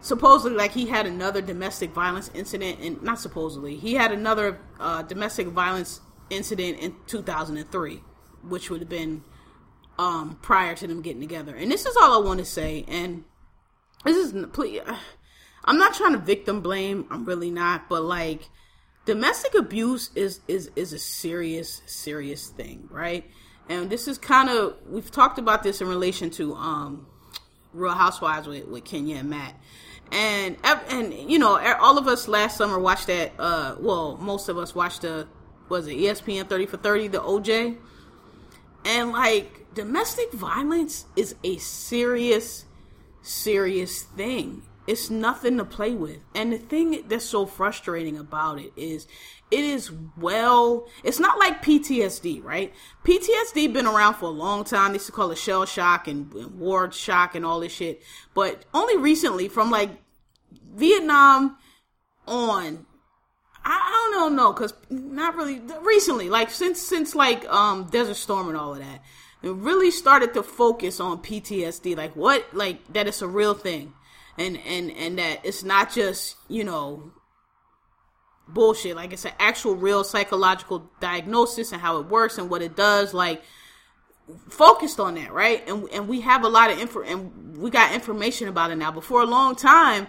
supposedly 0.00 0.56
like 0.56 0.72
he 0.72 0.86
had 0.86 1.04
another 1.04 1.42
domestic 1.42 1.90
violence 1.90 2.30
incident, 2.32 2.80
and 2.80 3.02
not 3.02 3.20
supposedly 3.20 3.76
he 3.76 3.94
had 3.94 4.12
another 4.12 4.60
uh, 4.80 5.02
domestic 5.02 5.48
violence 5.48 6.00
incident 6.30 6.78
in 6.78 6.96
2003, 7.06 8.02
which 8.48 8.70
would 8.70 8.80
have 8.80 8.88
been 8.88 9.24
um, 9.98 10.38
prior 10.42 10.74
to 10.74 10.86
them 10.86 11.02
getting 11.02 11.20
together. 11.20 11.54
And 11.54 11.70
this 11.70 11.86
is 11.86 11.96
all 11.96 12.22
I 12.22 12.26
want 12.26 12.38
to 12.38 12.44
say. 12.44 12.84
And 12.88 13.24
this 14.04 14.16
is 14.16 14.46
please, 14.52 14.80
I'm 15.64 15.78
not 15.78 15.94
trying 15.94 16.12
to 16.12 16.18
victim 16.18 16.60
blame. 16.60 17.06
I'm 17.10 17.24
really 17.24 17.50
not. 17.50 17.88
But 17.88 18.02
like, 18.02 18.48
domestic 19.04 19.54
abuse 19.54 20.10
is 20.14 20.40
is 20.48 20.70
is 20.76 20.92
a 20.92 20.98
serious 20.98 21.82
serious 21.86 22.48
thing, 22.48 22.88
right? 22.90 23.24
And 23.68 23.90
this 23.90 24.06
is 24.06 24.18
kind 24.18 24.48
of 24.48 24.76
we've 24.88 25.10
talked 25.10 25.38
about 25.38 25.62
this 25.62 25.80
in 25.80 25.88
relation 25.88 26.30
to 26.30 26.54
um 26.54 27.06
Real 27.72 27.92
Housewives 27.92 28.46
with, 28.46 28.66
with 28.66 28.84
Kenya 28.84 29.16
and 29.16 29.30
Matt. 29.30 29.54
And 30.12 30.56
and 30.62 31.12
you 31.12 31.38
know 31.38 31.58
all 31.80 31.98
of 31.98 32.06
us 32.06 32.28
last 32.28 32.56
summer 32.56 32.78
watched 32.78 33.08
that. 33.08 33.32
Uh, 33.38 33.74
well, 33.80 34.16
most 34.18 34.48
of 34.48 34.56
us 34.56 34.74
watched 34.74 35.02
the 35.02 35.26
was 35.68 35.88
it 35.88 35.96
ESPN 35.96 36.48
thirty 36.48 36.66
for 36.66 36.76
thirty 36.76 37.08
the 37.08 37.18
OJ, 37.18 37.76
and 38.84 39.10
like 39.10 39.65
domestic 39.76 40.32
violence 40.32 41.04
is 41.14 41.36
a 41.44 41.58
serious, 41.58 42.64
serious 43.22 44.02
thing 44.02 44.62
it's 44.86 45.10
nothing 45.10 45.56
to 45.58 45.64
play 45.64 45.92
with. 45.92 46.18
And 46.34 46.52
the 46.52 46.58
thing 46.58 47.04
that's 47.08 47.24
so 47.24 47.46
frustrating 47.46 48.16
about 48.18 48.58
it 48.60 48.72
is 48.76 49.06
it 49.50 49.60
is 49.64 49.92
well 50.16 50.88
it's 51.02 51.20
not 51.20 51.38
like 51.38 51.62
PTSD, 51.62 52.42
right? 52.42 52.72
PTSD 53.04 53.72
been 53.72 53.86
around 53.86 54.14
for 54.14 54.26
a 54.26 54.30
long 54.30 54.64
time. 54.64 54.92
They 54.92 54.96
used 54.96 55.06
to 55.06 55.12
call 55.12 55.30
it 55.30 55.38
shell 55.38 55.64
shock 55.66 56.08
and, 56.08 56.32
and 56.32 56.58
war 56.58 56.90
shock 56.92 57.34
and 57.34 57.44
all 57.44 57.60
this 57.60 57.72
shit. 57.72 58.02
But 58.34 58.64
only 58.72 58.96
recently, 58.96 59.48
from 59.48 59.70
like 59.70 59.90
Vietnam 60.74 61.56
on 62.26 62.86
I 63.68 64.10
don't 64.12 64.36
know, 64.36 64.44
no, 64.44 64.52
because 64.52 64.74
not 64.90 65.34
really 65.34 65.60
recently, 65.82 66.28
like 66.28 66.50
since 66.50 66.80
since 66.80 67.16
like 67.16 67.44
um 67.48 67.88
Desert 67.90 68.14
Storm 68.14 68.48
and 68.48 68.56
all 68.56 68.72
of 68.72 68.78
that, 68.78 69.02
it 69.42 69.52
really 69.52 69.90
started 69.90 70.34
to 70.34 70.42
focus 70.42 71.00
on 71.00 71.22
PTSD, 71.22 71.96
like 71.96 72.16
what, 72.16 72.46
like 72.52 72.92
that 72.92 73.06
it's 73.06 73.22
a 73.22 73.28
real 73.28 73.54
thing. 73.54 73.92
And 74.38 74.58
and 74.66 74.90
and 74.90 75.18
that 75.18 75.40
it's 75.44 75.64
not 75.64 75.92
just 75.92 76.36
you 76.48 76.62
know 76.62 77.12
bullshit. 78.48 78.96
Like 78.96 79.12
it's 79.12 79.24
an 79.24 79.32
actual 79.38 79.74
real 79.74 80.04
psychological 80.04 80.90
diagnosis 81.00 81.72
and 81.72 81.80
how 81.80 81.98
it 81.98 82.06
works 82.06 82.38
and 82.38 82.50
what 82.50 82.62
it 82.62 82.76
does 82.76 83.14
like 83.14 83.42
focused 84.48 85.00
on 85.00 85.14
that 85.14 85.32
right? 85.32 85.66
And 85.68 85.88
and 85.90 86.08
we 86.08 86.20
have 86.20 86.44
a 86.44 86.48
lot 86.48 86.70
of 86.70 86.78
info 86.78 87.02
and 87.02 87.56
we 87.56 87.70
got 87.70 87.94
information 87.94 88.48
about 88.48 88.70
it 88.70 88.76
now. 88.76 88.92
But 88.92 89.04
for 89.04 89.22
a 89.22 89.26
long 89.26 89.54
time 89.54 90.06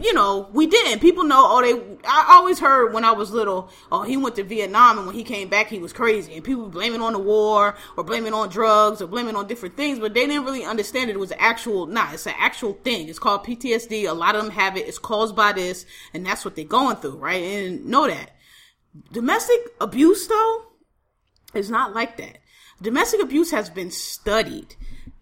you 0.00 0.12
know, 0.12 0.48
we 0.52 0.66
didn't. 0.66 1.00
People 1.00 1.24
know, 1.24 1.42
oh, 1.46 1.62
they, 1.62 1.98
I 2.08 2.26
always 2.30 2.58
heard 2.58 2.92
when 2.92 3.04
I 3.04 3.12
was 3.12 3.30
little, 3.30 3.70
oh, 3.92 4.02
he 4.02 4.16
went 4.16 4.34
to 4.36 4.42
Vietnam 4.42 4.98
and 4.98 5.06
when 5.06 5.14
he 5.14 5.22
came 5.22 5.48
back, 5.48 5.68
he 5.68 5.78
was 5.78 5.92
crazy. 5.92 6.34
And 6.34 6.42
people 6.42 6.68
blaming 6.68 7.00
on 7.00 7.12
the 7.12 7.18
war 7.18 7.76
or 7.96 8.04
blaming 8.04 8.32
on 8.32 8.48
drugs 8.48 9.00
or 9.00 9.06
blaming 9.06 9.36
on 9.36 9.46
different 9.46 9.76
things, 9.76 9.98
but 9.98 10.14
they 10.14 10.26
didn't 10.26 10.44
really 10.44 10.64
understand 10.64 11.10
it, 11.10 11.16
it 11.16 11.20
was 11.20 11.30
an 11.30 11.38
actual, 11.40 11.86
nah, 11.86 12.12
it's 12.12 12.26
an 12.26 12.34
actual 12.38 12.72
thing. 12.82 13.08
It's 13.08 13.18
called 13.18 13.44
PTSD. 13.44 14.08
A 14.08 14.12
lot 14.12 14.34
of 14.34 14.42
them 14.42 14.52
have 14.52 14.76
it. 14.76 14.88
It's 14.88 14.98
caused 14.98 15.36
by 15.36 15.52
this, 15.52 15.86
and 16.12 16.26
that's 16.26 16.44
what 16.44 16.56
they're 16.56 16.64
going 16.64 16.96
through, 16.96 17.18
right? 17.18 17.42
And 17.42 17.86
know 17.86 18.08
that. 18.08 18.30
Domestic 19.12 19.60
abuse, 19.80 20.26
though, 20.26 20.62
is 21.54 21.70
not 21.70 21.94
like 21.94 22.16
that. 22.16 22.38
Domestic 22.82 23.22
abuse 23.22 23.50
has 23.50 23.70
been 23.70 23.90
studied 23.90 24.74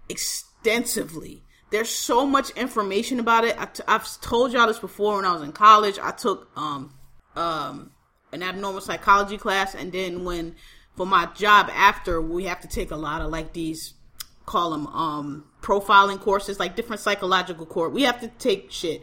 extensively 0.09 1.42
there's 1.72 1.88
so 1.88 2.26
much 2.26 2.50
information 2.50 3.18
about 3.18 3.44
it. 3.44 3.58
i 3.58 3.64
t- 3.64 3.82
I've 3.88 4.20
told 4.20 4.52
y'all 4.52 4.66
this 4.66 4.78
before 4.78 5.16
when 5.16 5.24
I 5.24 5.32
was 5.32 5.42
in 5.42 5.52
college. 5.52 5.98
I 6.00 6.12
took 6.12 6.48
um 6.56 6.94
um 7.35 7.90
an 8.32 8.42
abnormal 8.42 8.80
psychology 8.80 9.38
class, 9.38 9.74
and 9.74 9.90
then 9.90 10.24
when 10.24 10.54
for 10.96 11.06
my 11.06 11.26
job 11.35 11.70
after, 11.72 12.20
we 12.20 12.44
have 12.44 12.61
to 12.61 12.68
take 12.68 12.90
a 12.90 12.96
lot 12.96 13.22
of 13.22 13.30
like 13.30 13.54
these 13.54 13.94
call 14.44 14.70
them 14.70 14.87
um 14.88 15.44
profiling 15.62 16.20
courses, 16.20 16.61
like 16.61 16.76
different 16.76 17.00
psychological 17.00 17.66
course. 17.66 17.92
We 17.92 18.02
have 18.02 18.20
to 18.20 18.28
take 18.28 18.70
shit, 18.70 19.02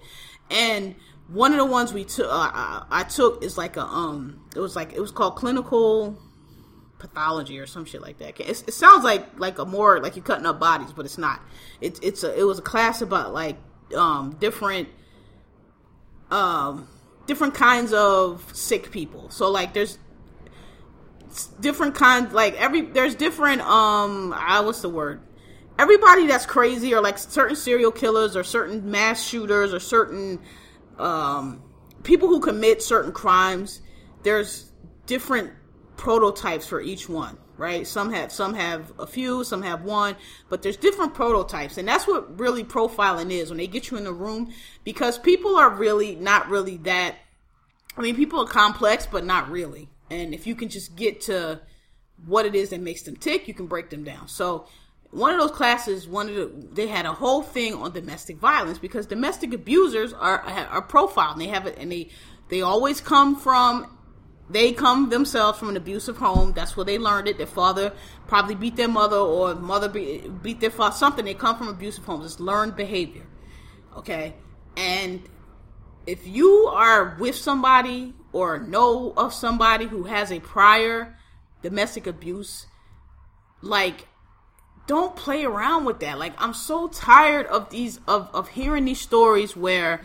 and 0.51 0.95
one 1.27 1.51
of 1.51 1.57
the 1.57 1.65
ones 1.65 1.93
we 1.93 2.05
took, 2.05 2.27
uh, 2.27 2.51
I, 2.53 2.85
I 2.89 3.03
took 3.03 3.43
is 3.43 3.57
like 3.57 3.77
a 3.77 3.83
um, 3.83 4.47
it 4.55 4.59
was 4.59 4.75
like 4.75 4.93
it 4.93 4.99
was 4.99 5.11
called 5.11 5.35
clinical 5.35 6.17
pathology 6.99 7.57
or 7.59 7.65
some 7.65 7.85
shit 7.85 8.01
like 8.01 8.19
that. 8.19 8.39
It's, 8.39 8.61
it 8.63 8.73
sounds 8.73 9.03
like 9.03 9.39
like 9.39 9.57
a 9.57 9.65
more 9.65 9.99
like 9.99 10.15
you're 10.15 10.25
cutting 10.25 10.45
up 10.45 10.59
bodies, 10.59 10.91
but 10.93 11.05
it's 11.05 11.17
not. 11.17 11.41
It's 11.81 11.99
it's 12.01 12.23
a 12.23 12.37
it 12.37 12.43
was 12.43 12.59
a 12.59 12.61
class 12.61 13.01
about 13.01 13.33
like 13.33 13.57
um 13.95 14.35
different 14.39 14.89
um 16.29 16.87
different 17.25 17.55
kinds 17.55 17.93
of 17.93 18.55
sick 18.55 18.91
people. 18.91 19.29
So 19.29 19.49
like 19.49 19.73
there's 19.73 19.97
different 21.59 21.95
kinds 21.95 22.33
like 22.33 22.55
every 22.55 22.81
there's 22.81 23.15
different 23.15 23.61
um 23.61 24.33
I 24.35 24.59
what's 24.61 24.81
the 24.81 24.89
word 24.89 25.21
everybody 25.77 26.27
that's 26.27 26.45
crazy 26.45 26.93
or 26.93 27.01
like 27.01 27.17
certain 27.17 27.55
serial 27.55 27.91
killers 27.91 28.35
or 28.35 28.43
certain 28.43 28.89
mass 28.89 29.23
shooters 29.23 29.73
or 29.73 29.79
certain 29.79 30.39
um 30.97 31.61
people 32.03 32.27
who 32.27 32.39
commit 32.39 32.81
certain 32.81 33.11
crimes 33.11 33.81
there's 34.23 34.71
different 35.05 35.51
prototypes 35.99 36.65
for 36.65 36.81
each 36.81 37.07
one 37.07 37.37
right? 37.59 37.85
Some 37.85 38.13
have 38.13 38.31
some 38.31 38.53
have 38.53 38.91
a 38.97 39.05
few 39.05 39.43
some 39.43 39.61
have 39.61 39.83
one 39.83 40.15
but 40.47 40.63
there's 40.63 40.77
different 40.77 41.13
prototypes. 41.13 41.77
And 41.77 41.87
that's 41.87 42.07
what 42.07 42.39
really 42.39 42.63
profiling 42.63 43.31
is 43.31 43.49
when 43.49 43.57
they 43.57 43.67
get 43.67 43.91
you 43.91 43.97
in 43.97 44.05
the 44.05 44.13
room 44.13 44.51
because 44.83 45.19
people 45.19 45.57
are 45.57 45.69
really 45.69 46.15
not 46.15 46.49
really 46.49 46.77
that 46.77 47.15
i 47.97 48.01
mean 48.01 48.15
people 48.15 48.39
are 48.39 48.47
complex 48.47 49.05
but 49.05 49.25
not 49.25 49.51
really. 49.51 49.89
And 50.09 50.33
if 50.33 50.47
you 50.47 50.55
can 50.55 50.69
just 50.69 50.95
get 50.95 51.21
to 51.21 51.59
what 52.25 52.45
it 52.45 52.55
is 52.55 52.69
that 52.69 52.79
makes 52.79 53.03
them 53.03 53.17
tick 53.17 53.47
you 53.47 53.53
can 53.53 53.67
break 53.67 53.89
them 53.89 54.05
down. 54.05 54.29
So 54.29 54.65
one 55.11 55.33
of 55.33 55.41
those 55.41 55.51
classes 55.51 56.07
one 56.07 56.29
of 56.29 56.35
the 56.35 56.51
they 56.71 56.87
had 56.87 57.05
a 57.05 57.13
whole 57.13 57.43
thing 57.43 57.73
on 57.73 57.91
domestic 57.91 58.37
violence 58.37 58.79
because 58.79 59.05
domestic 59.05 59.53
abusers 59.53 60.13
are 60.13 60.39
are 60.39 60.81
profiled 60.81 61.33
and 61.33 61.41
they 61.41 61.47
have 61.47 61.67
it 61.67 61.77
and 61.77 61.91
they 61.91 62.09
they 62.47 62.61
always 62.61 63.01
come 63.01 63.35
from 63.35 63.98
they 64.49 64.73
come 64.73 65.09
themselves 65.09 65.59
from 65.59 65.69
an 65.69 65.77
abusive 65.77 66.17
home. 66.17 66.53
That's 66.53 66.75
where 66.75 66.85
they 66.85 66.97
learned 66.97 67.27
it. 67.27 67.37
Their 67.37 67.47
father 67.47 67.93
probably 68.27 68.55
beat 68.55 68.75
their 68.75 68.87
mother, 68.87 69.17
or 69.17 69.53
mother 69.55 69.89
beat 69.89 70.59
their 70.59 70.71
father. 70.71 70.95
Something. 70.95 71.25
They 71.25 71.35
come 71.35 71.57
from 71.57 71.67
abusive 71.67 72.05
homes. 72.05 72.25
It's 72.25 72.39
learned 72.39 72.75
behavior. 72.75 73.27
Okay, 73.97 74.33
and 74.75 75.21
if 76.07 76.25
you 76.25 76.67
are 76.73 77.15
with 77.19 77.35
somebody 77.35 78.13
or 78.31 78.59
know 78.59 79.13
of 79.15 79.33
somebody 79.33 79.85
who 79.85 80.03
has 80.03 80.31
a 80.31 80.39
prior 80.39 81.15
domestic 81.61 82.07
abuse, 82.07 82.65
like 83.61 84.07
don't 84.87 85.15
play 85.15 85.45
around 85.45 85.85
with 85.85 85.99
that. 85.99 86.17
Like 86.17 86.33
I'm 86.41 86.55
so 86.55 86.87
tired 86.87 87.45
of 87.45 87.69
these 87.69 87.99
of 88.07 88.29
of 88.33 88.49
hearing 88.49 88.85
these 88.85 89.01
stories 89.01 89.55
where 89.55 90.01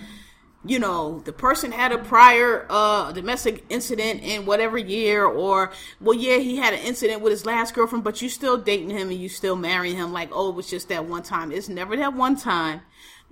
you 0.66 0.78
know, 0.78 1.20
the 1.20 1.32
person 1.32 1.72
had 1.72 1.92
a 1.92 1.98
prior 1.98 2.66
uh, 2.70 3.12
domestic 3.12 3.64
incident 3.68 4.22
in 4.22 4.46
whatever 4.46 4.78
year, 4.78 5.24
or 5.24 5.72
well, 6.00 6.16
yeah, 6.16 6.38
he 6.38 6.56
had 6.56 6.72
an 6.72 6.80
incident 6.80 7.20
with 7.20 7.32
his 7.32 7.44
last 7.44 7.74
girlfriend, 7.74 8.02
but 8.02 8.22
you 8.22 8.30
still 8.30 8.56
dating 8.56 8.90
him 8.90 9.10
and 9.10 9.18
you 9.18 9.28
still 9.28 9.56
marrying 9.56 9.96
him. 9.96 10.12
Like, 10.12 10.30
oh, 10.32 10.48
it 10.48 10.54
was 10.54 10.70
just 10.70 10.88
that 10.88 11.04
one 11.04 11.22
time. 11.22 11.52
It's 11.52 11.68
never 11.68 11.96
that 11.96 12.14
one 12.14 12.36
time. 12.36 12.80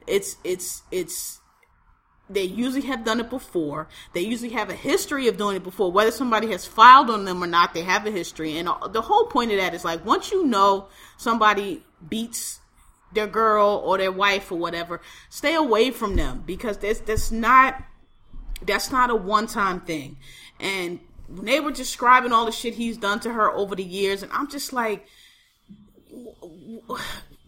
It's 0.07 0.37
it's 0.45 0.83
it's. 0.91 1.41
They 2.29 2.45
usually 2.45 2.87
have 2.87 3.05
done 3.05 3.21
it 3.21 3.29
before. 3.29 3.89
They 4.15 4.21
usually 4.21 4.51
have 4.51 4.71
a 4.71 4.75
history 4.75 5.29
of 5.29 5.37
doing 5.37 5.57
it 5.57 5.65
before. 5.65 5.93
Whether 5.93 6.11
somebody 6.11 6.51
has 6.53 6.65
filed 6.65 7.11
on 7.11 7.25
them 7.27 7.43
or 7.43 7.47
not, 7.47 7.75
they 7.75 7.83
have 7.83 8.07
a 8.07 8.11
history. 8.11 8.57
And 8.57 8.69
the 8.91 9.03
whole 9.03 9.27
point 9.27 9.51
of 9.51 9.59
that 9.59 9.75
is 9.75 9.85
like 9.85 10.05
once 10.07 10.31
you 10.31 10.47
know 10.47 10.89
somebody 11.19 11.85
beats 12.09 12.62
their 13.15 13.27
girl 13.27 13.83
or 13.85 13.99
their 13.99 14.13
wife 14.13 14.51
or 14.51 14.59
whatever, 14.59 15.01
stay 15.29 15.55
away 15.55 15.91
from 15.91 16.17
them 16.17 16.43
because 16.47 16.79
that's 16.79 17.01
that's 17.01 17.31
not 17.31 17.83
that's 18.65 18.91
not 18.91 19.11
a 19.11 19.15
one 19.15 19.47
time 19.47 19.81
thing. 19.81 20.17
And 20.61 21.01
they 21.29 21.61
were 21.61 21.73
describing 21.73 22.33
all 22.33 22.47
the 22.47 22.53
shit 22.53 22.75
he's 22.75 22.97
done 22.97 23.21
to 23.21 23.33
her 23.33 23.51
over 23.51 23.75
the 23.75 23.85
years, 23.85 24.23
and 24.23 24.31
I'm 24.33 24.49
just 24.49 24.73
like, 24.73 25.07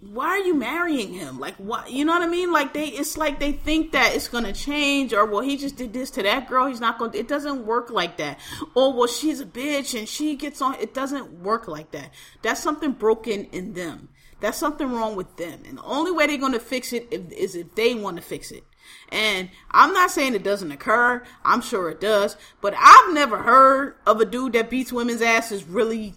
why 0.00 0.26
are 0.26 0.38
you 0.38 0.54
marrying 0.54 1.12
him? 1.12 1.38
Like, 1.38 1.54
what? 1.56 1.90
You 1.90 2.04
know 2.04 2.12
what 2.12 2.22
I 2.22 2.26
mean? 2.26 2.52
Like 2.52 2.72
they, 2.72 2.88
it's 2.88 3.16
like 3.16 3.40
they 3.40 3.52
think 3.52 3.92
that 3.92 4.14
it's 4.14 4.28
gonna 4.28 4.52
change, 4.52 5.12
or 5.12 5.24
well, 5.26 5.40
he 5.40 5.56
just 5.56 5.76
did 5.76 5.92
this 5.92 6.10
to 6.12 6.22
that 6.22 6.48
girl. 6.48 6.66
He's 6.66 6.80
not 6.80 6.98
gonna. 6.98 7.12
It 7.14 7.28
doesn't 7.28 7.66
work 7.66 7.90
like 7.90 8.16
that. 8.18 8.38
Or 8.74 8.92
well, 8.92 9.06
she's 9.06 9.40
a 9.40 9.46
bitch 9.46 9.98
and 9.98 10.08
she 10.08 10.36
gets 10.36 10.60
on. 10.60 10.74
It 10.76 10.94
doesn't 10.94 11.42
work 11.42 11.68
like 11.68 11.90
that. 11.92 12.10
That's 12.42 12.62
something 12.62 12.92
broken 12.92 13.44
in 13.46 13.74
them. 13.74 14.08
That's 14.40 14.58
something 14.58 14.90
wrong 14.92 15.16
with 15.16 15.36
them. 15.36 15.62
And 15.66 15.78
the 15.78 15.82
only 15.84 16.12
way 16.12 16.26
they're 16.26 16.36
going 16.36 16.52
to 16.52 16.60
fix 16.60 16.92
it 16.92 17.08
is 17.10 17.54
if 17.54 17.74
they 17.74 17.94
want 17.94 18.16
to 18.16 18.22
fix 18.22 18.50
it. 18.50 18.64
And 19.10 19.50
I'm 19.70 19.92
not 19.92 20.10
saying 20.10 20.34
it 20.34 20.42
doesn't 20.42 20.72
occur. 20.72 21.22
I'm 21.44 21.60
sure 21.60 21.88
it 21.88 22.00
does. 22.00 22.36
But 22.60 22.74
I've 22.78 23.14
never 23.14 23.38
heard 23.38 23.96
of 24.06 24.20
a 24.20 24.24
dude 24.24 24.52
that 24.54 24.70
beats 24.70 24.92
women's 24.92 25.22
asses 25.22 25.64
really 25.64 26.14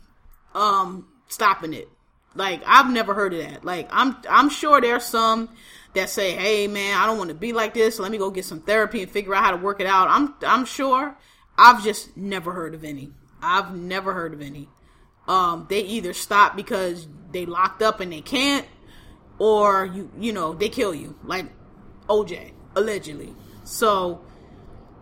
um 0.53 1.07
stopping 1.27 1.73
it. 1.73 1.89
Like 2.35 2.61
I've 2.65 2.91
never 2.91 3.13
heard 3.13 3.33
of 3.33 3.39
that. 3.39 3.63
Like 3.65 3.87
I'm 3.91 4.17
I'm 4.29 4.49
sure 4.49 4.81
there's 4.81 5.05
some 5.05 5.49
that 5.93 6.09
say, 6.09 6.31
"Hey 6.33 6.67
man, 6.67 6.97
I 6.97 7.05
don't 7.05 7.17
want 7.17 7.29
to 7.29 7.35
be 7.35 7.53
like 7.53 7.73
this. 7.73 7.99
Let 7.99 8.11
me 8.11 8.17
go 8.17 8.29
get 8.29 8.45
some 8.45 8.61
therapy 8.61 9.01
and 9.01 9.11
figure 9.11 9.33
out 9.33 9.43
how 9.43 9.51
to 9.51 9.57
work 9.57 9.79
it 9.79 9.87
out." 9.87 10.09
I'm 10.09 10.35
I'm 10.45 10.65
sure. 10.65 11.17
I've 11.57 11.83
just 11.83 12.15
never 12.15 12.53
heard 12.53 12.75
of 12.75 12.83
any. 12.83 13.11
I've 13.41 13.75
never 13.75 14.13
heard 14.13 14.33
of 14.33 14.41
any 14.41 14.69
um, 15.27 15.67
they 15.69 15.81
either 15.81 16.13
stop 16.13 16.55
because 16.55 17.07
they 17.31 17.45
locked 17.45 17.81
up 17.81 17.99
and 17.99 18.11
they 18.11 18.21
can't, 18.21 18.65
or 19.39 19.85
you 19.85 20.11
you 20.19 20.33
know 20.33 20.53
they 20.53 20.69
kill 20.69 20.93
you 20.93 21.17
like 21.23 21.45
OJ 22.07 22.53
allegedly. 22.75 23.33
So 23.63 24.23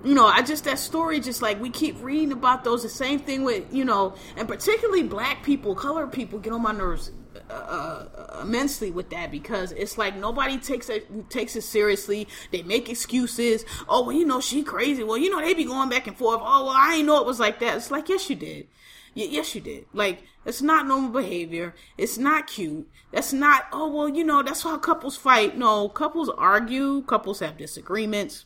you 0.04 0.14
know, 0.14 0.28
I 0.28 0.42
just 0.44 0.66
that 0.66 0.78
story, 0.78 1.20
just 1.20 1.42
like 1.42 1.60
we 1.60 1.70
keep 1.70 2.02
reading 2.02 2.32
about 2.32 2.64
those. 2.64 2.84
The 2.84 2.90
same 2.90 3.20
thing 3.20 3.44
with 3.44 3.74
you 3.74 3.86
know, 3.86 4.16
and 4.38 4.48
particularly 4.48 5.04
black 5.04 5.44
people, 5.44 5.76
colored 5.76 6.12
people 6.12 6.40
get 6.40 6.54
on 6.54 6.62
my 6.62 6.72
nerves 6.72 7.12
uh, 7.50 7.54
uh, 7.54 8.40
immensely 8.42 8.92
with 8.92 9.10
that 9.10 9.32
because 9.32 9.72
it's 9.74 9.98
like 9.98 10.16
nobody 10.16 10.58
takes 10.58 10.90
it 10.90 11.30
takes 11.30 11.56
it 11.56 11.62
seriously. 11.62 12.28
They 12.52 12.64
make 12.64 12.90
excuses. 12.90 13.66
Oh, 13.88 14.06
well, 14.06 14.16
you 14.16 14.26
know, 14.26 14.42
she 14.42 14.64
crazy. 14.64 15.04
Well, 15.04 15.18
you 15.18 15.30
know, 15.30 15.42
they 15.42 15.54
be 15.54 15.66
going 15.66 15.90
back 15.90 16.08
and 16.08 16.18
forth. 16.18 16.40
Oh, 16.42 16.66
well, 16.66 16.76
I 16.76 16.96
ain't 16.96 17.06
know 17.08 17.20
it 17.20 17.26
was 17.26 17.40
like 17.40 17.60
that. 17.60 17.78
It's 17.78 17.92
like, 17.92 18.10
yes, 18.10 18.30
you 18.30 18.36
did. 18.36 18.68
Y- 19.16 19.28
yes, 19.30 19.56
you 19.56 19.62
did. 19.62 19.86
Like, 19.94 20.24
it's 20.46 20.62
not 20.62 20.88
normal 20.88 21.10
behavior. 21.10 21.74
It's 21.98 22.18
not 22.18 22.48
cute. 22.48 22.90
That's 23.12 23.34
not, 23.34 23.68
oh, 23.72 23.90
well, 23.90 24.10
you 24.10 24.24
know, 24.24 24.44
that's 24.44 24.64
how 24.64 24.78
couples 24.78 25.16
fight. 25.18 25.58
No, 25.58 25.90
couples 25.90 26.30
argue. 26.30 27.02
Couples 27.04 27.40
have 27.40 27.58
disagreements 27.58 28.46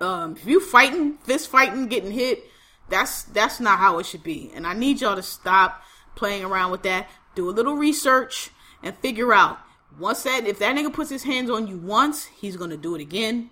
um, 0.00 0.36
if 0.36 0.46
you 0.46 0.60
fighting, 0.60 1.14
fist 1.18 1.48
fighting, 1.48 1.88
getting 1.88 2.12
hit, 2.12 2.44
that's 2.88 3.24
that's 3.24 3.60
not 3.60 3.78
how 3.78 3.98
it 3.98 4.06
should 4.06 4.22
be. 4.22 4.50
And 4.54 4.66
I 4.66 4.74
need 4.74 5.00
y'all 5.00 5.16
to 5.16 5.22
stop 5.22 5.82
playing 6.14 6.44
around 6.44 6.70
with 6.70 6.82
that. 6.82 7.08
Do 7.34 7.48
a 7.48 7.52
little 7.52 7.74
research 7.74 8.50
and 8.82 8.96
figure 8.98 9.32
out 9.32 9.58
once 9.98 10.22
that 10.22 10.46
if 10.46 10.58
that 10.58 10.76
nigga 10.76 10.92
puts 10.92 11.10
his 11.10 11.24
hands 11.24 11.50
on 11.50 11.66
you 11.66 11.78
once, 11.78 12.26
he's 12.26 12.56
gonna 12.56 12.76
do 12.76 12.94
it 12.94 13.00
again. 13.00 13.50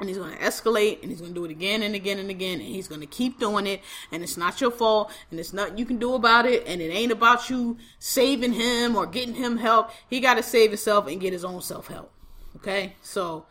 And 0.00 0.08
he's 0.08 0.18
gonna 0.18 0.36
escalate 0.36 1.02
and 1.02 1.10
he's 1.10 1.20
gonna 1.20 1.34
do 1.34 1.44
it 1.44 1.50
again 1.50 1.82
and 1.82 1.94
again 1.94 2.18
and 2.18 2.30
again 2.30 2.60
and 2.60 2.68
he's 2.68 2.86
gonna 2.86 3.06
keep 3.06 3.40
doing 3.40 3.66
it 3.66 3.80
and 4.12 4.22
it's 4.22 4.36
not 4.36 4.60
your 4.60 4.70
fault 4.70 5.10
and 5.30 5.40
it's 5.40 5.52
nothing 5.52 5.76
you 5.76 5.84
can 5.84 5.98
do 5.98 6.14
about 6.14 6.46
it 6.46 6.64
and 6.68 6.80
it 6.80 6.90
ain't 6.90 7.10
about 7.10 7.50
you 7.50 7.76
saving 7.98 8.52
him 8.52 8.94
or 8.94 9.06
getting 9.06 9.34
him 9.34 9.56
help. 9.56 9.90
He 10.08 10.20
gotta 10.20 10.42
save 10.42 10.70
himself 10.70 11.08
and 11.08 11.20
get 11.20 11.32
his 11.32 11.44
own 11.44 11.60
self 11.62 11.88
help. 11.88 12.12
Okay? 12.56 12.94
So 13.02 13.46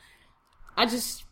I 0.78 0.86
just 0.86 1.27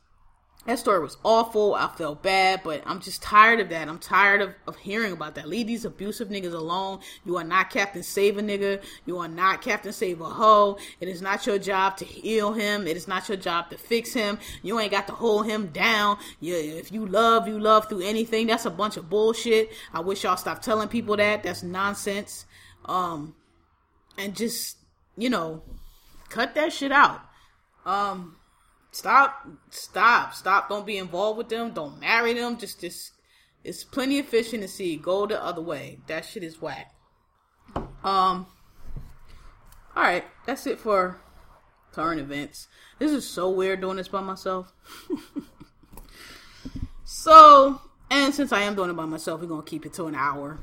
that 0.65 0.79
story 0.79 0.99
was 0.99 1.17
awful. 1.23 1.75
I 1.75 1.87
felt 1.89 2.23
bad, 2.23 2.61
but 2.63 2.81
I'm 2.87 2.99
just 2.99 3.21
tired 3.21 3.59
of 3.59 3.69
that. 3.69 3.87
I'm 3.87 3.99
tired 3.99 4.41
of, 4.41 4.55
of 4.67 4.75
hearing 4.77 5.13
about 5.13 5.35
that. 5.35 5.47
Leave 5.47 5.67
these 5.67 5.85
abusive 5.85 6.29
niggas 6.29 6.53
alone. 6.53 6.99
You 7.23 7.37
are 7.37 7.43
not 7.43 7.69
Captain 7.69 8.01
Save 8.01 8.39
a 8.39 8.41
nigga. 8.41 8.81
You 9.05 9.19
are 9.19 9.27
not 9.27 9.61
Captain 9.61 9.93
Save 9.93 10.21
a 10.21 10.25
hoe. 10.25 10.77
It 10.99 11.07
is 11.07 11.21
not 11.21 11.45
your 11.45 11.59
job 11.59 11.97
to 11.97 12.05
heal 12.05 12.51
him. 12.53 12.87
It 12.87 12.97
is 12.97 13.07
not 13.07 13.29
your 13.29 13.37
job 13.37 13.69
to 13.69 13.77
fix 13.77 14.11
him. 14.11 14.39
You 14.63 14.79
ain't 14.79 14.91
got 14.91 15.05
to 15.07 15.13
hold 15.13 15.45
him 15.45 15.67
down. 15.67 16.17
You, 16.39 16.55
if 16.55 16.91
you 16.91 17.05
love, 17.05 17.47
you 17.47 17.59
love 17.59 17.87
through 17.87 18.01
anything. 18.01 18.47
That's 18.47 18.65
a 18.65 18.71
bunch 18.71 18.97
of 18.97 19.07
bullshit. 19.07 19.69
I 19.93 19.99
wish 19.99 20.23
y'all 20.23 20.35
stop 20.35 20.63
telling 20.63 20.87
people 20.87 21.15
that. 21.17 21.43
That's 21.43 21.61
nonsense. 21.61 22.45
Um, 22.85 23.35
and 24.17 24.35
just, 24.35 24.77
you 25.15 25.29
know, 25.29 25.61
cut 26.29 26.55
that 26.55 26.73
shit 26.73 26.91
out. 26.91 27.21
Um, 27.85 28.37
Stop, 28.95 29.45
stop, 29.71 30.33
stop. 30.33 30.69
Don't 30.69 30.85
be 30.85 30.97
involved 30.97 31.37
with 31.37 31.49
them. 31.49 31.73
Don't 31.73 31.99
marry 31.99 32.31
them. 32.31 32.57
Just, 32.57 32.79
just, 32.79 33.11
it's 33.61 33.83
plenty 33.83 34.19
of 34.19 34.25
fish 34.25 34.53
in 34.53 34.61
the 34.61 34.69
sea. 34.69 34.95
Go 34.95 35.27
the 35.27 35.43
other 35.43 35.61
way. 35.61 35.99
That 36.07 36.23
shit 36.23 36.43
is 36.43 36.61
whack. 36.61 36.95
Um, 37.75 38.47
all 39.97 40.01
right, 40.01 40.23
that's 40.45 40.65
it 40.65 40.79
for 40.79 41.19
current 41.91 42.21
events. 42.21 42.69
This 42.97 43.11
is 43.11 43.29
so 43.29 43.49
weird 43.49 43.81
doing 43.81 43.97
this 43.97 44.07
by 44.07 44.21
myself. 44.21 44.71
so, 47.03 47.81
and 48.09 48.33
since 48.33 48.53
I 48.53 48.61
am 48.61 48.75
doing 48.75 48.91
it 48.91 48.95
by 48.95 49.03
myself, 49.03 49.41
we're 49.41 49.47
gonna 49.47 49.63
keep 49.63 49.85
it 49.85 49.91
to 49.95 50.05
an 50.05 50.15
hour. 50.15 50.59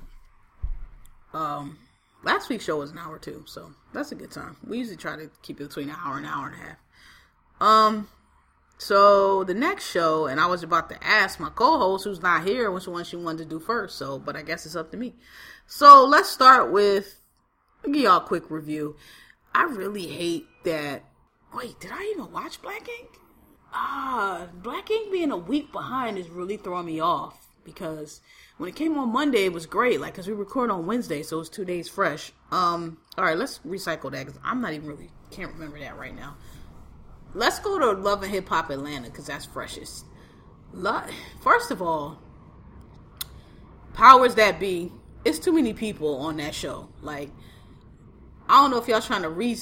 Um, 1.34 1.76
last 2.24 2.48
week's 2.48 2.64
show 2.64 2.78
was 2.78 2.92
an 2.92 2.98
hour 2.98 3.18
too, 3.18 3.44
so 3.46 3.72
that's 3.92 4.10
a 4.10 4.14
good 4.14 4.30
time. 4.30 4.56
We 4.66 4.78
usually 4.78 4.96
try 4.96 5.16
to 5.16 5.30
keep 5.42 5.60
it 5.60 5.68
between 5.68 5.90
an 5.90 5.96
hour 6.02 6.16
and 6.16 6.24
an 6.24 6.32
hour 6.32 6.46
and 6.46 6.54
a 6.54 6.58
half. 6.58 6.76
Um, 7.60 8.08
so 8.82 9.44
the 9.44 9.54
next 9.54 9.88
show, 9.88 10.26
and 10.26 10.40
I 10.40 10.46
was 10.46 10.64
about 10.64 10.90
to 10.90 11.04
ask 11.04 11.38
my 11.38 11.50
co-host 11.50 12.02
who's 12.02 12.20
not 12.20 12.44
here 12.44 12.68
which 12.68 12.88
one 12.88 13.04
she 13.04 13.14
wanted 13.14 13.44
to 13.44 13.48
do 13.48 13.60
first. 13.60 13.96
So, 13.96 14.18
but 14.18 14.34
I 14.34 14.42
guess 14.42 14.66
it's 14.66 14.74
up 14.74 14.90
to 14.90 14.96
me. 14.96 15.14
So 15.66 16.04
let's 16.04 16.28
start 16.28 16.72
with. 16.72 17.20
I'll 17.84 17.92
give 17.92 18.02
y'all 18.02 18.16
a 18.16 18.26
quick 18.26 18.50
review. 18.50 18.96
I 19.54 19.64
really 19.64 20.08
hate 20.08 20.46
that. 20.64 21.04
Wait, 21.54 21.78
did 21.78 21.92
I 21.92 22.12
even 22.12 22.32
watch 22.32 22.60
Black 22.60 22.88
Ink? 22.88 23.20
Ah, 23.72 24.48
Black 24.52 24.90
Ink 24.90 25.12
being 25.12 25.30
a 25.30 25.36
week 25.36 25.70
behind 25.70 26.18
is 26.18 26.28
really 26.28 26.56
throwing 26.56 26.86
me 26.86 26.98
off 26.98 27.48
because 27.64 28.20
when 28.58 28.68
it 28.68 28.74
came 28.74 28.98
on 28.98 29.12
Monday, 29.12 29.44
it 29.44 29.52
was 29.52 29.66
great. 29.66 30.00
Like, 30.00 30.14
cause 30.14 30.26
we 30.26 30.32
record 30.32 30.70
on 30.70 30.86
Wednesday, 30.86 31.22
so 31.22 31.38
it's 31.38 31.48
two 31.48 31.64
days 31.64 31.88
fresh. 31.88 32.32
Um, 32.50 32.98
all 33.16 33.24
right, 33.24 33.38
let's 33.38 33.60
recycle 33.60 34.10
that 34.10 34.26
because 34.26 34.40
I'm 34.42 34.60
not 34.60 34.72
even 34.72 34.88
really 34.88 35.10
can't 35.30 35.52
remember 35.52 35.78
that 35.78 35.96
right 35.96 36.14
now. 36.14 36.36
Let's 37.34 37.58
go 37.60 37.78
to 37.78 37.92
Love 37.92 38.22
and 38.22 38.32
Hip 38.32 38.48
Hop 38.48 38.70
Atlanta 38.70 39.08
because 39.08 39.26
that's 39.26 39.46
freshest. 39.46 40.04
First 41.42 41.70
of 41.70 41.80
all, 41.80 42.18
powers 43.94 44.34
that 44.34 44.60
be, 44.60 44.92
it's 45.24 45.38
too 45.38 45.52
many 45.52 45.72
people 45.72 46.16
on 46.16 46.36
that 46.38 46.54
show. 46.54 46.88
Like, 47.00 47.30
I 48.48 48.60
don't 48.60 48.70
know 48.70 48.78
if 48.78 48.88
y'all 48.88 49.00
trying 49.00 49.22
to 49.22 49.30
re- 49.30 49.56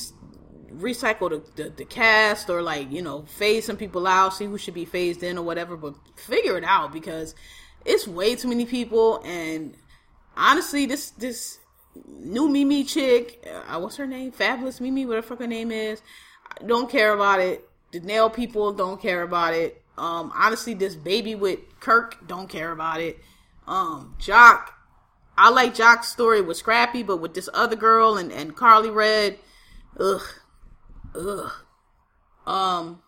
recycle 0.72 1.30
the, 1.30 1.62
the, 1.62 1.70
the 1.70 1.84
cast 1.84 2.48
or 2.48 2.62
like 2.62 2.90
you 2.90 3.02
know 3.02 3.22
phase 3.22 3.66
some 3.66 3.76
people 3.76 4.06
out, 4.06 4.34
see 4.34 4.46
who 4.46 4.56
should 4.58 4.74
be 4.74 4.84
phased 4.84 5.22
in 5.22 5.38
or 5.38 5.42
whatever. 5.42 5.76
But 5.76 5.94
figure 6.16 6.56
it 6.56 6.64
out 6.64 6.92
because 6.92 7.34
it's 7.84 8.08
way 8.08 8.34
too 8.34 8.48
many 8.48 8.66
people. 8.66 9.22
And 9.24 9.76
honestly, 10.36 10.86
this 10.86 11.10
this 11.10 11.58
new 12.06 12.48
Mimi 12.48 12.82
chick, 12.82 13.46
uh, 13.68 13.78
what's 13.78 13.96
her 13.96 14.06
name? 14.06 14.32
Fabulous 14.32 14.80
Mimi, 14.80 15.06
whatever 15.06 15.36
her 15.36 15.46
name 15.46 15.70
is 15.70 16.02
don't 16.66 16.90
care 16.90 17.12
about 17.12 17.40
it. 17.40 17.68
The 17.92 18.00
nail 18.00 18.30
people 18.30 18.72
don't 18.72 19.00
care 19.00 19.22
about 19.22 19.54
it. 19.54 19.82
Um, 19.98 20.32
honestly, 20.34 20.74
this 20.74 20.94
baby 20.94 21.34
with 21.34 21.58
Kirk 21.80 22.26
don't 22.26 22.48
care 22.48 22.72
about 22.72 23.00
it. 23.00 23.18
Um, 23.66 24.16
Joc, 24.18 24.68
I 25.36 25.50
like 25.50 25.74
Joc's 25.74 26.08
story 26.08 26.40
with 26.40 26.56
Scrappy, 26.56 27.02
but 27.02 27.18
with 27.18 27.34
this 27.34 27.48
other 27.52 27.76
girl 27.76 28.16
and, 28.16 28.32
and 28.32 28.56
Karlie 28.56 28.94
Redd, 28.94 29.38
ugh, 29.98 30.22
ugh. 31.14 31.52
Um, 32.46 33.02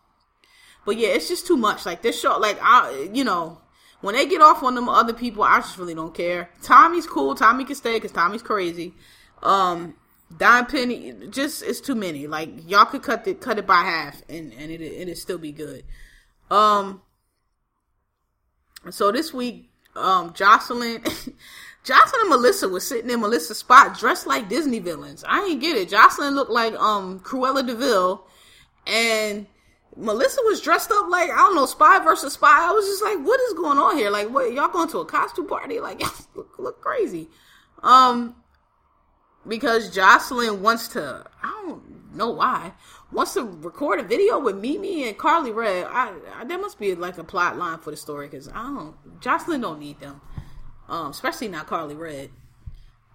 but 0.85 0.97
yeah, 0.97 1.09
it's 1.09 1.29
just 1.29 1.47
too 1.47 1.57
much. 1.57 1.87
Like 1.87 2.03
this 2.03 2.21
show, 2.21 2.39
like 2.39 2.59
I, 2.61 3.09
you 3.13 3.25
know, 3.25 3.61
when 4.01 4.15
they 4.15 4.27
get 4.27 4.43
off 4.43 4.63
on 4.63 4.75
them 4.75 4.89
other 4.89 5.13
people, 5.13 5.43
I 5.43 5.61
just 5.61 5.79
really 5.79 5.95
don't 5.95 6.15
care. 6.15 6.51
Tommie's 6.63 7.07
cool. 7.07 7.35
Tommie 7.35 7.65
can 7.65 7.77
stay 7.77 7.95
because 7.95 8.13
Tommie's 8.13 8.43
crazy. 8.43 8.95
Um, 9.43 9.95
Don 10.39 10.67
Penny, 10.67 11.15
just 11.31 11.63
it's 11.63 11.81
too 11.81 11.95
many. 11.95 12.27
Like 12.27 12.69
y'all 12.69 12.87
could 12.87 13.03
cut 13.03 13.27
it 13.27 13.41
cut 13.41 13.59
it 13.59 13.67
by 13.67 13.83
half, 13.83 14.23
and 14.29 14.53
and 14.53 14.71
it 14.71 14.81
it'd 14.81 15.19
still 15.19 15.39
be 15.39 15.53
good. 15.53 15.85
Um. 16.51 17.03
So 18.91 19.13
this 19.13 19.33
week, 19.33 19.71
um, 19.95 20.33
Joseline, 20.33 21.03
Joseline 21.85 22.21
and 22.21 22.31
Melissa 22.31 22.69
was 22.69 22.87
sitting 22.87 23.11
in 23.11 23.21
Melissa's 23.21 23.59
spot, 23.59 23.97
dressed 23.97 24.27
like 24.27 24.49
Disney 24.49 24.81
villains. 24.81 25.25
I 25.27 25.45
ain't 25.45 25.61
get 25.61 25.77
it. 25.77 25.91
Joseline 25.91 26.35
looked 26.35 26.51
like 26.51 26.75
um 26.75 27.21
Cruella 27.21 27.67
de 27.67 27.75
Vil, 27.75 28.27
and 28.87 29.47
Melissa 29.97 30.41
was 30.45 30.61
dressed 30.61 30.91
up 30.91 31.09
like 31.11 31.31
I 31.31 31.37
don't 31.37 31.55
know, 31.55 31.67
spy 31.67 31.99
versus 32.01 32.33
spy. 32.33 32.69
I 32.69 32.73
was 32.73 32.87
just 32.87 33.03
like, 33.03 33.19
what 33.27 33.41
is 33.41 33.55
going 33.55 33.79
on 33.79 33.97
here? 33.97 34.11
Like, 34.11 34.31
what 34.31 34.53
y'all 34.53 34.69
going 34.69 34.89
to 34.91 34.99
a 34.99 35.05
costume 35.05 35.47
party? 35.47 35.81
Like, 35.81 36.01
look, 36.35 36.59
look 36.59 36.81
crazy. 36.81 37.29
Um, 37.83 38.37
because 39.47 39.95
Joseline 39.95 40.59
wants 40.59 40.89
to. 40.89 41.25
I 41.43 41.63
don't 41.67 42.15
know 42.15 42.31
why 42.31 42.73
wants 43.13 43.35
to 43.35 43.43
record 43.43 44.01
a 44.01 44.03
video 44.03 44.39
with 44.39 44.57
Mimi 44.57 45.07
and 45.07 45.17
Karlie 45.17 45.55
Redd. 45.55 45.87
I, 45.89 46.15
I 46.35 46.45
there 46.45 46.59
must 46.59 46.79
be 46.79 46.95
like 46.95 47.19
a 47.19 47.25
plot 47.25 47.57
line 47.57 47.79
for 47.79 47.91
the 47.91 47.97
story 47.97 48.29
because 48.29 48.49
I 48.49 48.63
don't. 48.63 49.21
Joseline 49.21 49.61
don't 49.61 49.79
need 49.79 50.01
them, 50.01 50.21
um, 50.89 51.11
especially 51.11 51.49
not 51.49 51.67
Karlie 51.67 51.99
Redd. 51.99 52.31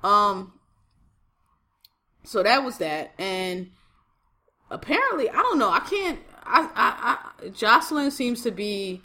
Um. 0.03 0.53
So 2.23 2.43
that 2.43 2.63
was 2.63 2.77
that, 2.79 3.13
and 3.17 3.71
apparently, 4.69 5.29
I 5.29 5.37
don't 5.37 5.57
know. 5.57 5.69
I 5.69 5.79
can't. 5.79 6.19
I, 6.43 6.69
I, 6.75 7.45
I 7.45 7.47
Joseline 7.49 8.11
seems 8.11 8.43
to 8.43 8.51
be 8.51 9.01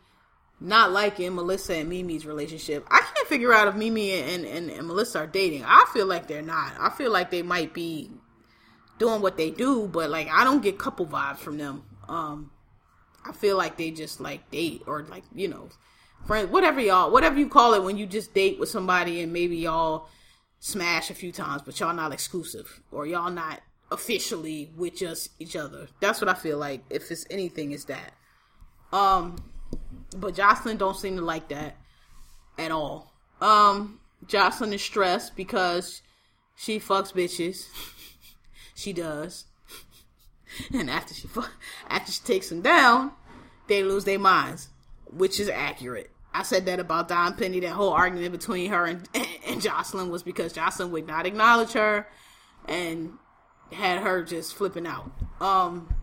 not 0.62 0.92
liking 0.92 1.34
Melissa 1.34 1.76
and 1.76 1.88
Mimi's 1.88 2.24
relationship. 2.24 2.86
I 2.90 3.00
can't 3.00 3.28
figure 3.28 3.52
out 3.52 3.68
if 3.68 3.74
Mimi 3.74 4.12
and, 4.12 4.44
and, 4.44 4.70
and, 4.70 4.86
Melissa 4.86 5.20
are 5.20 5.26
dating. 5.26 5.64
I 5.64 5.84
feel 5.92 6.06
like 6.06 6.28
they're 6.28 6.42
not. 6.42 6.72
I 6.78 6.90
feel 6.90 7.10
like 7.10 7.30
they 7.30 7.42
might 7.42 7.74
be 7.74 8.10
doing 8.98 9.20
what 9.20 9.36
they 9.36 9.50
do, 9.50 9.88
but 9.88 10.10
like 10.10 10.28
I 10.28 10.44
don't 10.44 10.62
get 10.62 10.78
couple 10.78 11.06
vibes 11.06 11.38
from 11.38 11.58
them. 11.58 11.84
Um 12.08 12.50
I 13.24 13.32
feel 13.32 13.56
like 13.56 13.76
they 13.76 13.90
just 13.90 14.20
like 14.20 14.50
date 14.50 14.82
or 14.86 15.02
like, 15.04 15.24
you 15.34 15.48
know, 15.48 15.68
friends 16.26 16.50
whatever 16.50 16.80
y'all 16.80 17.10
whatever 17.10 17.38
you 17.38 17.48
call 17.48 17.74
it 17.74 17.82
when 17.82 17.96
you 17.98 18.06
just 18.06 18.32
date 18.32 18.60
with 18.60 18.68
somebody 18.68 19.20
and 19.20 19.32
maybe 19.32 19.56
y'all 19.56 20.08
smash 20.60 21.10
a 21.10 21.14
few 21.14 21.32
times, 21.32 21.62
but 21.62 21.78
y'all 21.80 21.94
not 21.94 22.12
exclusive 22.12 22.82
or 22.92 23.06
y'all 23.06 23.30
not 23.30 23.60
officially 23.90 24.70
with 24.76 24.96
just 24.96 25.30
each 25.40 25.56
other. 25.56 25.88
That's 26.00 26.20
what 26.20 26.28
I 26.28 26.34
feel 26.34 26.58
like. 26.58 26.84
If 26.88 27.10
it's 27.10 27.26
anything, 27.28 27.72
it's 27.72 27.86
that. 27.86 28.12
Um 28.92 29.36
but 30.16 30.34
Joseline 30.34 30.78
don't 30.78 30.96
seem 30.96 31.16
to 31.16 31.22
like 31.22 31.48
that 31.48 31.76
at 32.58 32.70
all. 32.70 33.12
Um, 33.40 34.00
Joseline 34.26 34.74
is 34.74 34.82
stressed 34.82 35.36
because 35.36 36.02
she 36.54 36.78
fucks 36.78 37.12
bitches. 37.12 37.68
she 38.74 38.92
does. 38.92 39.46
and 40.72 40.90
after 40.90 41.14
she 41.14 41.26
fuck, 41.26 41.50
after 41.88 42.12
she 42.12 42.20
takes 42.22 42.48
them 42.48 42.62
down, 42.62 43.12
they 43.68 43.82
lose 43.82 44.04
their 44.04 44.18
minds. 44.18 44.68
which 45.10 45.38
is 45.38 45.48
accurate. 45.48 46.10
I 46.34 46.42
said 46.42 46.64
that 46.66 46.80
about 46.80 47.08
Don 47.08 47.34
Penny. 47.34 47.60
That 47.60 47.72
whole 47.72 47.92
argument 47.92 48.32
between 48.32 48.70
her 48.70 48.86
and, 48.86 49.06
and 49.14 49.60
Joseline 49.60 50.10
was 50.10 50.22
because 50.22 50.52
Joseline 50.54 50.90
would 50.90 51.06
not 51.06 51.26
acknowledge 51.26 51.72
her 51.72 52.06
and 52.66 53.14
had 53.70 54.00
her 54.00 54.22
just 54.22 54.54
flipping 54.54 54.86
out. 54.86 55.10
Um, 55.40 55.94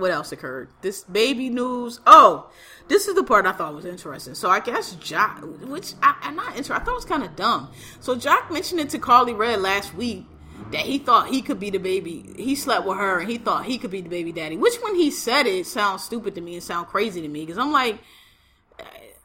what 0.00 0.10
else 0.10 0.32
occurred? 0.32 0.68
This 0.82 1.04
baby 1.04 1.48
news. 1.48 2.00
Oh, 2.06 2.50
this 2.88 3.06
is 3.06 3.14
the 3.14 3.22
part 3.22 3.46
I 3.46 3.52
thought 3.52 3.74
was 3.74 3.84
interesting. 3.84 4.34
So 4.34 4.50
I 4.50 4.60
guess 4.60 4.96
Joc, 4.96 5.66
which 5.68 5.94
I, 6.02 6.16
am 6.22 6.36
not 6.36 6.48
interested. 6.48 6.74
I 6.74 6.78
thought 6.80 6.92
it 6.92 6.96
was 6.96 7.04
kind 7.04 7.22
of 7.22 7.36
dumb. 7.36 7.70
So 8.00 8.16
Joc 8.16 8.50
mentioned 8.50 8.80
it 8.80 8.90
to 8.90 8.98
Karlie 8.98 9.36
Redd 9.36 9.60
last 9.60 9.94
week 9.94 10.26
that 10.72 10.82
he 10.82 10.98
thought 10.98 11.28
he 11.28 11.42
could 11.42 11.60
be 11.60 11.70
the 11.70 11.78
baby. 11.78 12.32
He 12.36 12.54
slept 12.54 12.86
with 12.86 12.98
her 12.98 13.20
and 13.20 13.30
he 13.30 13.38
thought 13.38 13.64
he 13.64 13.78
could 13.78 13.90
be 13.90 14.00
the 14.00 14.08
baby 14.08 14.32
daddy. 14.32 14.56
Which 14.56 14.76
when 14.82 14.94
he 14.94 15.10
said 15.10 15.46
it, 15.46 15.66
sounds 15.66 16.04
stupid 16.04 16.34
to 16.34 16.40
me 16.40 16.54
and 16.54 16.62
sound 16.62 16.88
crazy 16.88 17.20
to 17.22 17.28
me 17.28 17.40
because 17.40 17.58
I'm 17.58 17.72
like, 17.72 17.98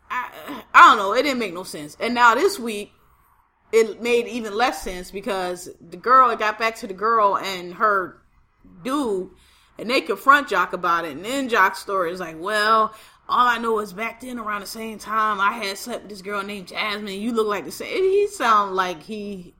I, 0.09 0.63
I 0.73 0.89
don't 0.89 0.97
know. 0.97 1.13
It 1.13 1.23
didn't 1.23 1.39
make 1.39 1.53
no 1.53 1.63
sense. 1.63 1.97
And 1.99 2.13
now 2.13 2.35
this 2.35 2.59
week, 2.59 2.91
it 3.71 4.01
made 4.01 4.27
even 4.27 4.55
less 4.55 4.81
sense 4.83 5.11
because 5.11 5.69
the 5.81 5.97
girl, 5.97 6.29
it 6.29 6.39
got 6.39 6.57
back 6.57 6.75
to 6.77 6.87
the 6.87 6.93
girl 6.93 7.37
and 7.37 7.73
her 7.73 8.21
dude, 8.83 9.31
and 9.77 9.89
they 9.89 10.01
confront 10.01 10.49
Joc 10.49 10.73
about 10.73 11.05
it. 11.05 11.11
And 11.11 11.25
then 11.25 11.49
Joc's 11.49 11.79
story 11.79 12.11
is 12.11 12.19
like, 12.19 12.39
well, 12.39 12.93
all 13.27 13.47
I 13.47 13.57
know 13.57 13.79
is 13.79 13.93
back 13.93 14.21
then 14.21 14.39
around 14.39 14.61
the 14.61 14.67
same 14.67 14.99
time 14.99 15.39
I 15.39 15.53
had 15.53 15.77
slept 15.77 16.03
with 16.03 16.09
this 16.09 16.21
girl 16.21 16.43
named 16.43 16.67
Jasmine. 16.67 17.19
You 17.19 17.33
look 17.33 17.47
like 17.47 17.65
the 17.65 17.71
same. 17.71 18.03
He 18.03 18.27
sound 18.27 18.75
like 18.75 19.03
he 19.03 19.53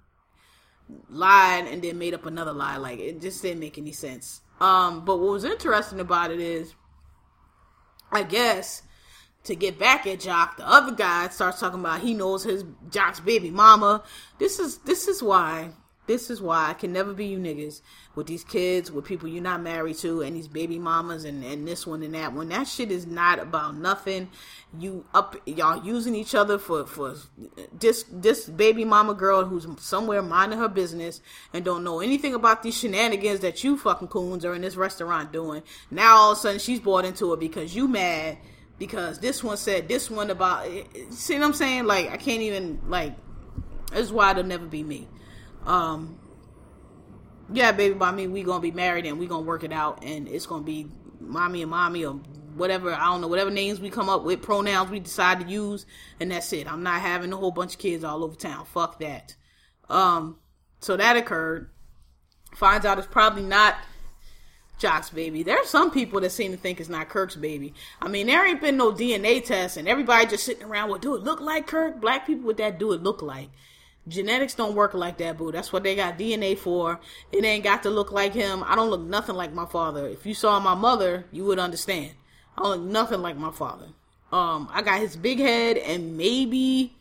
lied 1.10 1.68
and 1.68 1.82
then 1.82 1.98
made 1.98 2.14
up 2.14 2.26
another 2.26 2.54
lie. 2.54 2.78
Like 2.78 3.00
it 3.00 3.22
just 3.22 3.42
didn't 3.42 3.60
make 3.60 3.78
any 3.78 3.92
sense. 3.92 4.42
Um, 4.62 5.04
but 5.04 5.18
what 5.18 5.32
was 5.32 5.44
interesting 5.44 6.00
about 6.00 6.32
it 6.32 6.40
is, 6.40 6.74
I 8.12 8.24
guess 8.24 8.84
to 9.46 9.56
get 9.56 9.78
back 9.78 10.08
at 10.08 10.20
Joc, 10.20 10.58
the 10.58 10.68
other 10.68 10.94
guy 10.94 11.28
starts 11.30 11.60
talking 11.60 11.80
about 11.80 12.02
he 12.02 12.14
knows 12.14 12.44
his 12.44 12.64
Joc's 12.90 13.20
baby 13.20 13.50
mama. 13.50 14.04
This 14.40 14.60
is 14.60 14.78
this 14.80 15.08
is 15.08 15.22
why 15.22 15.72
this 16.08 16.30
is 16.30 16.42
why 16.42 16.70
I 16.70 16.74
can 16.74 16.94
never 16.94 17.14
be 17.14 17.26
you 17.26 17.40
niggas 17.40 17.82
with 18.16 18.28
these 18.28 18.44
kids, 18.44 18.92
with 18.92 19.06
people 19.06 19.28
you're 19.28 19.42
not 19.42 19.62
married 19.62 19.98
to, 19.98 20.22
and 20.22 20.36
these 20.36 20.48
baby 20.48 20.78
mamas, 20.78 21.26
and, 21.26 21.44
and 21.44 21.68
this 21.68 21.88
one 21.88 22.04
and 22.04 22.14
that 22.14 22.34
one. 22.34 22.50
That 22.50 22.68
shit 22.68 22.92
is 22.92 23.06
not 23.06 23.40
about 23.40 23.76
nothing. 23.76 24.30
You 24.78 25.06
up, 25.14 25.36
y'all 25.46 25.84
using 25.84 26.16
each 26.16 26.36
other 26.36 26.58
for 26.58 26.86
for 26.86 27.16
this 27.78 28.06
this 28.12 28.46
baby 28.46 28.86
mama 28.86 29.14
girl 29.14 29.46
who's 29.46 29.68
somewhere 29.80 30.22
minding 30.22 30.60
her 30.60 30.68
business 30.68 31.22
and 31.54 31.66
don't 31.66 31.84
know 31.84 32.00
anything 32.00 32.34
about 32.34 32.62
these 32.62 32.78
shenanigans 32.78 33.40
that 33.40 33.64
you 33.64 33.78
fucking 33.78 34.10
coons 34.10 34.46
are 34.46 34.54
in 34.54 34.62
this 34.62 34.76
restaurant 34.76 35.32
doing. 35.32 35.64
Now 35.90 36.16
all 36.18 36.32
of 36.34 36.38
a 36.38 36.42
sudden 36.42 36.60
she's 36.60 36.80
bought 36.80 37.06
into 37.06 37.34
it 37.34 37.40
because 37.40 37.76
you 37.76 37.88
mad 37.88 38.38
because 38.78 39.20
this 39.20 39.44
one 39.44 39.58
said 39.58 39.88
this 39.88 40.10
one 40.10 40.30
about. 40.30 40.68
Eh, 40.68 40.84
eh, 40.96 41.00
see 41.10 41.36
what 41.36 41.44
I'm 41.44 41.54
saying? 41.54 41.86
Like 41.86 42.12
I 42.12 42.18
can't 42.18 42.42
even 42.42 42.82
like. 42.88 43.16
This 43.92 44.08
is 44.08 44.12
why 44.12 44.32
it'll 44.32 44.44
never 44.44 44.66
be 44.66 44.84
me 44.84 45.08
um, 45.66 46.20
yeah, 47.52 47.72
baby, 47.72 47.96
by 47.96 48.12
me, 48.12 48.28
we 48.28 48.44
gonna 48.44 48.60
be 48.60 48.72
married 48.72 49.06
and 49.06 49.20
we 49.20 49.28
gonna 49.28 49.46
work 49.46 49.64
it 49.64 49.72
out, 49.72 50.04
and 50.04 50.28
it's 50.28 50.46
gonna 50.46 50.64
be 50.64 50.88
mommy 51.20 51.62
and 51.62 51.72
mommy 51.72 52.06
or 52.06 52.20
whatever 52.56 52.94
I 52.94 53.06
don't 53.06 53.22
know, 53.22 53.28
whatever 53.28 53.52
names 53.52 53.80
we 53.80 53.90
come 53.90 54.10
up 54.10 54.24
with, 54.24 54.42
pronouns 54.42 54.90
we 54.90 55.00
decide 55.00 55.42
to 55.42 55.48
use, 55.48 55.86
and 56.20 56.32
that's 56.32 56.52
it. 56.54 56.72
I'm 56.72 56.84
not 56.84 57.02
having 57.02 57.32
a 57.34 57.38
whole 57.38 57.52
bunch 57.52 57.74
of 57.74 57.80
kids 57.80 58.04
all 58.04 58.24
over 58.24 58.36
town. 58.36 58.66
Fuck 58.66 59.00
that. 59.00 59.36
Um, 59.90 60.38
so 60.80 60.98
that 60.98 61.18
occurred. 61.18 61.70
Finds 62.56 62.86
out 62.86 62.98
it's 62.98 63.08
probably 63.08 63.44
not 63.44 63.76
Joc's 64.78 65.10
baby. 65.10 65.44
There 65.44 65.58
are 65.58 65.66
some 65.66 65.92
people 65.92 66.22
that 66.22 66.32
seem 66.32 66.52
to 66.52 66.58
think 66.58 66.80
it's 66.80 66.90
not 66.90 67.10
Kirk's 67.10 67.36
baby. 67.36 67.74
I 68.02 68.08
mean, 68.08 68.28
there 68.28 68.46
ain't 68.46 68.62
been 68.62 68.78
no 68.78 68.92
DNA 68.92 69.44
test, 69.44 69.78
and 69.78 69.88
everybody 69.88 70.26
just 70.26 70.46
sitting 70.46 70.64
around, 70.64 70.90
well, 70.90 71.00
do 71.00 71.16
it 71.16 71.24
look 71.24 71.42
like 71.42 71.68
Kirk? 71.68 72.00
Black 72.00 72.26
people 72.26 72.48
with 72.48 72.58
that 72.58 72.80
do 72.80 72.94
it 72.94 73.04
look 73.04 73.22
like. 73.22 73.50
Genetics 74.08 74.54
don't 74.54 74.76
work 74.76 74.94
like 74.94 75.18
that, 75.18 75.38
boo. 75.38 75.52
That's 75.52 75.74
what 75.74 75.84
they 75.84 75.96
got 75.96 76.18
DNA 76.18 76.58
for. 76.58 77.00
It 77.32 77.44
ain't 77.44 77.64
got 77.64 77.84
to 77.84 77.90
look 77.90 78.12
like 78.12 78.34
him. 78.34 78.64
I 78.66 78.76
don't 78.76 78.90
look 78.90 79.02
nothing 79.02 79.36
like 79.36 79.52
my 79.52 79.66
father. 79.66 80.08
If 80.08 80.26
you 80.26 80.36
saw 80.36 80.60
my 80.60 80.76
mother, 80.76 81.26
you 81.32 81.44
would 81.46 81.58
understand. 81.58 82.12
I 82.58 82.62
don't 82.62 82.72
look 82.72 82.92
nothing 82.92 83.22
like 83.22 83.36
my 83.36 83.52
father. 83.52 83.88
Um, 84.32 84.70
I 84.72 84.84
got 84.84 85.00
his 85.00 85.16
big 85.16 85.40
head, 85.40 85.78
and 85.78 86.18
maybe 86.18 86.94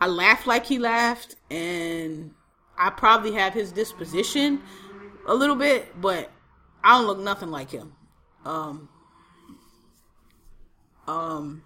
I 0.00 0.06
laugh 0.06 0.46
like 0.46 0.66
he 0.66 0.78
laughed, 0.78 1.36
and 1.50 2.32
I 2.78 2.90
probably 2.90 3.32
have 3.32 3.54
his 3.54 3.72
disposition 3.72 4.62
a 5.26 5.34
little 5.34 5.56
bit, 5.56 6.00
but 6.00 6.30
I 6.84 6.98
don't 6.98 7.06
look 7.06 7.18
nothing 7.18 7.50
like 7.50 7.70
him. 7.70 7.92
Um, 8.44 8.88
um, 11.06 11.62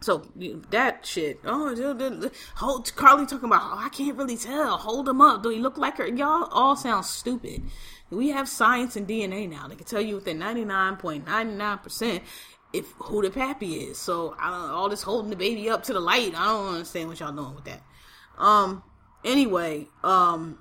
so 0.00 0.26
that 0.70 1.04
shit. 1.04 1.40
Oh, 1.44 2.30
hold 2.56 2.86
Karlie 2.96 3.28
talking 3.28 3.44
about. 3.44 3.62
Oh, 3.62 3.78
I 3.78 3.90
can't 3.90 4.16
really 4.16 4.36
tell. 4.36 4.78
Hold 4.78 5.08
him 5.08 5.20
up. 5.20 5.42
Do 5.42 5.50
he 5.50 5.58
look 5.58 5.76
like 5.76 5.98
her? 5.98 6.06
Y'all 6.06 6.48
all 6.50 6.74
sound 6.74 7.04
stupid. 7.04 7.62
We 8.10 8.30
have 8.30 8.48
science 8.48 8.96
and 8.96 9.06
DNA 9.06 9.48
now. 9.48 9.68
They 9.68 9.76
can 9.76 9.86
tell 9.86 10.00
you 10.00 10.16
within 10.16 10.38
ninety 10.38 10.64
nine 10.64 10.96
point 10.96 11.26
ninety 11.26 11.54
nine 11.54 11.78
percent 11.78 12.22
if 12.72 12.90
who 12.98 13.20
the 13.22 13.30
pappy 13.30 13.74
is. 13.74 13.98
So 13.98 14.34
all 14.40 14.88
this 14.88 15.02
holding 15.02 15.30
the 15.30 15.36
baby 15.36 15.68
up 15.68 15.82
to 15.84 15.92
the 15.92 16.00
light. 16.00 16.34
I 16.34 16.46
don't 16.46 16.74
understand 16.74 17.08
what 17.08 17.20
y'all 17.20 17.32
doing 17.32 17.54
with 17.54 17.64
that. 17.64 17.82
Um. 18.38 18.82
Anyway. 19.24 19.86
Um. 20.02 20.58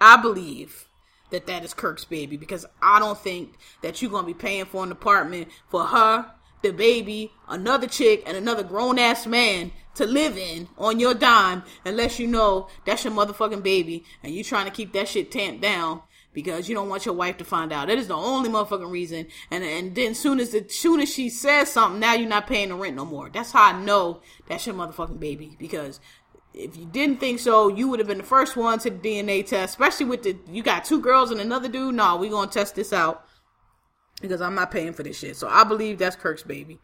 I 0.00 0.16
believe 0.20 0.86
that 1.30 1.46
that 1.46 1.64
is 1.64 1.74
Kirk's 1.74 2.04
baby 2.04 2.36
because 2.36 2.66
I 2.82 2.98
don't 2.98 3.18
think 3.18 3.54
that 3.82 4.02
you're 4.02 4.10
gonna 4.10 4.26
be 4.26 4.34
paying 4.34 4.66
for 4.66 4.84
an 4.84 4.92
apartment 4.92 5.48
for 5.68 5.84
her 5.84 6.32
the 6.62 6.72
baby, 6.72 7.32
another 7.48 7.86
chick, 7.86 8.22
and 8.26 8.36
another 8.36 8.62
grown 8.62 8.98
ass 8.98 9.26
man 9.26 9.72
to 9.94 10.06
live 10.06 10.36
in 10.36 10.68
on 10.76 11.00
your 11.00 11.14
dime 11.14 11.62
unless 11.84 12.18
you 12.18 12.26
know 12.26 12.68
that's 12.84 13.04
your 13.04 13.12
motherfucking 13.12 13.62
baby 13.62 14.04
and 14.22 14.34
you 14.34 14.44
trying 14.44 14.66
to 14.66 14.70
keep 14.70 14.92
that 14.92 15.08
shit 15.08 15.30
tamped 15.30 15.62
down 15.62 16.02
because 16.36 16.68
you 16.68 16.74
don't 16.74 16.90
want 16.90 17.06
your 17.06 17.14
wife 17.14 17.38
to 17.38 17.44
find 17.44 17.72
out. 17.72 17.88
That 17.88 17.96
is 17.96 18.08
the 18.08 18.14
only 18.14 18.50
motherfucking 18.50 18.90
reason. 18.90 19.26
And 19.50 19.64
and 19.64 19.94
then 19.94 20.14
soon 20.14 20.38
as 20.38 20.50
the 20.50 20.66
soon 20.68 21.00
as 21.00 21.12
she 21.12 21.30
says 21.30 21.72
something, 21.72 21.98
now 21.98 22.12
you're 22.12 22.28
not 22.28 22.46
paying 22.46 22.68
the 22.68 22.74
rent 22.74 22.94
no 22.94 23.06
more. 23.06 23.30
That's 23.30 23.52
how 23.52 23.72
I 23.72 23.82
know 23.82 24.20
that's 24.46 24.66
your 24.66 24.74
motherfucking 24.74 25.18
baby 25.18 25.56
because 25.58 25.98
if 26.52 26.76
you 26.76 26.84
didn't 26.84 27.20
think 27.20 27.40
so, 27.40 27.68
you 27.68 27.88
would 27.88 28.00
have 28.00 28.08
been 28.08 28.18
the 28.18 28.24
first 28.24 28.54
one 28.54 28.78
to 28.80 28.90
the 28.90 28.96
DNA 28.96 29.46
test, 29.46 29.72
especially 29.74 30.06
with 30.06 30.24
the 30.24 30.36
you 30.50 30.62
got 30.62 30.84
two 30.84 31.00
girls 31.00 31.30
and 31.30 31.40
another 31.40 31.68
dude. 31.68 31.94
No, 31.94 32.16
we 32.16 32.28
gonna 32.28 32.50
test 32.50 32.74
this 32.74 32.92
out 32.92 33.26
because 34.20 34.40
I'm 34.40 34.54
not 34.54 34.70
paying 34.70 34.92
for 34.92 35.02
this 35.02 35.18
shit. 35.18 35.36
So 35.36 35.48
I 35.48 35.64
believe 35.64 35.98
that's 35.98 36.16
Kirk's 36.16 36.42
baby. 36.42 36.80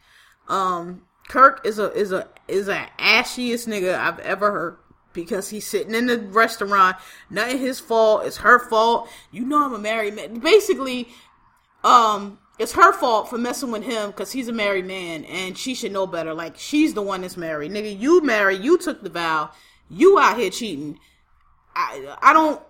Um, 0.48 1.02
Kirk 1.28 1.66
is 1.66 1.78
a 1.78 1.92
is 1.92 2.12
a 2.12 2.28
is 2.48 2.68
a 2.68 2.86
ashiest 2.98 3.68
nigga 3.68 3.98
I've 3.98 4.18
ever 4.20 4.50
heard 4.50 4.76
because 5.12 5.50
he's 5.50 5.66
sitting 5.66 5.94
in 5.94 6.06
the 6.06 6.18
restaurant. 6.18 6.96
Nothing 7.30 7.58
his 7.58 7.80
fault. 7.80 8.26
It's 8.26 8.38
her 8.38 8.58
fault. 8.58 9.08
You 9.30 9.44
know 9.44 9.64
I'm 9.64 9.74
a 9.74 9.78
married 9.78 10.14
man. 10.14 10.40
Basically, 10.40 11.08
um, 11.84 12.38
it's 12.58 12.72
her 12.72 12.92
fault 12.92 13.30
for 13.30 13.38
messing 13.38 13.70
with 13.70 13.84
him 13.84 14.10
because 14.10 14.32
he's 14.32 14.48
a 14.48 14.52
married 14.52 14.86
man 14.86 15.24
and 15.24 15.56
she 15.56 15.74
should 15.74 15.92
know 15.92 16.06
better. 16.06 16.34
Like 16.34 16.56
she's 16.58 16.94
the 16.94 17.02
one 17.02 17.22
that's 17.22 17.36
married. 17.36 17.72
Nigga, 17.72 17.98
you 17.98 18.22
married. 18.22 18.62
You 18.62 18.78
took 18.78 19.02
the 19.02 19.10
vow. 19.10 19.50
You 19.88 20.18
out 20.18 20.38
here 20.38 20.50
cheating. 20.50 20.98
I 21.74 22.16
I 22.20 22.32
don't. 22.32 22.60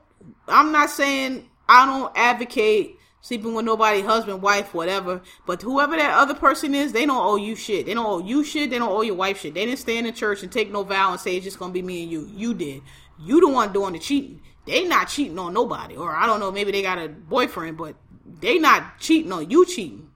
I'm 0.46 0.72
not 0.72 0.90
saying 0.90 1.48
I 1.68 1.86
don't 1.86 2.12
advocate 2.16 2.98
sleeping 3.22 3.54
with 3.54 3.64
nobody, 3.64 4.02
husband, 4.02 4.42
wife, 4.42 4.74
whatever. 4.74 5.22
But 5.46 5.62
whoever 5.62 5.96
that 5.96 6.18
other 6.18 6.34
person 6.34 6.74
is, 6.74 6.92
they 6.92 7.06
don't 7.06 7.16
owe 7.16 7.36
you 7.36 7.56
shit. 7.56 7.86
They 7.86 7.94
don't 7.94 8.04
owe 8.04 8.18
you 8.18 8.44
shit. 8.44 8.68
They 8.68 8.78
don't 8.78 8.92
owe 8.92 9.00
your 9.00 9.14
wife 9.14 9.40
shit. 9.40 9.54
They 9.54 9.64
didn't 9.64 9.78
stand 9.78 10.06
in 10.06 10.12
the 10.12 10.18
church 10.18 10.42
and 10.42 10.52
take 10.52 10.70
no 10.70 10.82
vow 10.82 11.12
and 11.12 11.20
say 11.20 11.36
it's 11.36 11.44
just 11.44 11.58
gonna 11.58 11.72
be 11.72 11.80
me 11.80 12.02
and 12.02 12.12
you. 12.12 12.28
You 12.34 12.52
did. 12.52 12.82
You 13.18 13.40
the 13.40 13.48
one 13.48 13.72
doing 13.72 13.94
the 13.94 13.98
cheating. 13.98 14.42
They 14.66 14.84
not 14.84 15.08
cheating 15.08 15.38
on 15.38 15.54
nobody. 15.54 15.96
Or 15.96 16.14
I 16.14 16.26
don't 16.26 16.40
know, 16.40 16.52
maybe 16.52 16.72
they 16.72 16.82
got 16.82 16.98
a 16.98 17.08
boyfriend, 17.08 17.78
but 17.78 17.96
they 18.40 18.58
not 18.58 18.98
cheating 18.98 19.32
on 19.32 19.48
you 19.48 19.64
cheating. 19.64 20.10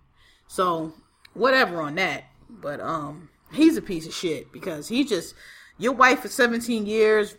So 0.48 0.92
whatever 1.32 1.80
on 1.80 1.94
that. 1.94 2.24
But 2.50 2.80
um 2.80 3.30
he's 3.52 3.76
a 3.76 3.82
piece 3.82 4.06
of 4.06 4.14
shit 4.14 4.52
because 4.52 4.88
he 4.88 5.04
just 5.04 5.34
your 5.78 5.92
wife 5.92 6.20
for 6.20 6.28
17 6.28 6.86
years 6.86 7.36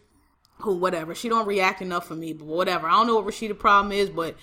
who 0.60 0.76
whatever 0.76 1.14
she 1.14 1.30
don't 1.30 1.48
react 1.48 1.82
enough 1.82 2.08
for 2.08 2.16
me 2.16 2.34
but 2.34 2.46
whatever 2.46 2.88
i 2.88 2.92
don't 2.92 3.08
know 3.08 3.16
what 3.16 3.26
Rasheeda 3.26 3.58
problem 3.58 3.92
is 3.92 4.10
but 4.10 4.36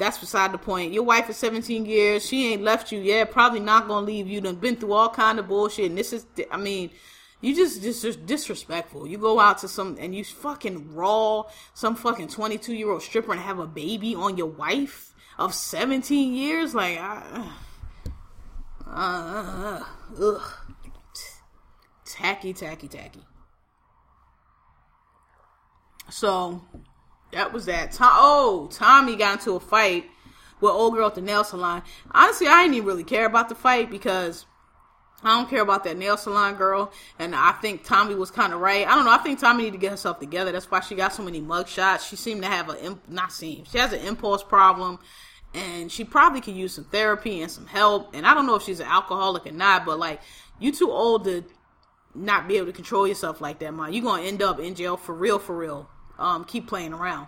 that's 0.00 0.16
beside 0.16 0.50
the 0.50 0.58
point. 0.58 0.94
Your 0.94 1.02
wife 1.02 1.28
is 1.28 1.36
17 1.36 1.84
years. 1.84 2.26
She 2.26 2.52
ain't 2.52 2.62
left 2.62 2.90
you 2.90 2.98
yet. 3.00 3.30
Probably 3.30 3.60
not 3.60 3.86
gonna 3.86 4.06
leave 4.06 4.26
you. 4.26 4.40
Done 4.40 4.56
been 4.56 4.76
through 4.76 4.94
all 4.94 5.10
kind 5.10 5.38
of 5.38 5.46
bullshit. 5.46 5.90
And 5.90 5.98
this 5.98 6.14
is, 6.14 6.24
I 6.50 6.56
mean, 6.56 6.90
you 7.42 7.54
just, 7.54 7.82
just, 7.82 8.02
just 8.02 8.24
disrespectful. 8.24 9.06
You 9.06 9.18
go 9.18 9.38
out 9.38 9.58
to 9.58 9.68
some 9.68 9.98
and 10.00 10.14
you 10.14 10.24
fucking 10.24 10.94
raw 10.94 11.44
some 11.74 11.96
fucking 11.96 12.28
22 12.28 12.74
year 12.74 12.90
old 12.90 13.02
stripper 13.02 13.32
and 13.32 13.40
have 13.42 13.58
a 13.58 13.66
baby 13.66 14.14
on 14.14 14.38
your 14.38 14.46
wife 14.46 15.12
of 15.38 15.52
17 15.52 16.34
years. 16.34 16.74
Like, 16.74 16.98
uh, 16.98 17.44
uh, 18.86 19.84
ugh, 20.18 20.52
tacky, 22.06 22.54
tacky, 22.54 22.88
tacky. 22.88 23.26
So 26.08 26.62
that 27.32 27.52
was 27.52 27.66
that. 27.66 27.92
Tom- 27.92 28.12
oh, 28.14 28.68
Tommie 28.70 29.16
got 29.16 29.38
into 29.38 29.52
a 29.52 29.60
fight 29.60 30.06
with 30.60 30.72
old 30.72 30.94
girl 30.94 31.06
at 31.06 31.14
the 31.14 31.20
nail 31.20 31.44
salon. 31.44 31.82
Honestly, 32.10 32.46
I 32.46 32.62
didn't 32.62 32.74
even 32.74 32.88
really 32.88 33.04
care 33.04 33.26
about 33.26 33.48
the 33.48 33.54
fight 33.54 33.90
because 33.90 34.46
I 35.22 35.36
don't 35.36 35.50
care 35.50 35.62
about 35.62 35.84
that 35.84 35.98
nail 35.98 36.16
salon 36.16 36.54
girl, 36.54 36.92
and 37.18 37.34
I 37.34 37.52
think 37.52 37.84
Tommie 37.84 38.14
was 38.14 38.30
kind 38.30 38.52
of 38.52 38.60
right. 38.60 38.86
I 38.86 38.94
don't 38.94 39.04
know. 39.04 39.12
I 39.12 39.18
think 39.18 39.38
Tommie 39.38 39.64
need 39.64 39.72
to 39.72 39.78
get 39.78 39.90
herself 39.90 40.18
together. 40.18 40.50
That's 40.52 40.70
why 40.70 40.80
she 40.80 40.94
got 40.94 41.12
so 41.12 41.22
many 41.22 41.40
mug 41.40 41.68
shots. 41.68 42.06
She 42.06 42.16
seemed 42.16 42.42
to 42.42 42.48
have 42.48 42.70
a 42.70 42.98
not 43.08 43.32
seem 43.32 43.64
she 43.70 43.78
has 43.78 43.92
an 43.92 44.00
impulse 44.00 44.42
problem, 44.42 44.98
and 45.52 45.92
she 45.92 46.04
probably 46.04 46.40
could 46.40 46.54
use 46.54 46.74
some 46.74 46.84
therapy 46.84 47.42
and 47.42 47.50
some 47.50 47.66
help. 47.66 48.14
And 48.14 48.26
I 48.26 48.32
don't 48.34 48.46
know 48.46 48.54
if 48.54 48.62
she's 48.62 48.80
an 48.80 48.86
alcoholic 48.86 49.46
or 49.46 49.52
not, 49.52 49.84
but 49.84 49.98
like 49.98 50.20
you 50.58 50.72
too 50.72 50.90
old 50.90 51.24
to 51.24 51.44
not 52.14 52.48
be 52.48 52.56
able 52.56 52.66
to 52.66 52.72
control 52.72 53.06
yourself 53.06 53.40
like 53.40 53.58
that, 53.58 53.74
man. 53.74 53.92
You're 53.92 54.02
gonna 54.02 54.22
end 54.22 54.42
up 54.42 54.58
in 54.58 54.74
jail 54.74 54.96
for 54.96 55.14
real, 55.14 55.38
for 55.38 55.56
real. 55.56 55.88
Um, 56.20 56.44
keep 56.44 56.68
playing 56.68 56.92
around. 56.92 57.26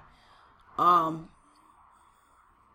Um, 0.79 1.29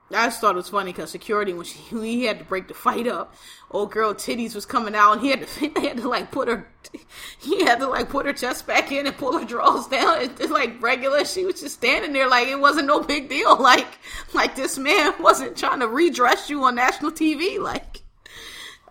I 0.09 0.27
just 0.27 0.39
thought 0.39 0.55
it 0.55 0.57
was 0.57 0.69
funny 0.69 0.93
because 0.93 1.11
security 1.11 1.53
when 1.53 1.65
she 1.65 1.79
he 1.89 2.25
had 2.25 2.39
to 2.39 2.45
break 2.45 2.67
the 2.67 2.73
fight 2.73 3.07
up, 3.07 3.33
old 3.71 3.91
girl 3.91 4.13
titties 4.13 4.55
was 4.55 4.65
coming 4.65 4.95
out 4.95 5.13
and 5.13 5.21
he 5.21 5.29
had 5.29 5.47
to 5.47 5.59
he 5.79 5.87
had 5.87 5.97
to 5.97 6.07
like 6.07 6.31
put 6.31 6.47
her 6.47 6.67
he 7.39 7.65
had 7.65 7.79
to 7.79 7.87
like 7.87 8.09
put 8.09 8.25
her 8.25 8.33
chest 8.33 8.65
back 8.65 8.91
in 8.91 9.05
and 9.05 9.17
pull 9.17 9.37
her 9.37 9.45
drawers 9.45 9.87
down. 9.87 10.21
It's 10.21 10.41
it, 10.41 10.49
like 10.49 10.81
regular. 10.81 11.25
She 11.25 11.45
was 11.45 11.61
just 11.61 11.75
standing 11.75 12.13
there 12.13 12.29
like 12.29 12.47
it 12.47 12.59
wasn't 12.59 12.87
no 12.87 13.01
big 13.01 13.29
deal. 13.29 13.57
Like 13.57 13.87
like 14.33 14.55
this 14.55 14.77
man 14.77 15.13
wasn't 15.19 15.57
trying 15.57 15.81
to 15.81 15.87
redress 15.87 16.49
you 16.49 16.63
on 16.63 16.75
national 16.75 17.11
TV. 17.11 17.59
Like 17.59 18.01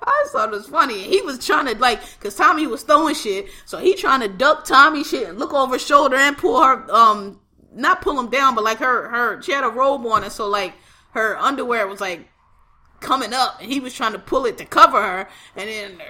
I 0.03 0.27
thought 0.29 0.49
it 0.49 0.57
was 0.57 0.67
funny. 0.67 1.03
He 1.03 1.21
was 1.23 1.45
trying 1.45 1.67
to 1.67 1.75
like, 1.81 2.01
cause 2.21 2.35
Tommie 2.35 2.67
was 2.67 2.83
throwing 2.83 3.15
shit, 3.15 3.49
so 3.65 3.79
he 3.79 3.95
trying 3.95 4.21
to 4.21 4.29
duck 4.29 4.65
Tommie 4.65 5.05
shit 5.05 5.29
and 5.29 5.39
look 5.39 5.55
over 5.55 5.75
his 5.75 5.87
shoulder 5.87 6.17
and 6.17 6.37
pull 6.37 6.63
her, 6.63 6.91
um, 6.95 7.41
not 7.73 8.03
pull 8.03 8.19
him 8.19 8.31
down, 8.31 8.55
but 8.55 8.65
like 8.65 8.79
her, 8.79 9.09
her, 9.09 9.43
she 9.43 9.53
had 9.53 9.65
a 9.65 9.69
robe 9.69 10.05
on, 10.07 10.23
and 10.23 10.33
so 10.33 10.49
like 10.49 10.75
her 11.13 11.37
underwear 11.39 11.87
was 11.87 12.01
like 12.01 12.29
coming 13.01 13.33
up, 13.33 13.61
and 13.61 13.71
he 13.71 13.81
was 13.81 13.95
trying 13.95 14.13
to 14.13 14.19
pull 14.19 14.45
it 14.45 14.59
to 14.59 14.65
cover 14.65 15.01
her, 15.01 15.29
and 15.57 15.69
then 15.69 16.01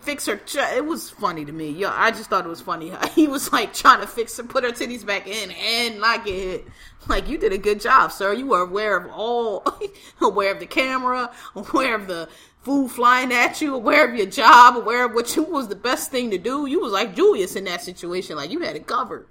fix 0.00 0.26
her. 0.26 0.36
Ch- 0.36 0.56
it 0.56 0.84
was 0.84 1.10
funny 1.10 1.44
to 1.44 1.52
me. 1.52 1.70
Yo, 1.70 1.90
I 1.90 2.10
just 2.10 2.30
thought 2.30 2.44
it 2.44 2.48
was 2.48 2.60
funny. 2.60 2.92
He 3.14 3.26
was 3.26 3.52
like 3.52 3.74
trying 3.74 4.00
to 4.00 4.06
fix 4.06 4.36
her, 4.36 4.42
put 4.44 4.64
her 4.64 4.70
titties 4.70 5.04
back 5.04 5.26
in, 5.26 5.50
and 5.50 6.00
not 6.00 6.24
get 6.24 6.34
hit. 6.34 6.68
Like 7.08 7.28
you 7.28 7.38
did 7.38 7.52
a 7.52 7.58
good 7.58 7.80
job, 7.80 8.12
sir. 8.12 8.32
You 8.32 8.46
were 8.46 8.60
aware 8.60 8.96
of 8.96 9.10
all, 9.10 9.64
aware 10.20 10.52
of 10.52 10.60
the 10.60 10.66
camera, 10.66 11.30
aware 11.54 11.94
of 11.94 12.06
the 12.06 12.28
food 12.60 12.90
flying 12.90 13.32
at 13.32 13.60
you, 13.60 13.74
aware 13.74 14.08
of 14.08 14.16
your 14.16 14.26
job, 14.26 14.76
aware 14.76 15.04
of 15.06 15.14
what 15.14 15.34
you 15.36 15.42
was 15.42 15.68
the 15.68 15.76
best 15.76 16.10
thing 16.10 16.30
to 16.30 16.38
do. 16.38 16.66
You 16.66 16.80
was 16.80 16.92
like 16.92 17.14
Julius 17.14 17.56
in 17.56 17.64
that 17.64 17.82
situation, 17.82 18.36
like 18.36 18.50
you 18.50 18.60
had 18.60 18.76
it 18.76 18.86
covered. 18.86 19.28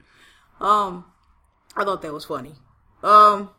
Um, 0.59 1.05
I 1.75 1.83
thought 1.83 2.01
that 2.01 2.13
was 2.13 2.25
funny. 2.25 2.53
Um, 3.03 3.51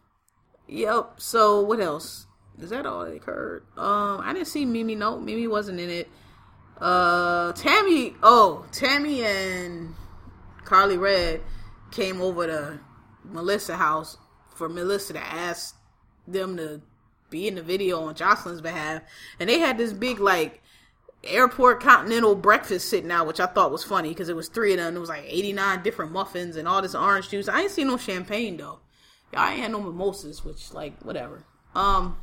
Yep. 0.69 1.15
So 1.17 1.63
what 1.63 1.81
else? 1.81 2.27
Is 2.61 2.71
that 2.71 2.87
all 2.87 3.05
that 3.05 3.15
occurred? 3.15 3.65
Um, 3.77 4.21
I 4.21 4.33
didn't 4.33 4.49
see 4.49 4.65
Mimi. 4.65 4.95
No, 4.95 5.19
Mimi 5.19 5.47
wasn't 5.47 5.81
in 5.81 5.91
it. 5.91 6.09
Uh, 6.81 7.53
Tammy. 7.53 8.15
Oh, 8.23 8.67
Tammy 8.71 9.25
and 9.25 9.95
Karlie 10.65 10.99
Redd 10.99 11.41
came 11.91 12.21
over 12.21 12.47
to 12.47 12.81
Melissa 13.25 13.77
house 13.77 14.19
for 14.55 14.69
Melissa 14.69 15.15
to 15.15 15.21
ask 15.21 15.77
them 16.27 16.57
to 16.57 16.83
be 17.31 17.49
in 17.49 17.55
the 17.55 17.63
video 17.63 18.03
on 18.03 18.15
Joseline's 18.15 18.61
behalf, 18.61 19.03
and 19.39 19.49
they 19.49 19.59
had 19.59 19.79
this 19.79 19.93
big 19.93 20.21
like 20.21 20.63
airport 21.25 21.81
continental 21.81 22.35
breakfast 22.35 22.89
sitting 22.89 23.11
out, 23.11 23.27
which 23.27 23.41
I 23.41 23.47
thought 23.47 23.73
was 23.73 23.85
funny 23.85 24.11
because 24.11 24.29
it 24.29 24.37
was 24.37 24.49
three 24.49 24.73
of 24.73 24.79
them. 24.79 24.97
It 24.97 25.01
was 25.01 25.09
like 25.09 25.25
eighty 25.27 25.53
nine 25.53 25.83
different 25.83 26.13
muffins 26.13 26.57
and 26.57 26.69
all 26.69 26.83
this 26.83 26.95
orange 26.95 27.29
juice. 27.29 27.49
I 27.49 27.63
ain't 27.63 27.71
seen 27.71 27.89
no 27.89 27.97
champagne 27.97 28.57
though. 28.57 28.81
I 29.37 29.53
ain't 29.53 29.61
had 29.61 29.73
no 29.73 29.81
mimosas, 29.81 30.45
which 30.45 30.73
like 30.73 31.01
whatever. 31.03 31.45
Um, 31.75 32.17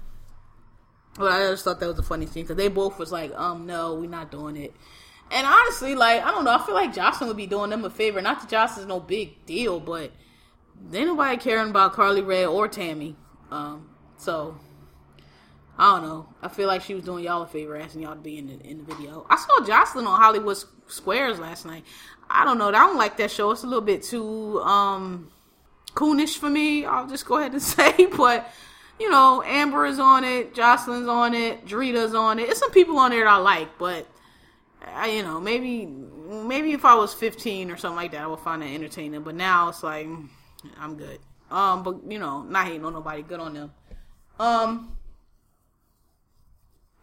but 1.17 1.31
I 1.31 1.49
just 1.49 1.63
thought 1.63 1.79
that 1.79 1.87
was 1.87 1.99
a 1.99 2.03
funny 2.03 2.25
scene 2.25 2.43
because 2.43 2.57
they 2.57 2.67
both 2.67 2.97
was 2.99 3.11
like, 3.11 3.33
um, 3.35 3.65
no, 3.65 3.95
we're 3.95 4.09
not 4.09 4.31
doing 4.31 4.57
it. 4.57 4.73
And 5.31 5.47
honestly, 5.47 5.95
like 5.95 6.23
I 6.23 6.31
don't 6.31 6.45
know, 6.45 6.51
I 6.51 6.65
feel 6.65 6.75
like 6.75 6.93
Joseline 6.93 7.27
would 7.27 7.37
be 7.37 7.47
doing 7.47 7.69
them 7.69 7.85
a 7.85 7.89
favor. 7.89 8.21
Not 8.21 8.41
that 8.41 8.49
Joseline's 8.49 8.87
no 8.87 8.99
big 8.99 9.45
deal, 9.45 9.79
but 9.79 10.11
they 10.89 11.03
nobody 11.03 11.37
caring 11.37 11.69
about 11.69 11.93
Karlie 11.93 12.25
Redd 12.25 12.47
or 12.47 12.67
Tammy. 12.67 13.15
Um, 13.51 13.89
so 14.17 14.57
I 15.77 15.93
don't 15.93 16.07
know. 16.07 16.27
I 16.41 16.47
feel 16.47 16.67
like 16.67 16.81
she 16.81 16.93
was 16.93 17.03
doing 17.03 17.23
y'all 17.25 17.41
a 17.41 17.47
favor, 17.47 17.75
asking 17.75 18.03
y'all 18.03 18.15
to 18.15 18.21
be 18.21 18.37
in 18.37 18.47
the 18.47 18.59
in 18.65 18.77
the 18.77 18.83
video. 18.83 19.25
I 19.29 19.35
saw 19.35 19.59
Joseline 19.59 20.07
on 20.07 20.19
Hollywood 20.19 20.57
Squares 20.87 21.39
last 21.39 21.65
night. 21.65 21.83
I 22.29 22.45
don't 22.45 22.57
know. 22.57 22.69
I 22.69 22.71
don't 22.71 22.97
like 22.97 23.17
that 23.17 23.29
show. 23.29 23.51
It's 23.51 23.63
a 23.63 23.67
little 23.67 23.81
bit 23.81 24.03
too 24.03 24.61
um 24.61 25.31
coonish 25.87 26.37
for 26.37 26.49
me. 26.49 26.85
I'll 26.85 27.07
just 27.07 27.25
go 27.25 27.37
ahead 27.37 27.51
and 27.51 27.61
say, 27.61 28.05
but 28.05 28.49
you 28.99 29.09
know, 29.09 29.43
Amber 29.45 29.85
is 29.85 29.99
on 29.99 30.23
it, 30.23 30.55
Joseline's 30.55 31.09
on 31.09 31.33
it, 31.33 31.65
Drita's 31.65 32.15
on 32.15 32.39
it. 32.39 32.49
It's 32.49 32.59
some 32.59 32.71
people 32.71 32.97
on 32.97 33.11
there 33.11 33.25
that 33.25 33.33
I 33.33 33.37
like, 33.37 33.77
but 33.77 34.07
I, 34.81 35.09
you 35.09 35.23
know, 35.23 35.41
maybe 35.41 35.85
maybe 35.85 36.71
if 36.71 36.85
I 36.85 36.95
was 36.95 37.13
15 37.13 37.69
or 37.69 37.77
something 37.77 37.97
like 37.97 38.11
that, 38.11 38.21
I 38.21 38.27
would 38.27 38.39
find 38.39 38.61
that 38.61 38.69
entertaining. 38.69 39.23
But 39.23 39.35
now 39.35 39.69
it's 39.69 39.83
like 39.83 40.07
I'm 40.79 40.95
good. 40.95 41.19
Um, 41.51 41.83
but 41.83 42.09
you 42.09 42.19
know, 42.19 42.43
not 42.43 42.65
hating 42.65 42.85
on 42.85 42.93
nobody, 42.93 43.23
good 43.23 43.41
on 43.41 43.53
them. 43.53 43.73
Um. 44.39 44.95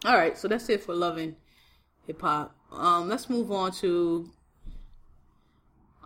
All 0.05 0.17
right, 0.17 0.37
so 0.37 0.47
that's 0.47 0.69
it 0.69 0.83
for 0.83 0.93
loving 0.93 1.35
hip 2.05 2.21
hop. 2.21 2.55
Um, 2.71 3.07
let's 3.07 3.29
move 3.29 3.51
on 3.51 3.71
to 3.73 4.29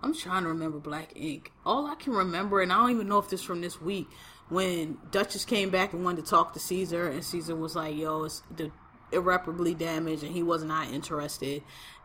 I'm 0.01 0.13
trying 0.13 0.43
to 0.43 0.49
remember 0.49 0.79
Black 0.79 1.13
Ink. 1.15 1.51
All 1.65 1.87
I 1.87 1.95
can 1.95 2.13
remember, 2.13 2.61
and 2.61 2.71
I 2.71 2.77
don't 2.77 2.91
even 2.91 3.07
know 3.07 3.17
if 3.17 3.29
this 3.29 3.41
from 3.41 3.61
this 3.61 3.81
week, 3.81 4.07
when 4.49 4.97
Duchess 5.11 5.45
came 5.45 5.69
back 5.69 5.93
and 5.93 6.03
wanted 6.03 6.25
to 6.25 6.29
talk 6.29 6.53
to 6.53 6.59
Ceaser, 6.59 7.09
and 7.09 7.21
Ceaser 7.21 7.57
was 7.57 7.75
like, 7.75 7.95
"Yo, 7.95 8.23
it's 8.23 8.43
the 8.55 8.71
irreparably 9.11 9.73
damaged," 9.73 10.23
and 10.23 10.33
he 10.33 10.43
was 10.43 10.63
not 10.63 10.89
interested. 10.89 11.63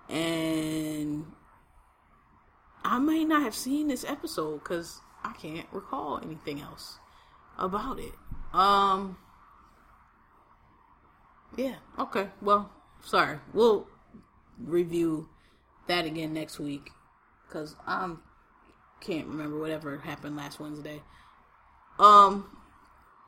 And 0.08 1.26
I 2.84 2.98
may 2.98 3.24
not 3.24 3.42
have 3.42 3.54
seen 3.54 3.88
this 3.88 4.04
episode 4.04 4.60
because 4.60 5.00
I 5.22 5.32
can't 5.32 5.66
recall 5.70 6.18
anything 6.22 6.60
else 6.60 6.98
about 7.58 7.98
it. 7.98 8.14
Um. 8.54 9.18
Yeah. 11.56 11.74
Okay. 11.98 12.28
Well, 12.40 12.70
sorry. 13.02 13.38
We'll 13.52 13.86
review 14.58 15.28
that 15.86 16.06
again 16.06 16.32
next 16.32 16.58
week 16.58 16.90
because 17.46 17.76
I 17.86 18.14
can't 19.00 19.26
remember 19.26 19.58
whatever 19.58 19.98
happened 19.98 20.36
last 20.36 20.60
Wednesday. 20.60 21.02
Um, 21.98 22.56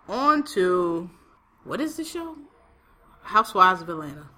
on 0.09 0.45
to 0.55 1.11
what 1.65 1.81
is 1.81 1.97
the 1.97 2.05
show? 2.05 2.37
Housewives 3.23 3.83
of 3.83 3.89
Atlanta. 3.89 4.29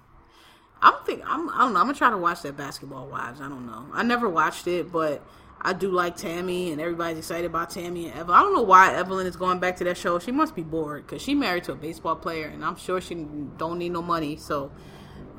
I'm 0.81 0.93
think 1.05 1.23
I'm 1.25 1.49
I 1.49 1.59
don't 1.59 1.73
know. 1.73 1.79
I'm 1.79 1.87
gonna 1.87 1.97
try 1.97 2.09
to 2.09 2.17
watch 2.17 2.41
that 2.43 2.55
Basketball 2.55 3.07
Wives. 3.07 3.41
I 3.41 3.49
don't 3.49 3.65
know. 3.65 3.87
I 3.93 4.03
never 4.03 4.29
watched 4.29 4.67
it, 4.67 4.91
but 4.91 5.23
I 5.61 5.73
do 5.73 5.91
like 5.91 6.15
Tammy, 6.15 6.71
and 6.71 6.79
everybody's 6.79 7.17
excited 7.17 7.45
about 7.45 7.71
Tammy 7.71 8.07
and 8.07 8.19
Evelyn. 8.19 8.37
I 8.37 8.41
don't 8.41 8.53
know 8.53 8.61
why 8.61 8.93
Evelyn 8.93 9.27
is 9.27 9.35
going 9.35 9.59
back 9.59 9.77
to 9.77 9.83
that 9.85 9.97
show. 9.97 10.19
She 10.19 10.31
must 10.31 10.55
be 10.55 10.63
bored 10.63 11.05
because 11.05 11.21
she 11.21 11.33
married 11.35 11.63
to 11.65 11.73
a 11.73 11.75
baseball 11.75 12.15
player, 12.15 12.47
and 12.47 12.63
I'm 12.63 12.75
sure 12.75 13.01
she 13.01 13.15
don't 13.15 13.79
need 13.79 13.91
no 13.91 14.01
money. 14.01 14.37
So 14.37 14.71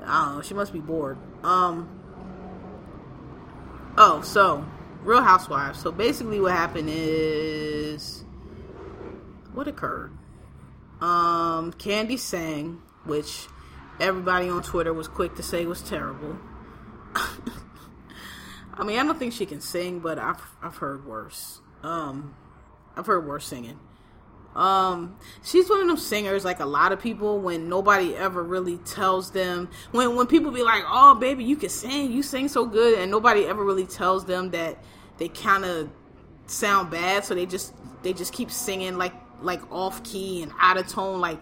I 0.04 0.24
don't 0.24 0.34
know. 0.36 0.42
She 0.42 0.54
must 0.54 0.72
be 0.72 0.80
bored. 0.80 1.18
Um, 1.44 1.98
Oh, 4.00 4.22
so 4.22 4.64
Real 5.02 5.22
Housewives. 5.22 5.80
So 5.80 5.90
basically, 5.90 6.40
what 6.40 6.52
happened 6.52 6.88
is 6.88 8.24
what 9.52 9.66
occurred. 9.66 10.12
Um, 11.00 11.72
Kandi 11.72 12.16
sang, 12.16 12.80
which 13.04 13.48
everybody 13.98 14.48
on 14.48 14.62
Twitter 14.62 14.94
was 14.94 15.08
quick 15.08 15.34
to 15.34 15.42
say 15.42 15.66
was 15.66 15.82
terrible. 15.82 16.38
I 18.78 18.84
mean, 18.84 18.98
I 18.98 19.02
don't 19.04 19.18
think 19.18 19.32
she 19.32 19.44
can 19.44 19.60
sing, 19.60 19.98
but 19.98 20.18
I've 20.18 20.40
I've 20.62 20.76
heard 20.76 21.04
worse. 21.04 21.60
Um, 21.82 22.34
I've 22.96 23.06
heard 23.06 23.26
worse 23.26 23.46
singing. 23.46 23.78
Um, 24.54 25.16
she's 25.44 25.68
one 25.68 25.82
of 25.82 25.88
those 25.88 26.04
singers, 26.04 26.44
like 26.44 26.58
a 26.58 26.66
lot 26.66 26.90
of 26.90 27.00
people, 27.00 27.38
when 27.38 27.68
nobody 27.68 28.16
ever 28.16 28.42
really 28.42 28.78
tells 28.78 29.30
them, 29.30 29.68
when, 29.92 30.16
when 30.16 30.26
people 30.26 30.50
be 30.50 30.64
like, 30.64 30.82
oh, 30.88 31.14
baby, 31.14 31.44
you 31.44 31.54
can 31.54 31.68
sing, 31.68 32.10
you 32.10 32.24
sing 32.24 32.48
so 32.48 32.66
good, 32.66 32.98
and 32.98 33.08
nobody 33.10 33.44
ever 33.44 33.62
really 33.62 33.86
tells 33.86 34.24
them 34.24 34.50
that 34.50 34.82
they 35.18 35.28
kind 35.28 35.64
of 35.64 35.90
sound 36.46 36.90
bad, 36.90 37.24
so 37.24 37.34
they 37.34 37.46
just, 37.46 37.72
they 38.02 38.12
just 38.12 38.32
keep 38.32 38.50
singing 38.50 38.96
like, 38.96 39.12
like 39.42 39.60
off 39.70 40.02
key 40.02 40.42
and 40.42 40.50
out 40.58 40.76
of 40.76 40.88
tone, 40.88 41.20
like 41.20 41.38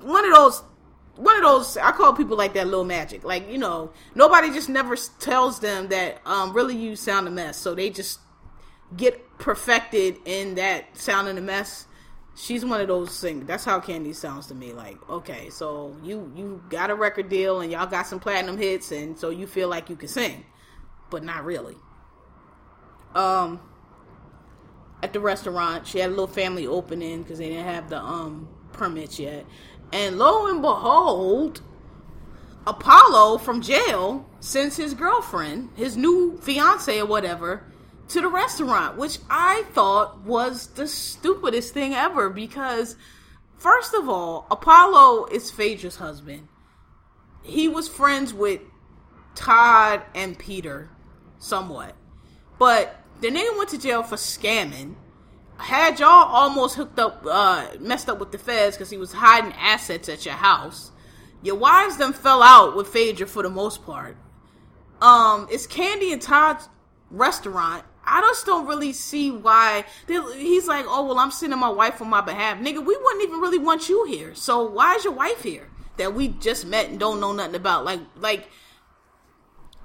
one 0.00 0.24
of 0.24 0.32
those 0.32 0.62
one 1.16 1.36
of 1.36 1.42
those 1.42 1.76
I 1.76 1.92
call 1.92 2.12
people 2.12 2.36
like 2.36 2.54
that 2.54 2.66
little 2.66 2.84
magic. 2.84 3.24
Like, 3.24 3.50
you 3.50 3.58
know, 3.58 3.92
nobody 4.14 4.50
just 4.50 4.68
never 4.68 4.96
tells 5.18 5.60
them 5.60 5.88
that 5.88 6.20
um 6.26 6.52
really 6.52 6.76
you 6.76 6.96
sound 6.96 7.26
a 7.28 7.30
mess. 7.30 7.56
So 7.56 7.74
they 7.74 7.90
just 7.90 8.20
get 8.96 9.38
perfected 9.38 10.18
in 10.24 10.54
that 10.56 10.96
sounding 10.96 11.38
a 11.38 11.40
mess 11.40 11.86
she's 12.36 12.64
one 12.64 12.80
of 12.80 12.86
those 12.86 13.12
singers. 13.12 13.46
That's 13.46 13.64
how 13.64 13.80
Kandi 13.80 14.14
sounds 14.14 14.46
to 14.48 14.54
me. 14.54 14.72
Like, 14.72 14.96
okay, 15.10 15.50
so 15.50 15.96
you 16.02 16.30
you 16.36 16.62
got 16.68 16.90
a 16.90 16.94
record 16.94 17.28
deal 17.28 17.60
and 17.60 17.72
y'all 17.72 17.86
got 17.86 18.06
some 18.06 18.20
platinum 18.20 18.58
hits, 18.58 18.92
and 18.92 19.18
so 19.18 19.30
you 19.30 19.46
feel 19.46 19.68
like 19.68 19.90
you 19.90 19.96
can 19.96 20.08
sing, 20.08 20.44
but 21.10 21.24
not 21.24 21.44
really. 21.44 21.76
Um, 23.14 23.60
at 25.02 25.12
the 25.12 25.20
restaurant, 25.20 25.86
she 25.86 25.98
had 25.98 26.08
a 26.08 26.10
little 26.10 26.26
family 26.26 26.66
opening 26.66 27.22
because 27.22 27.38
they 27.38 27.48
didn't 27.48 27.66
have 27.66 27.88
the 27.88 27.98
um 27.98 28.48
permits 28.72 29.18
yet. 29.18 29.46
And 29.92 30.18
lo 30.18 30.46
and 30.46 30.60
behold, 30.60 31.62
Apollo 32.66 33.38
from 33.38 33.62
jail 33.62 34.28
sends 34.40 34.76
his 34.76 34.94
girlfriend, 34.94 35.70
his 35.76 35.96
new 35.96 36.38
fiance 36.38 36.98
or 36.98 37.06
whatever, 37.06 37.64
to 38.08 38.20
the 38.20 38.28
restaurant, 38.28 38.96
which 38.96 39.18
I 39.30 39.64
thought 39.72 40.20
was 40.22 40.68
the 40.68 40.86
stupidest 40.86 41.72
thing 41.74 41.94
ever 41.94 42.30
because, 42.30 42.96
first 43.56 43.94
of 43.94 44.08
all, 44.08 44.46
Apollo 44.50 45.26
is 45.26 45.50
Phaedra's 45.50 45.96
husband. 45.96 46.48
He 47.42 47.68
was 47.68 47.88
friends 47.88 48.34
with 48.34 48.60
Todd 49.34 50.02
and 50.14 50.38
Peter 50.38 50.90
somewhat. 51.38 51.94
But 52.58 53.00
the 53.20 53.28
nigga 53.28 53.56
went 53.56 53.70
to 53.70 53.78
jail 53.78 54.02
for 54.02 54.16
scamming. 54.16 54.96
Had 55.58 56.00
y'all 56.00 56.08
almost 56.08 56.76
hooked 56.76 56.98
up, 56.98 57.24
uh, 57.28 57.68
messed 57.80 58.08
up 58.08 58.18
with 58.18 58.30
the 58.30 58.38
feds 58.38 58.76
because 58.76 58.90
he 58.90 58.98
was 58.98 59.12
hiding 59.12 59.52
assets 59.52 60.08
at 60.08 60.24
your 60.24 60.34
house. 60.34 60.92
Your 61.42 61.56
wives 61.56 61.96
then 61.96 62.12
fell 62.12 62.42
out 62.42 62.76
with 62.76 62.88
Phaedra 62.88 63.26
for 63.26 63.42
the 63.42 63.50
most 63.50 63.84
part. 63.84 64.16
Um, 65.00 65.48
it's 65.50 65.66
Kandi 65.66 66.12
and 66.12 66.20
Todd's 66.20 66.68
restaurant. 67.10 67.84
I 68.04 68.20
just 68.20 68.46
don't 68.46 68.66
really 68.66 68.92
see 68.92 69.30
why 69.30 69.84
he's 70.06 70.68
like, 70.68 70.84
oh 70.88 71.04
well, 71.06 71.18
I'm 71.18 71.30
sending 71.30 71.58
my 71.58 71.68
wife 71.68 72.00
on 72.00 72.08
my 72.08 72.20
behalf, 72.20 72.58
nigga. 72.58 72.84
We 72.84 72.96
wouldn't 72.96 73.24
even 73.24 73.40
really 73.40 73.58
want 73.58 73.88
you 73.88 74.04
here. 74.04 74.34
So 74.34 74.64
why 74.64 74.94
is 74.94 75.04
your 75.04 75.12
wife 75.12 75.42
here 75.42 75.68
that 75.96 76.14
we 76.14 76.28
just 76.28 76.66
met 76.66 76.88
and 76.88 77.00
don't 77.00 77.20
know 77.20 77.32
nothing 77.32 77.56
about? 77.56 77.84
Like, 77.84 78.00
like 78.16 78.48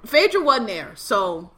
Phaedra 0.04 0.40
wasn't 0.42 0.68
there, 0.68 0.92
so 0.94 1.50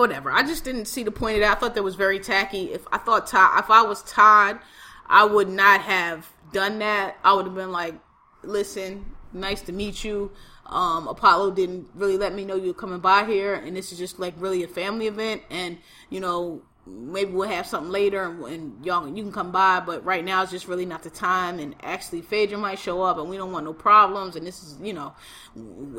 whatever. 0.00 0.30
I 0.30 0.42
just 0.42 0.64
didn't 0.64 0.86
see 0.86 1.02
the 1.02 1.10
point 1.10 1.36
of 1.36 1.40
that. 1.42 1.56
I 1.56 1.60
thought 1.60 1.74
that 1.74 1.82
was 1.82 1.94
very 1.94 2.18
tacky. 2.18 2.72
If 2.72 2.86
I 2.92 2.98
thought 2.98 3.26
Todd, 3.26 3.58
if 3.58 3.70
I 3.70 3.82
was 3.82 4.02
Todd, 4.02 4.58
I 5.06 5.24
would 5.24 5.48
not 5.48 5.80
have 5.82 6.30
done 6.52 6.78
that. 6.80 7.16
I 7.24 7.32
would 7.34 7.46
have 7.46 7.54
been 7.54 7.72
like, 7.72 7.94
listen, 8.42 9.04
nice 9.32 9.62
to 9.62 9.72
meet 9.72 10.04
you. 10.04 10.32
Um, 10.66 11.08
Apollo 11.08 11.52
didn't 11.52 11.88
really 11.94 12.16
let 12.16 12.34
me 12.34 12.44
know 12.44 12.56
you 12.56 12.68
were 12.68 12.74
coming 12.74 13.00
by 13.00 13.24
here, 13.24 13.54
and 13.54 13.76
this 13.76 13.92
is 13.92 13.98
just 13.98 14.18
like 14.18 14.34
really 14.38 14.62
a 14.62 14.68
family 14.68 15.06
event, 15.06 15.42
and 15.50 15.78
you 16.08 16.20
know 16.20 16.62
maybe 16.86 17.30
we'll 17.30 17.48
have 17.48 17.66
something 17.66 17.92
later, 17.92 18.24
and, 18.46 18.84
y'all 18.84 19.06
you 19.06 19.22
can 19.22 19.32
come 19.32 19.52
by, 19.52 19.80
but 19.80 20.04
right 20.04 20.24
now 20.24 20.42
it's 20.42 20.50
just 20.50 20.66
really 20.66 20.86
not 20.86 21.02
the 21.02 21.10
time. 21.10 21.58
And 21.58 21.74
actually, 21.82 22.22
Phaedra 22.22 22.58
might 22.58 22.78
show 22.78 23.02
up, 23.02 23.18
and 23.18 23.28
we 23.28 23.36
don't 23.36 23.52
want 23.52 23.64
no 23.64 23.72
problems. 23.72 24.36
And 24.36 24.46
this 24.46 24.62
is 24.62 24.78
you 24.80 24.92
know 24.92 25.14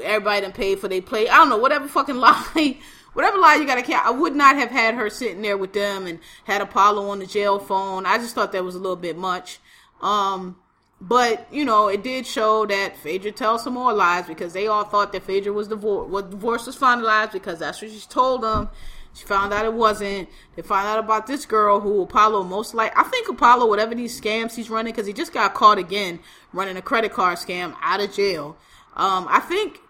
everybody 0.04 0.42
done 0.42 0.54
paid 0.54 0.80
for 0.80 0.88
they 0.88 1.02
play. 1.02 1.30
I 1.30 1.36
don't 1.36 1.50
know 1.50 1.58
whatever 1.58 1.88
fucking 1.88 2.16
lie. 2.18 2.78
Whatever 3.14 3.38
lie 3.38 3.56
you 3.56 3.66
gotta 3.66 3.84
count, 3.84 4.06
I 4.06 4.12
would 4.12 4.36
not 4.36 4.56
have 4.56 4.72
had 4.72 4.96
her 4.96 5.10
sitting 5.10 5.42
there 5.42 5.58
with 5.58 5.74
them 5.74 6.08
and 6.08 6.20
had 6.46 6.62
Apollo 6.62 7.10
on 7.10 7.20
the 7.20 7.28
jail 7.28 7.60
phone. 7.60 8.06
I 8.06 8.18
just 8.18 8.36
thought 8.36 8.52
that 8.52 8.64
was 8.64 8.76
a 8.76 8.80
little 8.80 8.96
bit 8.96 9.18
much. 9.18 9.60
Um, 10.02 10.58
but 11.00 11.48
you 11.52 11.66
know, 11.66 11.90
it 11.90 12.04
did 12.04 12.26
show 12.26 12.66
that 12.66 12.98
Phaedra 12.98 13.32
tells 13.34 13.64
some 13.64 13.74
more 13.74 13.94
lies 13.94 14.26
because 14.26 14.54
they 14.54 14.68
all 14.68 14.86
thought 14.86 15.12
that 15.14 15.24
Phaedra 15.24 15.54
was 15.54 15.68
divorced. 15.68 16.10
What 16.10 16.32
divorce 16.32 16.66
was 16.66 16.78
finalized 16.78 17.34
because 17.34 17.60
that's 17.60 17.82
what 17.82 17.92
she 17.92 18.00
told 18.00 18.42
them. 18.42 18.70
She 19.14 19.26
found 19.26 19.54
out 19.54 19.66
it 19.66 19.74
wasn't. 19.74 20.28
They 20.56 20.64
found 20.64 20.88
out 20.88 20.98
about 20.98 21.28
this 21.28 21.46
girl 21.46 21.80
who 21.80 22.02
Apollo 22.02 22.44
most 22.44 22.74
like. 22.74 22.98
I 22.98 23.04
think 23.04 23.30
Apollo, 23.30 23.68
whatever 23.68 23.94
these 23.94 24.20
scams 24.20 24.56
he's 24.56 24.70
running, 24.70 24.92
because 24.92 25.06
he 25.06 25.14
just 25.14 25.34
got 25.34 25.54
caught 25.54 25.78
again 25.78 26.20
running 26.52 26.78
a 26.78 26.82
credit 26.82 27.14
card 27.14 27.38
scam 27.38 27.76
out 27.82 28.02
of 28.02 28.12
jail. 28.12 28.58
Um, 28.96 29.28
I 29.30 29.40
think 29.40 29.82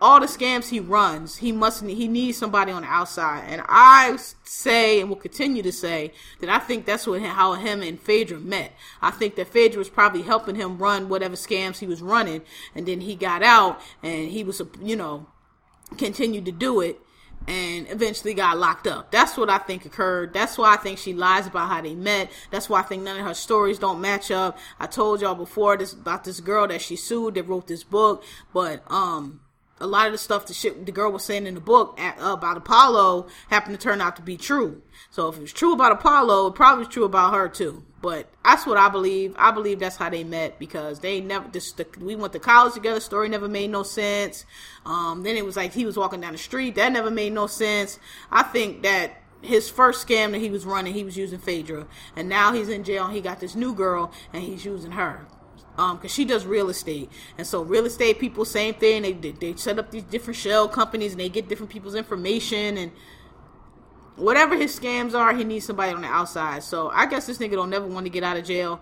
all 0.00 0.20
the 0.20 0.26
scams 0.26 0.68
he 0.68 0.80
runs, 0.80 1.36
he 1.36 1.52
must 1.52 1.84
he 1.84 2.08
needs 2.08 2.38
somebody 2.38 2.70
on 2.72 2.82
the 2.82 2.88
outside. 2.88 3.44
And 3.48 3.62
I 3.68 4.16
say 4.44 5.00
and 5.00 5.08
will 5.08 5.16
continue 5.16 5.62
to 5.62 5.72
say 5.72 6.12
that 6.40 6.50
I 6.50 6.58
think 6.58 6.86
that's 6.86 7.06
what 7.06 7.20
how 7.22 7.54
him 7.54 7.82
and 7.82 8.00
Phaedra 8.00 8.38
met. 8.38 8.72
I 9.02 9.10
think 9.10 9.36
that 9.36 9.48
Phaedra 9.48 9.78
was 9.78 9.88
probably 9.88 10.22
helping 10.22 10.54
him 10.54 10.78
run 10.78 11.08
whatever 11.08 11.34
scams 11.34 11.78
he 11.78 11.86
was 11.86 12.02
running, 12.02 12.42
and 12.74 12.86
then 12.86 13.00
he 13.00 13.14
got 13.14 13.42
out 13.42 13.80
and 14.02 14.30
he 14.30 14.44
was 14.44 14.62
you 14.80 14.96
know 14.96 15.26
continued 15.96 16.44
to 16.44 16.52
do 16.52 16.80
it 16.80 17.00
and 17.46 17.88
eventually 17.90 18.34
got 18.34 18.58
locked 18.58 18.86
up. 18.86 19.10
That's 19.10 19.36
what 19.36 19.48
I 19.48 19.58
think 19.58 19.86
occurred. 19.86 20.34
That's 20.34 20.58
why 20.58 20.74
I 20.74 20.76
think 20.76 20.98
she 20.98 21.14
lies 21.14 21.46
about 21.46 21.68
how 21.68 21.80
they 21.80 21.94
met. 21.94 22.30
That's 22.50 22.68
why 22.68 22.80
I 22.80 22.82
think 22.82 23.02
none 23.02 23.18
of 23.18 23.24
her 23.24 23.34
stories 23.34 23.78
don't 23.78 24.00
match 24.00 24.30
up. 24.30 24.58
I 24.78 24.86
told 24.86 25.22
y'all 25.22 25.34
before 25.34 25.76
this 25.76 25.92
about 25.92 26.24
this 26.24 26.40
girl 26.40 26.68
that 26.68 26.82
she 26.82 26.94
sued 26.94 27.34
that 27.34 27.44
wrote 27.44 27.66
this 27.66 27.84
book, 27.84 28.22
but 28.52 28.82
um 28.90 29.40
a 29.80 29.86
lot 29.86 30.06
of 30.06 30.12
the 30.12 30.18
stuff 30.18 30.46
the 30.46 30.54
shit 30.54 30.86
the 30.86 30.92
girl 30.92 31.12
was 31.12 31.24
saying 31.24 31.46
in 31.46 31.54
the 31.54 31.60
book 31.60 31.98
at, 31.98 32.18
uh, 32.20 32.32
about 32.32 32.56
Apollo 32.56 33.28
happened 33.48 33.78
to 33.78 33.82
turn 33.82 34.00
out 34.00 34.16
to 34.16 34.22
be 34.22 34.36
true. 34.36 34.82
So 35.10 35.28
if 35.28 35.36
it 35.36 35.40
was 35.40 35.52
true 35.52 35.72
about 35.72 35.92
Apollo, 35.92 36.48
it 36.48 36.54
probably 36.54 36.84
was 36.84 36.92
true 36.92 37.04
about 37.04 37.34
her 37.34 37.48
too. 37.48 37.84
But 38.00 38.30
that's 38.44 38.66
what 38.66 38.76
I 38.76 38.88
believe. 38.88 39.34
I 39.36 39.50
believe 39.50 39.80
that's 39.80 39.96
how 39.96 40.08
they 40.08 40.22
met 40.22 40.58
because 40.58 41.00
they 41.00 41.20
never. 41.20 41.48
This, 41.48 41.72
the, 41.72 41.86
we 42.00 42.14
went 42.14 42.32
to 42.34 42.38
college 42.38 42.74
together. 42.74 43.00
Story 43.00 43.28
never 43.28 43.48
made 43.48 43.70
no 43.70 43.82
sense. 43.82 44.44
Um, 44.86 45.22
then 45.24 45.36
it 45.36 45.44
was 45.44 45.56
like 45.56 45.72
he 45.72 45.84
was 45.84 45.96
walking 45.96 46.20
down 46.20 46.32
the 46.32 46.38
street. 46.38 46.76
That 46.76 46.92
never 46.92 47.10
made 47.10 47.32
no 47.32 47.46
sense. 47.48 47.98
I 48.30 48.44
think 48.44 48.82
that 48.82 49.12
his 49.42 49.68
first 49.68 50.06
scam 50.06 50.32
that 50.32 50.38
he 50.38 50.50
was 50.50 50.64
running, 50.64 50.94
he 50.94 51.04
was 51.04 51.16
using 51.16 51.38
Phaedra, 51.38 51.86
and 52.16 52.28
now 52.28 52.52
he's 52.52 52.68
in 52.68 52.84
jail. 52.84 53.06
and 53.06 53.14
He 53.14 53.20
got 53.20 53.40
this 53.40 53.54
new 53.54 53.74
girl, 53.74 54.12
and 54.32 54.42
he's 54.42 54.64
using 54.64 54.92
her 54.92 55.26
um 55.78 55.96
because 55.96 56.12
she 56.12 56.24
does 56.24 56.44
real 56.44 56.68
estate. 56.68 57.10
And 57.38 57.46
so 57.46 57.62
real 57.62 57.86
estate 57.86 58.18
people 58.18 58.44
same 58.44 58.74
thing. 58.74 59.02
They, 59.02 59.12
they, 59.12 59.30
they 59.32 59.56
set 59.56 59.78
up 59.78 59.90
these 59.90 60.02
different 60.02 60.36
shell 60.36 60.68
companies 60.68 61.12
and 61.12 61.20
they 61.20 61.28
get 61.28 61.48
different 61.48 61.70
people's 61.70 61.94
information 61.94 62.76
and 62.76 62.92
whatever 64.16 64.56
his 64.56 64.78
scams 64.78 65.14
are 65.14 65.34
he 65.34 65.44
needs 65.44 65.64
somebody 65.64 65.92
on 65.92 66.02
the 66.02 66.08
outside. 66.08 66.62
So 66.62 66.90
i 66.90 67.06
guess 67.06 67.26
this 67.26 67.38
nigga 67.38 67.52
don't 67.52 67.70
never 67.70 67.86
want 67.86 68.06
to 68.06 68.10
get 68.10 68.22
out 68.22 68.36
of 68.36 68.44
jail. 68.44 68.80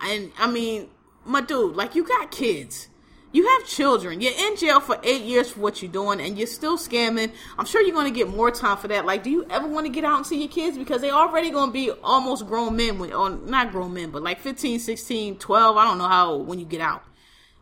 And 0.00 0.32
i 0.38 0.50
mean 0.50 0.88
my 1.24 1.40
dude 1.40 1.76
like 1.76 1.94
you 1.94 2.04
got 2.04 2.30
kids 2.30 2.88
you 3.32 3.48
have 3.48 3.66
children. 3.66 4.20
You're 4.20 4.36
in 4.36 4.56
jail 4.56 4.78
for 4.78 4.98
eight 5.02 5.22
years 5.22 5.50
for 5.50 5.60
what 5.60 5.82
you're 5.82 5.90
doing, 5.90 6.20
and 6.20 6.36
you're 6.36 6.46
still 6.46 6.76
scamming. 6.76 7.32
I'm 7.58 7.64
sure 7.64 7.82
you're 7.82 7.94
going 7.94 8.12
to 8.12 8.16
get 8.16 8.28
more 8.28 8.50
time 8.50 8.76
for 8.76 8.88
that. 8.88 9.06
Like, 9.06 9.22
do 9.22 9.30
you 9.30 9.46
ever 9.48 9.66
want 9.66 9.86
to 9.86 9.92
get 9.92 10.04
out 10.04 10.18
and 10.18 10.26
see 10.26 10.38
your 10.38 10.50
kids? 10.50 10.76
Because 10.76 11.00
they 11.00 11.10
already 11.10 11.50
going 11.50 11.70
to 11.70 11.72
be 11.72 11.90
almost 11.90 12.46
grown 12.46 12.76
men, 12.76 12.98
when, 12.98 13.12
or 13.12 13.30
not 13.30 13.72
grown 13.72 13.94
men, 13.94 14.10
but 14.10 14.22
like 14.22 14.40
15, 14.40 14.78
16, 14.78 15.38
12. 15.38 15.76
I 15.76 15.84
don't 15.84 15.98
know 15.98 16.08
how 16.08 16.36
when 16.36 16.58
you 16.58 16.66
get 16.66 16.82
out. 16.82 17.02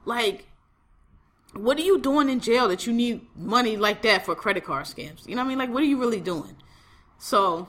Like, 0.05 0.47
what 1.55 1.79
are 1.79 1.83
you 1.83 2.01
doing 2.01 2.29
in 2.29 2.41
jail 2.41 2.69
that 2.69 2.87
you 2.87 2.93
need 2.93 3.27
money 3.37 3.77
like 3.77 4.03
that 4.03 4.25
for 4.25 4.35
credit 4.35 4.65
card 4.65 4.87
scams? 4.87 5.27
You 5.27 5.37
know 5.37 5.43
what 5.43 5.47
I 5.47 5.49
mean? 5.49 5.59
Like, 5.59 5.71
what 5.71 5.83
are 5.83 5.87
you 5.87 6.01
really 6.01 6.21
doing? 6.21 6.57
So, 7.19 7.69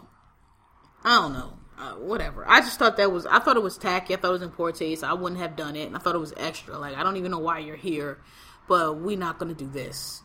I 1.03 1.21
don't 1.21 1.33
know. 1.33 1.53
Uh, 1.82 1.95
whatever. 1.95 2.47
I 2.47 2.59
just 2.59 2.77
thought 2.77 2.97
that 2.97 3.11
was. 3.11 3.25
I 3.25 3.39
thought 3.39 3.57
it 3.57 3.63
was 3.63 3.75
tacky. 3.75 4.13
I 4.13 4.17
thought 4.17 4.29
it 4.29 4.34
was 4.34 4.41
in 4.43 4.51
poor 4.51 4.71
taste. 4.71 5.03
I 5.03 5.13
wouldn't 5.13 5.41
have 5.41 5.55
done 5.55 5.75
it, 5.75 5.88
and 5.88 5.95
I 5.95 5.99
thought 5.99 6.13
it 6.13 6.19
was 6.19 6.32
extra. 6.38 6.77
Like 6.77 6.95
I 6.95 7.01
don't 7.01 7.17
even 7.17 7.32
know 7.32 7.39
why 7.39 7.57
you're 7.57 7.75
here, 7.75 8.19
but 8.67 8.97
we're 8.97 9.17
not 9.17 9.39
gonna 9.39 9.55
do 9.55 9.67
this. 9.67 10.21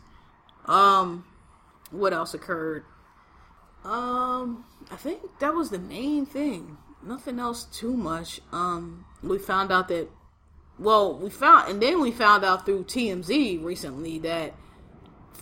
Um, 0.65 1.25
what 1.89 2.13
else 2.13 2.35
occurred? 2.35 2.83
Um, 3.83 4.65
I 4.91 4.97
think 4.97 5.21
that 5.39 5.55
was 5.55 5.71
the 5.71 5.79
main 5.79 6.27
thing. 6.27 6.77
Nothing 7.01 7.39
else 7.39 7.63
too 7.63 7.97
much. 7.97 8.39
Um, 8.51 9.05
we 9.23 9.39
found 9.39 9.71
out 9.71 9.87
that. 9.87 10.09
Well, 10.77 11.17
we 11.17 11.31
found, 11.31 11.71
and 11.71 11.81
then 11.81 11.99
we 12.01 12.11
found 12.11 12.45
out 12.45 12.67
through 12.67 12.83
TMZ 12.83 13.63
recently 13.63 14.19
that 14.19 14.53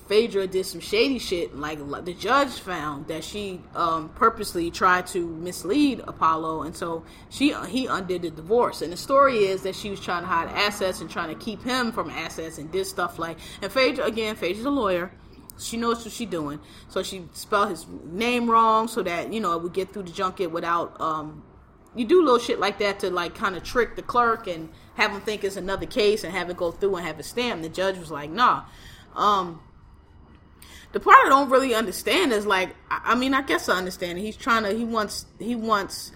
Phaedra 0.08 0.46
did 0.46 0.66
some 0.66 0.82
shady 0.82 1.18
shit. 1.18 1.56
Like 1.56 1.80
the 2.06 2.14
judge 2.14 2.52
found 2.52 3.08
that 3.08 3.24
she 3.24 3.62
um, 3.74 4.10
purposely 4.10 4.70
tried 4.70 5.08
to 5.08 5.28
mislead 5.28 6.02
Apollo, 6.08 6.64
and 6.64 6.76
so 6.76 7.04
she 7.30 7.54
he 7.68 7.88
undid 7.88 8.22
the 8.22 8.30
divorce. 8.30 8.82
And 8.82 8.94
the 8.94 8.98
story 8.98 9.46
is 9.46 9.64
that 9.64 9.76
she 9.76 9.90
was 9.90 10.00
trying 10.00 10.22
to 10.22 10.28
hide 10.28 10.50
assets 10.50 11.02
and 11.02 11.10
trying 11.10 11.30
to 11.30 11.44
keep 11.44 11.64
him 11.64 11.92
from 11.92 12.10
assets, 12.12 12.60
and 12.60 12.72
did 12.72 12.86
stuff 12.86 13.18
like. 13.18 13.38
And 13.62 13.72
Phaedra 13.72 14.06
again, 14.06 14.36
Phaedra's 14.36 14.66
a 14.66 14.70
lawyer. 14.70 15.12
She 15.58 15.78
knows 15.78 16.04
what 16.04 16.14
she's 16.14 16.30
doing, 16.30 16.60
so 16.90 17.02
she 17.02 17.28
spelled 17.34 17.70
his 17.70 17.88
name 18.04 18.50
wrong 18.50 18.88
so 18.88 19.02
that 19.02 19.34
you 19.34 19.40
know 19.40 19.54
it 19.54 19.64
would 19.64 19.74
get 19.74 19.92
through 19.92 20.04
the 20.04 20.12
junket 20.12 20.52
without. 20.52 21.00
Um, 21.02 21.44
you 21.96 22.06
do 22.06 22.22
little 22.22 22.40
shit 22.40 22.60
like 22.60 22.78
that 22.80 23.00
to 23.00 23.10
like 23.10 23.36
kind 23.36 23.56
of 23.56 23.64
trick 23.64 23.96
the 23.96 24.02
clerk 24.02 24.48
and 24.48 24.70
have 24.96 25.12
him 25.12 25.22
think 25.22 25.46
it's 25.46 25.56
another 25.56 25.86
case 25.86 26.26
and 26.26 26.34
have 26.34 26.50
it 26.50 26.58
go 26.58 26.72
through 26.72 26.98
and 26.98 27.08
have 27.08 27.18
it 27.20 27.24
stamped. 27.24 27.64
The 27.64 27.70
judge 27.70 27.98
was 27.98 28.12
like, 28.12 28.30
"Nah." 28.30 28.66
Um, 29.16 29.62
the 30.96 31.02
part 31.02 31.18
I 31.26 31.28
don't 31.28 31.50
really 31.50 31.76
understand 31.76 32.32
is 32.32 32.46
like, 32.46 32.74
I 32.90 33.16
mean, 33.16 33.34
I 33.34 33.42
guess 33.42 33.68
I 33.68 33.78
understand. 33.78 34.18
He's 34.18 34.38
trying 34.38 34.64
to, 34.64 34.72
he 34.72 34.86
wants, 34.86 35.26
he 35.40 35.54
wants. 35.54 36.14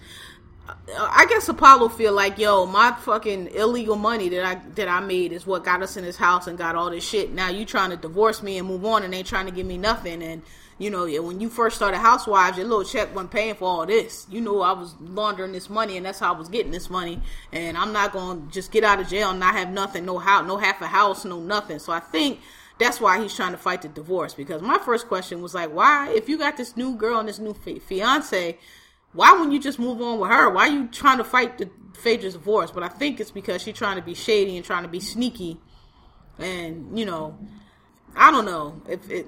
Uh, 0.66 0.74
I 0.98 1.26
guess 1.28 1.46
Apollo 1.50 1.90
feel 1.90 2.14
like, 2.14 2.38
yo, 2.38 2.64
my 2.64 2.92
fucking 2.92 3.48
illegal 3.48 3.96
money 3.96 4.30
that 4.30 4.42
I 4.42 4.54
that 4.76 4.88
I 4.88 5.00
made 5.00 5.32
is 5.32 5.46
what 5.46 5.64
got 5.64 5.82
us 5.82 5.98
in 5.98 6.04
this 6.04 6.16
house 6.16 6.46
and 6.46 6.56
got 6.56 6.76
all 6.76 6.88
this 6.88 7.06
shit. 7.06 7.30
Now 7.30 7.50
you 7.50 7.66
trying 7.66 7.90
to 7.90 7.96
divorce 7.98 8.42
me 8.42 8.56
and 8.56 8.66
move 8.66 8.82
on, 8.86 9.02
and 9.02 9.12
they 9.12 9.22
trying 9.22 9.44
to 9.44 9.52
give 9.52 9.66
me 9.66 9.76
nothing. 9.76 10.22
And 10.22 10.40
you 10.78 10.88
know, 10.88 11.04
when 11.22 11.42
you 11.42 11.50
first 11.50 11.76
started 11.76 11.98
Housewives, 11.98 12.56
your 12.56 12.66
little 12.66 12.82
check 12.82 13.14
wasn't 13.14 13.32
paying 13.32 13.56
for 13.56 13.66
all 13.66 13.84
this. 13.84 14.26
You 14.30 14.40
know, 14.40 14.62
I 14.62 14.72
was 14.72 14.94
laundering 14.98 15.52
this 15.52 15.68
money, 15.68 15.98
and 15.98 16.06
that's 16.06 16.20
how 16.20 16.32
I 16.32 16.38
was 16.38 16.48
getting 16.48 16.72
this 16.72 16.88
money. 16.88 17.20
And 17.52 17.76
I'm 17.76 17.92
not 17.92 18.14
gonna 18.14 18.40
just 18.50 18.72
get 18.72 18.82
out 18.82 18.98
of 18.98 19.08
jail 19.08 19.28
and 19.28 19.40
not 19.40 19.54
have 19.56 19.70
nothing, 19.70 20.06
no 20.06 20.18
house, 20.18 20.46
no 20.46 20.56
half 20.56 20.80
a 20.80 20.86
house, 20.86 21.26
no 21.26 21.38
nothing. 21.38 21.80
So 21.80 21.92
I 21.92 22.00
think 22.00 22.40
that's 22.80 23.00
why 23.00 23.20
he's 23.20 23.36
trying 23.36 23.52
to 23.52 23.58
fight 23.58 23.82
the 23.82 23.88
divorce. 23.88 24.34
Because 24.34 24.62
my 24.62 24.78
first 24.78 25.06
question 25.06 25.42
was 25.42 25.54
like, 25.54 25.72
why, 25.72 26.08
if 26.08 26.28
you 26.28 26.38
got 26.38 26.56
this 26.56 26.76
new 26.76 26.96
girl 26.96 27.20
and 27.20 27.28
this 27.28 27.38
new 27.38 27.52
fi- 27.52 27.78
fiance, 27.78 28.58
why 29.12 29.32
wouldn't 29.32 29.52
you 29.52 29.60
just 29.60 29.78
move 29.78 30.00
on 30.00 30.18
with 30.18 30.30
her? 30.30 30.48
Why 30.50 30.68
are 30.68 30.72
you 30.72 30.88
trying 30.88 31.18
to 31.18 31.24
fight 31.24 31.58
the 31.58 31.68
Phaedra's 31.94 32.32
divorce? 32.32 32.70
But 32.70 32.82
I 32.82 32.88
think 32.88 33.20
it's 33.20 33.30
because 33.30 33.62
she's 33.62 33.76
trying 33.76 33.96
to 33.96 34.02
be 34.02 34.14
shady 34.14 34.56
and 34.56 34.64
trying 34.64 34.82
to 34.82 34.88
be 34.88 35.00
sneaky, 35.00 35.60
and 36.38 36.98
you 36.98 37.04
know, 37.04 37.38
I 38.16 38.30
don't 38.30 38.46
know 38.46 38.80
if 38.88 39.10
it, 39.10 39.26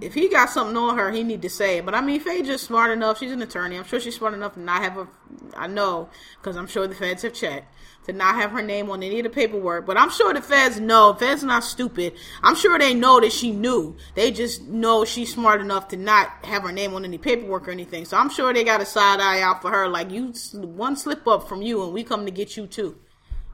if 0.00 0.14
he 0.14 0.28
got 0.28 0.50
something 0.50 0.76
on 0.76 0.98
her, 0.98 1.12
he 1.12 1.22
need 1.22 1.42
to 1.42 1.50
say 1.50 1.78
it. 1.78 1.84
But 1.84 1.94
I 1.94 2.00
mean, 2.00 2.18
Phaedra's 2.20 2.62
smart 2.62 2.90
enough. 2.90 3.20
She's 3.20 3.30
an 3.30 3.42
attorney. 3.42 3.76
I'm 3.76 3.84
sure 3.84 4.00
she's 4.00 4.16
smart 4.16 4.34
enough 4.34 4.54
to 4.54 4.60
not 4.60 4.82
have 4.82 4.98
a. 4.98 5.08
I 5.56 5.68
know 5.68 6.08
because 6.40 6.56
I'm 6.56 6.66
sure 6.66 6.88
the 6.88 6.94
feds 6.94 7.22
have 7.22 7.34
checked 7.34 7.72
to 8.04 8.12
not 8.12 8.34
have 8.36 8.50
her 8.50 8.62
name 8.62 8.90
on 8.90 9.02
any 9.02 9.18
of 9.18 9.24
the 9.24 9.30
paperwork. 9.30 9.86
But 9.86 9.96
I'm 9.96 10.10
sure 10.10 10.32
the 10.32 10.42
feds 10.42 10.78
know. 10.78 11.14
Feds 11.14 11.42
not 11.42 11.64
stupid. 11.64 12.14
I'm 12.42 12.54
sure 12.54 12.78
they 12.78 12.94
know 12.94 13.20
that 13.20 13.32
she 13.32 13.50
knew. 13.50 13.96
They 14.14 14.30
just 14.30 14.62
know 14.62 15.04
she's 15.04 15.32
smart 15.32 15.60
enough 15.60 15.88
to 15.88 15.96
not 15.96 16.44
have 16.44 16.62
her 16.62 16.72
name 16.72 16.94
on 16.94 17.04
any 17.04 17.18
paperwork 17.18 17.66
or 17.66 17.70
anything. 17.70 18.04
So 18.04 18.16
I'm 18.16 18.30
sure 18.30 18.52
they 18.52 18.64
got 18.64 18.80
a 18.80 18.86
side 18.86 19.20
eye 19.20 19.40
out 19.40 19.62
for 19.62 19.70
her. 19.70 19.88
Like 19.88 20.10
you, 20.10 20.32
one 20.52 20.96
slip 20.96 21.26
up 21.26 21.48
from 21.48 21.62
you, 21.62 21.82
and 21.82 21.92
we 21.92 22.04
come 22.04 22.24
to 22.26 22.30
get 22.30 22.56
you 22.56 22.66
too. 22.66 22.98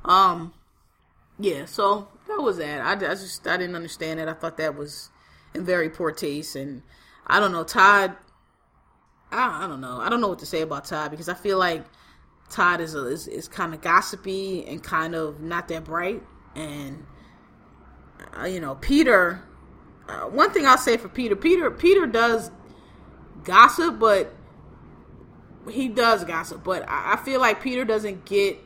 Um, 0.05 0.53
yeah. 1.38 1.64
So 1.66 2.09
that 2.28 2.42
was 2.42 2.59
that. 2.59 2.80
I, 2.80 2.92
I 2.92 3.14
just 3.14 3.46
I 3.46 3.57
didn't 3.57 3.76
understand 3.76 4.20
it. 4.20 4.28
I 4.28 4.32
thought 4.32 4.57
that 4.59 4.76
was 4.76 5.11
in 5.55 5.64
very 5.64 5.90
poor 5.90 6.11
taste, 6.11 6.57
and 6.57 6.82
I 7.26 7.40
don't 7.40 7.53
know 7.53 7.64
Todd. 7.64 8.16
I, 9.30 9.64
I 9.64 9.68
don't 9.68 9.80
know. 9.80 10.01
I 10.01 10.09
don't 10.09 10.20
know 10.20 10.28
what 10.28 10.40
to 10.40 10.46
say 10.46 10.62
about 10.62 10.86
Todd 10.86 11.12
because 11.12 11.28
I 11.28 11.34
feel 11.34 11.59
like 11.59 11.84
Todd 12.51 12.80
is 12.80 12.94
a, 12.94 13.07
is, 13.07 13.28
is 13.28 13.48
kind 13.48 13.72
of 13.74 13.80
gossipy 13.80 14.66
and 14.66 14.82
kind 14.82 15.14
of 15.14 15.40
not 15.40 15.68
that 15.68 15.84
bright, 15.84 16.22
and 16.55 17.05
uh, 18.38 18.44
you 18.44 18.61
know 18.61 18.74
Peter. 18.74 19.42
Uh, 20.09 20.22
one 20.22 20.51
thing 20.51 20.66
I'll 20.66 20.78
say 20.78 20.96
for 20.96 21.09
Peter, 21.09 21.36
Peter 21.36 21.70
Peter 21.70 22.07
does 22.07 22.51
gossip, 23.44 23.98
but 23.98 24.34
he 25.70 25.88
does 25.88 26.24
gossip, 26.24 26.64
but 26.64 26.88
I, 26.88 27.14
I 27.14 27.16
feel 27.24 27.40
like 27.40 27.62
Peter 27.62 27.84
doesn't 27.84 28.24
get 28.24 28.59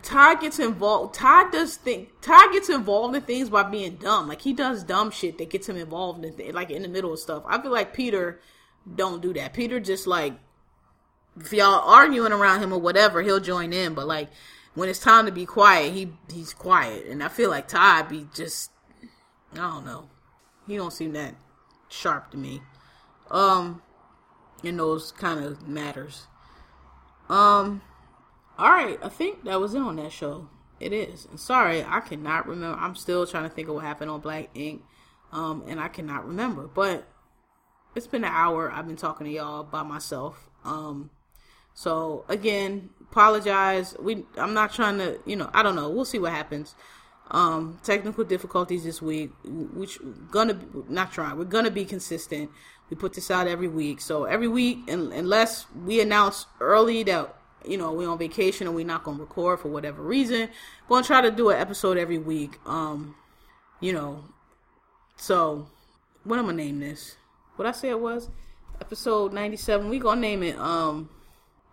Todd 0.00 0.40
gets 0.40 0.58
involved. 0.58 1.14
Todd 1.14 1.52
does 1.52 1.76
think. 1.76 2.20
Todd 2.22 2.52
gets 2.52 2.70
involved 2.70 3.14
in 3.14 3.22
things 3.22 3.50
by 3.50 3.62
being 3.62 3.96
dumb. 3.96 4.26
Like 4.26 4.40
he 4.40 4.54
does 4.54 4.82
dumb 4.84 5.10
shit 5.10 5.36
that 5.38 5.50
gets 5.50 5.68
him 5.68 5.76
involved 5.76 6.24
in, 6.24 6.34
th- 6.34 6.54
like 6.54 6.70
in 6.70 6.82
the 6.82 6.88
middle 6.88 7.12
of 7.12 7.18
stuff. 7.18 7.42
I 7.46 7.60
feel 7.60 7.72
like 7.72 7.92
Peter 7.92 8.40
don't 8.94 9.20
do 9.20 9.34
that. 9.34 9.52
Peter 9.52 9.80
just 9.80 10.06
like 10.06 10.32
if 11.38 11.52
y'all 11.52 11.88
arguing 11.88 12.32
around 12.32 12.62
him 12.62 12.72
or 12.72 12.78
whatever, 12.78 13.22
he'll 13.22 13.40
join 13.40 13.72
in. 13.72 13.94
But 13.94 14.06
like 14.06 14.28
when 14.74 14.88
it's 14.88 14.98
time 14.98 15.26
to 15.26 15.32
be 15.32 15.46
quiet, 15.46 15.92
he 15.92 16.12
he's 16.32 16.52
quiet. 16.52 17.06
And 17.06 17.22
I 17.22 17.28
feel 17.28 17.50
like 17.50 17.68
Todd 17.68 18.08
be 18.08 18.26
just 18.34 18.70
I 19.54 19.58
don't 19.58 19.84
know. 19.84 20.08
He 20.66 20.76
don't 20.76 20.92
seem 20.92 21.12
that 21.12 21.34
sharp 21.88 22.30
to 22.30 22.36
me. 22.36 22.62
Um, 23.30 23.82
in 24.62 24.76
those 24.76 25.12
kind 25.12 25.44
of 25.44 25.66
matters. 25.66 26.26
Um 27.28 27.82
all 28.58 28.70
right, 28.70 28.98
I 29.02 29.08
think 29.08 29.44
that 29.44 29.60
was 29.60 29.74
it 29.74 29.80
on 29.80 29.96
that 29.96 30.12
show. 30.12 30.48
It 30.78 30.92
is. 30.92 31.26
And 31.30 31.40
sorry, 31.40 31.82
I 31.82 32.00
cannot 32.00 32.46
remember. 32.46 32.78
I'm 32.78 32.94
still 32.94 33.26
trying 33.26 33.44
to 33.44 33.48
think 33.48 33.68
of 33.68 33.74
what 33.74 33.84
happened 33.84 34.10
on 34.10 34.20
Black 34.20 34.50
Ink, 34.54 34.82
um, 35.32 35.64
and 35.66 35.80
I 35.80 35.88
cannot 35.88 36.26
remember. 36.26 36.66
But 36.66 37.08
it's 37.94 38.06
been 38.06 38.24
an 38.24 38.32
hour. 38.32 38.70
I've 38.70 38.86
been 38.86 38.96
talking 38.96 39.26
to 39.26 39.32
y'all 39.32 39.62
by 39.62 39.82
myself. 39.82 40.50
Um, 40.64 41.10
so 41.74 42.24
again, 42.28 42.90
apologize. 43.00 43.96
We 43.98 44.24
I'm 44.36 44.54
not 44.54 44.72
trying 44.72 44.98
to, 44.98 45.18
you 45.26 45.36
know, 45.36 45.50
I 45.52 45.62
don't 45.62 45.76
know. 45.76 45.88
We'll 45.88 46.04
see 46.04 46.18
what 46.18 46.32
happens. 46.32 46.74
Um, 47.30 47.78
technical 47.82 48.24
difficulties 48.24 48.84
this 48.84 49.00
week, 49.00 49.30
which 49.44 49.98
gonna 50.30 50.58
not 50.88 51.12
trying. 51.12 51.38
We're 51.38 51.44
gonna 51.44 51.70
be 51.70 51.84
consistent. 51.84 52.50
We 52.90 52.96
put 52.96 53.14
this 53.14 53.30
out 53.30 53.46
every 53.46 53.68
week. 53.68 54.00
So 54.00 54.24
every 54.24 54.48
week, 54.48 54.88
unless 54.88 55.66
we 55.84 56.00
announce 56.00 56.46
early 56.60 57.02
that 57.04 57.34
you 57.66 57.76
know, 57.76 57.92
we're 57.92 58.08
on 58.08 58.18
vacation 58.18 58.66
and 58.66 58.74
we're 58.74 58.84
not 58.84 59.04
gonna 59.04 59.20
record 59.20 59.60
for 59.60 59.68
whatever 59.68 60.02
reason. 60.02 60.48
Gonna 60.88 61.04
try 61.04 61.20
to 61.20 61.30
do 61.30 61.50
an 61.50 61.58
episode 61.58 61.96
every 61.96 62.18
week. 62.18 62.58
Um, 62.66 63.14
you 63.80 63.92
know, 63.92 64.24
so 65.16 65.68
what 66.24 66.38
am 66.38 66.48
I 66.48 66.52
name 66.52 66.80
this? 66.80 67.16
What 67.56 67.66
I 67.66 67.72
say 67.72 67.90
it 67.90 68.00
was? 68.00 68.28
Episode 68.80 69.32
ninety 69.32 69.56
seven. 69.56 69.88
We 69.88 69.98
gonna 69.98 70.20
name 70.20 70.42
it 70.42 70.58
um 70.58 71.08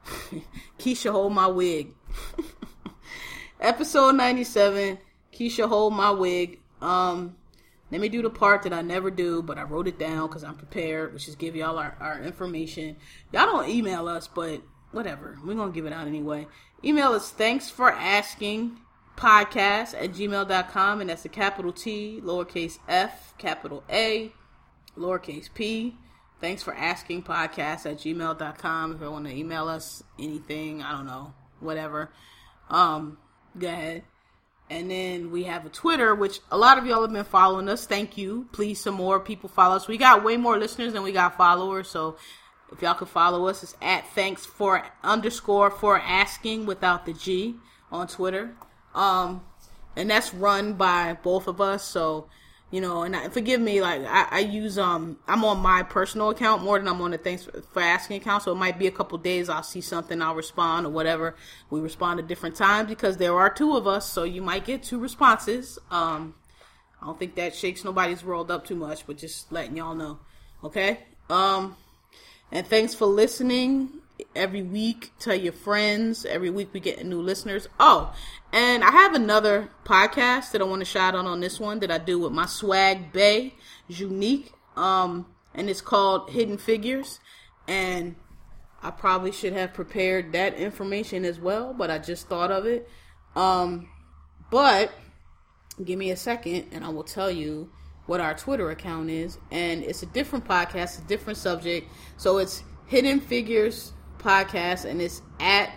Keisha 0.80 1.12
Hold 1.12 1.34
My 1.34 1.48
Wig. 1.48 1.94
episode 3.60 4.16
ninety 4.16 4.44
seven, 4.44 4.98
Keisha 5.34 5.68
Hold 5.68 5.94
My 5.94 6.12
Wig. 6.12 6.60
Um 6.82 7.36
let 7.92 8.02
me 8.02 8.10
do 8.10 8.22
the 8.22 8.30
part 8.30 8.64
that 8.64 8.74
I 8.74 8.82
never 8.82 9.10
do, 9.10 9.42
but 9.42 9.58
I 9.58 9.64
wrote 9.64 9.88
it 9.88 9.98
down 9.98 10.28
because 10.28 10.44
I'm 10.44 10.56
prepared, 10.56 11.12
which 11.14 11.28
is 11.28 11.36
give 11.36 11.56
y'all 11.56 11.80
our, 11.80 11.98
our 12.00 12.22
information. 12.22 12.98
Y'all 13.34 13.48
don't 13.48 13.68
email 13.68 14.08
us, 14.08 14.28
but 14.28 14.62
whatever. 14.92 15.40
We're 15.44 15.56
going 15.56 15.72
to 15.72 15.76
give 15.76 15.88
it 15.88 15.94
out 15.94 16.08
anyway. 16.08 16.46
Email 16.84 17.14
us 17.14 17.32
thanks 17.32 17.70
for 17.70 17.92
asking 17.92 18.78
podcast 19.18 19.96
at 19.96 20.14
gmail.com, 20.14 21.02
and 21.02 21.10
that's 21.10 21.26
a 21.26 21.30
capital 21.30 21.74
T, 21.74 22.22
lowercase 22.24 22.78
f, 22.88 23.36
capital 23.38 23.84
A, 23.90 24.32
lowercase 24.98 25.50
p. 25.54 25.98
Thanks 26.42 26.64
for 26.64 26.74
asking 26.74 27.24
podcast 27.24 27.86
at 27.86 27.98
gmail.com. 27.98 28.96
If 28.96 29.02
you 29.02 29.12
want 29.12 29.26
to 29.26 29.36
email 29.36 29.68
us 29.68 30.04
anything, 30.18 30.82
I 30.82 30.94
don't 30.94 31.06
know, 31.06 31.34
whatever. 31.60 32.12
Um, 32.70 33.18
go 33.58 33.68
ahead. 33.68 34.04
And 34.70 34.90
then 34.90 35.32
we 35.32 35.44
have 35.46 35.66
a 35.66 35.70
Twitter, 35.70 36.14
which 36.14 36.40
a 36.52 36.58
lot 36.58 36.78
of 36.78 36.86
y'all 36.86 37.02
have 37.02 37.12
been 37.12 37.24
following 37.24 37.68
us. 37.68 37.86
Thank 37.86 38.18
you. 38.18 38.48
Please, 38.52 38.80
some 38.80 38.94
more 38.94 39.20
people 39.20 39.50
follow 39.50 39.76
us. 39.76 39.88
We 39.88 39.98
got 39.98 40.24
way 40.24 40.38
more 40.38 40.60
listeners 40.60 40.94
than 40.94 41.02
we 41.04 41.12
got 41.12 41.36
followers, 41.36 41.90
so 41.90 42.18
if 42.72 42.82
y'all 42.82 42.94
could 42.94 43.10
follow 43.10 43.48
us, 43.48 43.64
it's 43.64 43.76
at 43.82 44.08
thanks 44.14 44.46
for 44.46 44.86
underscore 45.04 45.72
for 45.72 46.00
asking 46.00 46.68
without 46.68 47.06
the 47.06 47.14
G 47.14 47.56
on 47.92 48.08
Twitter. 48.08 48.56
Um, 48.94 49.44
and 49.96 50.10
that's 50.10 50.34
run 50.34 50.74
by 50.74 51.18
both 51.22 51.48
of 51.48 51.60
us. 51.60 51.84
So, 51.84 52.30
you 52.72 52.82
know, 52.82 53.04
and 53.04 53.16
I, 53.16 53.30
forgive 53.30 53.60
me, 53.60 53.82
like 53.82 54.04
I, 54.06 54.28
I, 54.32 54.40
use 54.40 54.78
um, 54.78 55.18
I'm 55.28 55.44
on 55.44 55.60
my 55.60 55.84
personal 55.84 56.30
account 56.30 56.64
more 56.64 56.78
than 56.78 56.88
I'm 56.88 57.02
on 57.02 57.12
the 57.12 57.18
thanks 57.18 57.44
for, 57.44 57.62
for 57.62 57.82
asking 57.82 58.18
account. 58.18 58.44
So 58.44 58.52
it 58.52 58.56
might 58.56 58.78
be 58.78 58.88
a 58.88 58.92
couple 58.92 59.18
days 59.18 59.50
I'll 59.50 59.64
see 59.64 59.82
something, 59.82 60.22
I'll 60.22 60.36
respond 60.36 60.86
or 60.86 60.90
whatever. 60.90 61.36
We 61.70 61.80
respond 61.80 62.20
at 62.20 62.28
different 62.28 62.56
times 62.56 62.90
because 62.90 63.18
there 63.18 63.36
are 63.38 63.50
two 63.50 63.76
of 63.76 63.88
us, 63.88 64.10
so 64.10 64.24
you 64.24 64.42
might 64.42 64.66
get 64.66 64.84
two 64.84 65.00
responses. 65.00 65.80
Um, 65.90 66.36
I 67.02 67.06
don't 67.06 67.18
think 67.18 67.36
that 67.36 67.56
shakes 67.56 67.84
nobody's 67.84 68.24
world 68.24 68.52
up 68.52 68.66
too 68.66 68.76
much, 68.76 69.08
but 69.08 69.18
just 69.18 69.52
letting 69.52 69.78
y'all 69.78 69.96
know. 69.96 70.20
Okay. 70.64 71.00
Um. 71.30 71.76
And 72.52 72.66
thanks 72.66 72.96
for 72.96 73.06
listening 73.06 73.90
every 74.36 74.62
week. 74.62 75.12
Tell 75.20 75.36
your 75.36 75.54
friends. 75.54 76.26
Every 76.26 76.50
week 76.50 76.70
we 76.74 76.80
get 76.80 77.04
new 77.06 77.22
listeners. 77.22 77.68
Oh, 77.80 78.14
and 78.52 78.84
I 78.84 78.92
have 78.92 79.14
another 79.14 79.70
podcast 79.86 80.52
that 80.52 80.62
I 80.62 80.66
want 80.66 80.82
to 80.82 80.86
shout 80.86 81.16
out 81.16 81.26
on 81.26 81.40
this 81.40 81.60
one 81.60 81.80
that 81.80 81.92
I 81.92 81.98
do 81.98 82.20
with 82.20 82.32
my 82.32 82.46
swag 82.46 83.12
bay, 83.12 83.56
Unique. 83.88 84.52
Um, 84.76 85.28
and 85.54 85.70
it's 85.70 85.82
called 85.82 86.30
Hidden 86.30 86.58
Figures. 86.58 87.20
And 87.68 88.16
I 88.82 88.92
probably 88.92 89.32
should 89.32 89.54
have 89.54 89.74
prepared 89.74 90.32
that 90.34 90.56
information 90.56 91.26
as 91.26 91.40
well, 91.40 91.74
but 91.74 91.92
I 91.92 92.00
just 92.00 92.28
thought 92.28 92.52
of 92.52 92.66
it. 92.66 92.90
Um, 93.36 93.90
but 94.50 94.92
give 95.84 96.00
me 96.00 96.12
a 96.12 96.18
second 96.18 96.68
and 96.72 96.84
I 96.84 96.90
will 96.90 97.04
tell 97.04 97.30
you 97.30 97.72
what 98.10 98.20
our 98.20 98.34
Twitter 98.34 98.72
account 98.72 99.12
is, 99.12 99.38
and 99.52 99.84
it's 99.84 100.02
a 100.02 100.08
different 100.08 100.44
podcast, 100.46 100.98
a 100.98 101.08
different 101.08 101.38
subject. 101.38 101.88
So 102.18 102.40
it's 102.40 102.64
Hidden 102.88 103.20
Figures 103.20 103.94
Podcast, 104.20 104.86
and 104.86 105.02
it's 105.02 105.22
at 105.40 105.72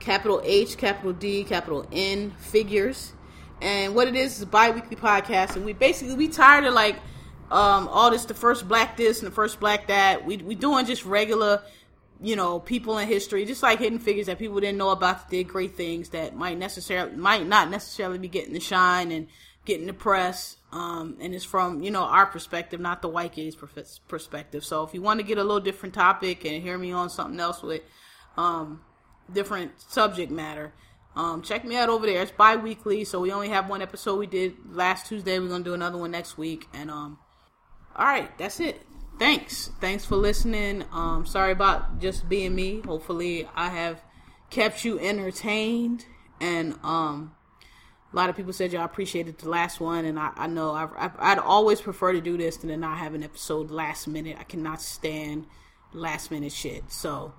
capital 0.00 0.40
H, 0.44 0.76
capital 0.76 1.12
D, 1.12 1.44
capital 1.44 1.86
N 1.92 2.32
Figures. 2.38 3.12
And 3.60 3.94
what 3.94 4.08
it 4.08 4.14
is 4.14 4.36
is 4.36 4.42
a 4.42 4.46
bi-weekly 4.46 4.96
podcast, 4.96 5.56
and 5.56 5.64
we 5.64 5.72
basically 5.72 6.14
we 6.14 6.28
tired 6.28 6.64
of 6.64 6.74
like 6.74 6.96
um, 7.50 7.88
all 7.88 8.10
this 8.10 8.24
the 8.24 8.34
first 8.34 8.68
black 8.68 8.96
this 8.96 9.20
and 9.20 9.26
the 9.30 9.34
first 9.34 9.60
black 9.60 9.86
that. 9.86 10.26
We 10.26 10.36
we 10.38 10.54
doing 10.54 10.84
just 10.84 11.04
regular, 11.04 11.62
you 12.20 12.36
know, 12.36 12.60
people 12.60 12.98
in 12.98 13.08
history, 13.08 13.44
just 13.46 13.62
like 13.62 13.78
hidden 13.78 13.98
figures 13.98 14.26
that 14.26 14.38
people 14.38 14.60
didn't 14.60 14.78
know 14.78 14.90
about 14.90 15.20
that 15.20 15.30
did 15.30 15.48
great 15.48 15.74
things 15.74 16.10
that 16.10 16.36
might 16.36 16.58
necessarily 16.58 17.16
might 17.16 17.46
not 17.46 17.70
necessarily 17.70 18.18
be 18.18 18.28
getting 18.28 18.52
the 18.52 18.60
shine 18.60 19.10
and 19.10 19.28
getting 19.66 19.86
the 19.86 19.92
press 19.92 20.56
um, 20.72 21.16
and 21.20 21.34
it's 21.34 21.44
from 21.44 21.82
you 21.82 21.90
know 21.90 22.02
our 22.02 22.26
perspective, 22.26 22.80
not 22.80 23.00
the 23.00 23.08
white 23.08 23.32
gaze 23.32 23.56
perspective. 24.08 24.64
So 24.64 24.82
if 24.84 24.92
you 24.92 25.00
want 25.00 25.20
to 25.20 25.26
get 25.26 25.38
a 25.38 25.42
little 25.42 25.60
different 25.60 25.94
topic 25.94 26.44
and 26.44 26.62
hear 26.62 26.76
me 26.76 26.92
on 26.92 27.08
something 27.08 27.38
else 27.40 27.62
with 27.62 27.82
um, 28.36 28.82
different 29.32 29.80
subject 29.80 30.30
matter, 30.30 30.74
um, 31.14 31.40
check 31.40 31.64
me 31.64 31.76
out 31.76 31.88
over 31.88 32.04
there. 32.06 32.20
It's 32.22 32.32
bi-weekly, 32.32 33.04
so 33.04 33.20
we 33.20 33.32
only 33.32 33.48
have 33.48 33.70
one 33.70 33.80
episode 33.80 34.18
we 34.18 34.26
did 34.26 34.54
last 34.70 35.06
Tuesday. 35.06 35.38
We're 35.38 35.48
gonna 35.48 35.64
do 35.64 35.74
another 35.74 35.98
one 35.98 36.10
next 36.10 36.36
week, 36.36 36.66
and 36.74 36.90
um, 36.90 37.18
all 37.94 38.04
right, 38.04 38.36
that's 38.36 38.60
it. 38.60 38.82
Thanks, 39.18 39.70
thanks 39.80 40.04
for 40.04 40.16
listening. 40.16 40.84
Um, 40.92 41.24
sorry 41.24 41.52
about 41.52 42.00
just 42.00 42.28
being 42.28 42.54
me. 42.54 42.82
Hopefully, 42.84 43.48
I 43.54 43.70
have 43.70 44.02
kept 44.50 44.84
you 44.84 44.98
entertained 45.00 46.04
and 46.40 46.78
um 46.82 47.35
a 48.16 48.18
lot 48.18 48.30
of 48.30 48.36
people 48.36 48.54
said 48.54 48.72
y'all 48.72 48.86
appreciated 48.86 49.36
the 49.36 49.50
last 49.50 49.78
one, 49.78 50.06
and 50.06 50.18
I, 50.18 50.32
I 50.36 50.46
know 50.46 50.70
i 50.70 51.34
would 51.34 51.38
always 51.38 51.82
prefer 51.82 52.12
to 52.12 52.20
do 52.22 52.38
this 52.38 52.56
than 52.56 52.70
to 52.70 52.76
not 52.78 52.96
have 52.96 53.12
an 53.12 53.22
episode 53.22 53.70
last 53.70 54.08
minute. 54.08 54.38
I 54.40 54.44
cannot 54.44 54.80
stand 54.80 55.46
last 55.92 56.30
minute 56.30 56.52
shit. 56.52 56.90
So, 56.90 57.34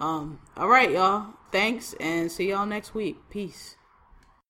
um, 0.00 0.38
all 0.54 0.68
right, 0.68 0.90
y'all. 0.90 1.28
Thanks 1.50 1.94
and 1.98 2.30
see 2.30 2.50
y'all 2.50 2.66
next 2.66 2.94
week. 2.94 3.16
Peace. 3.30 3.77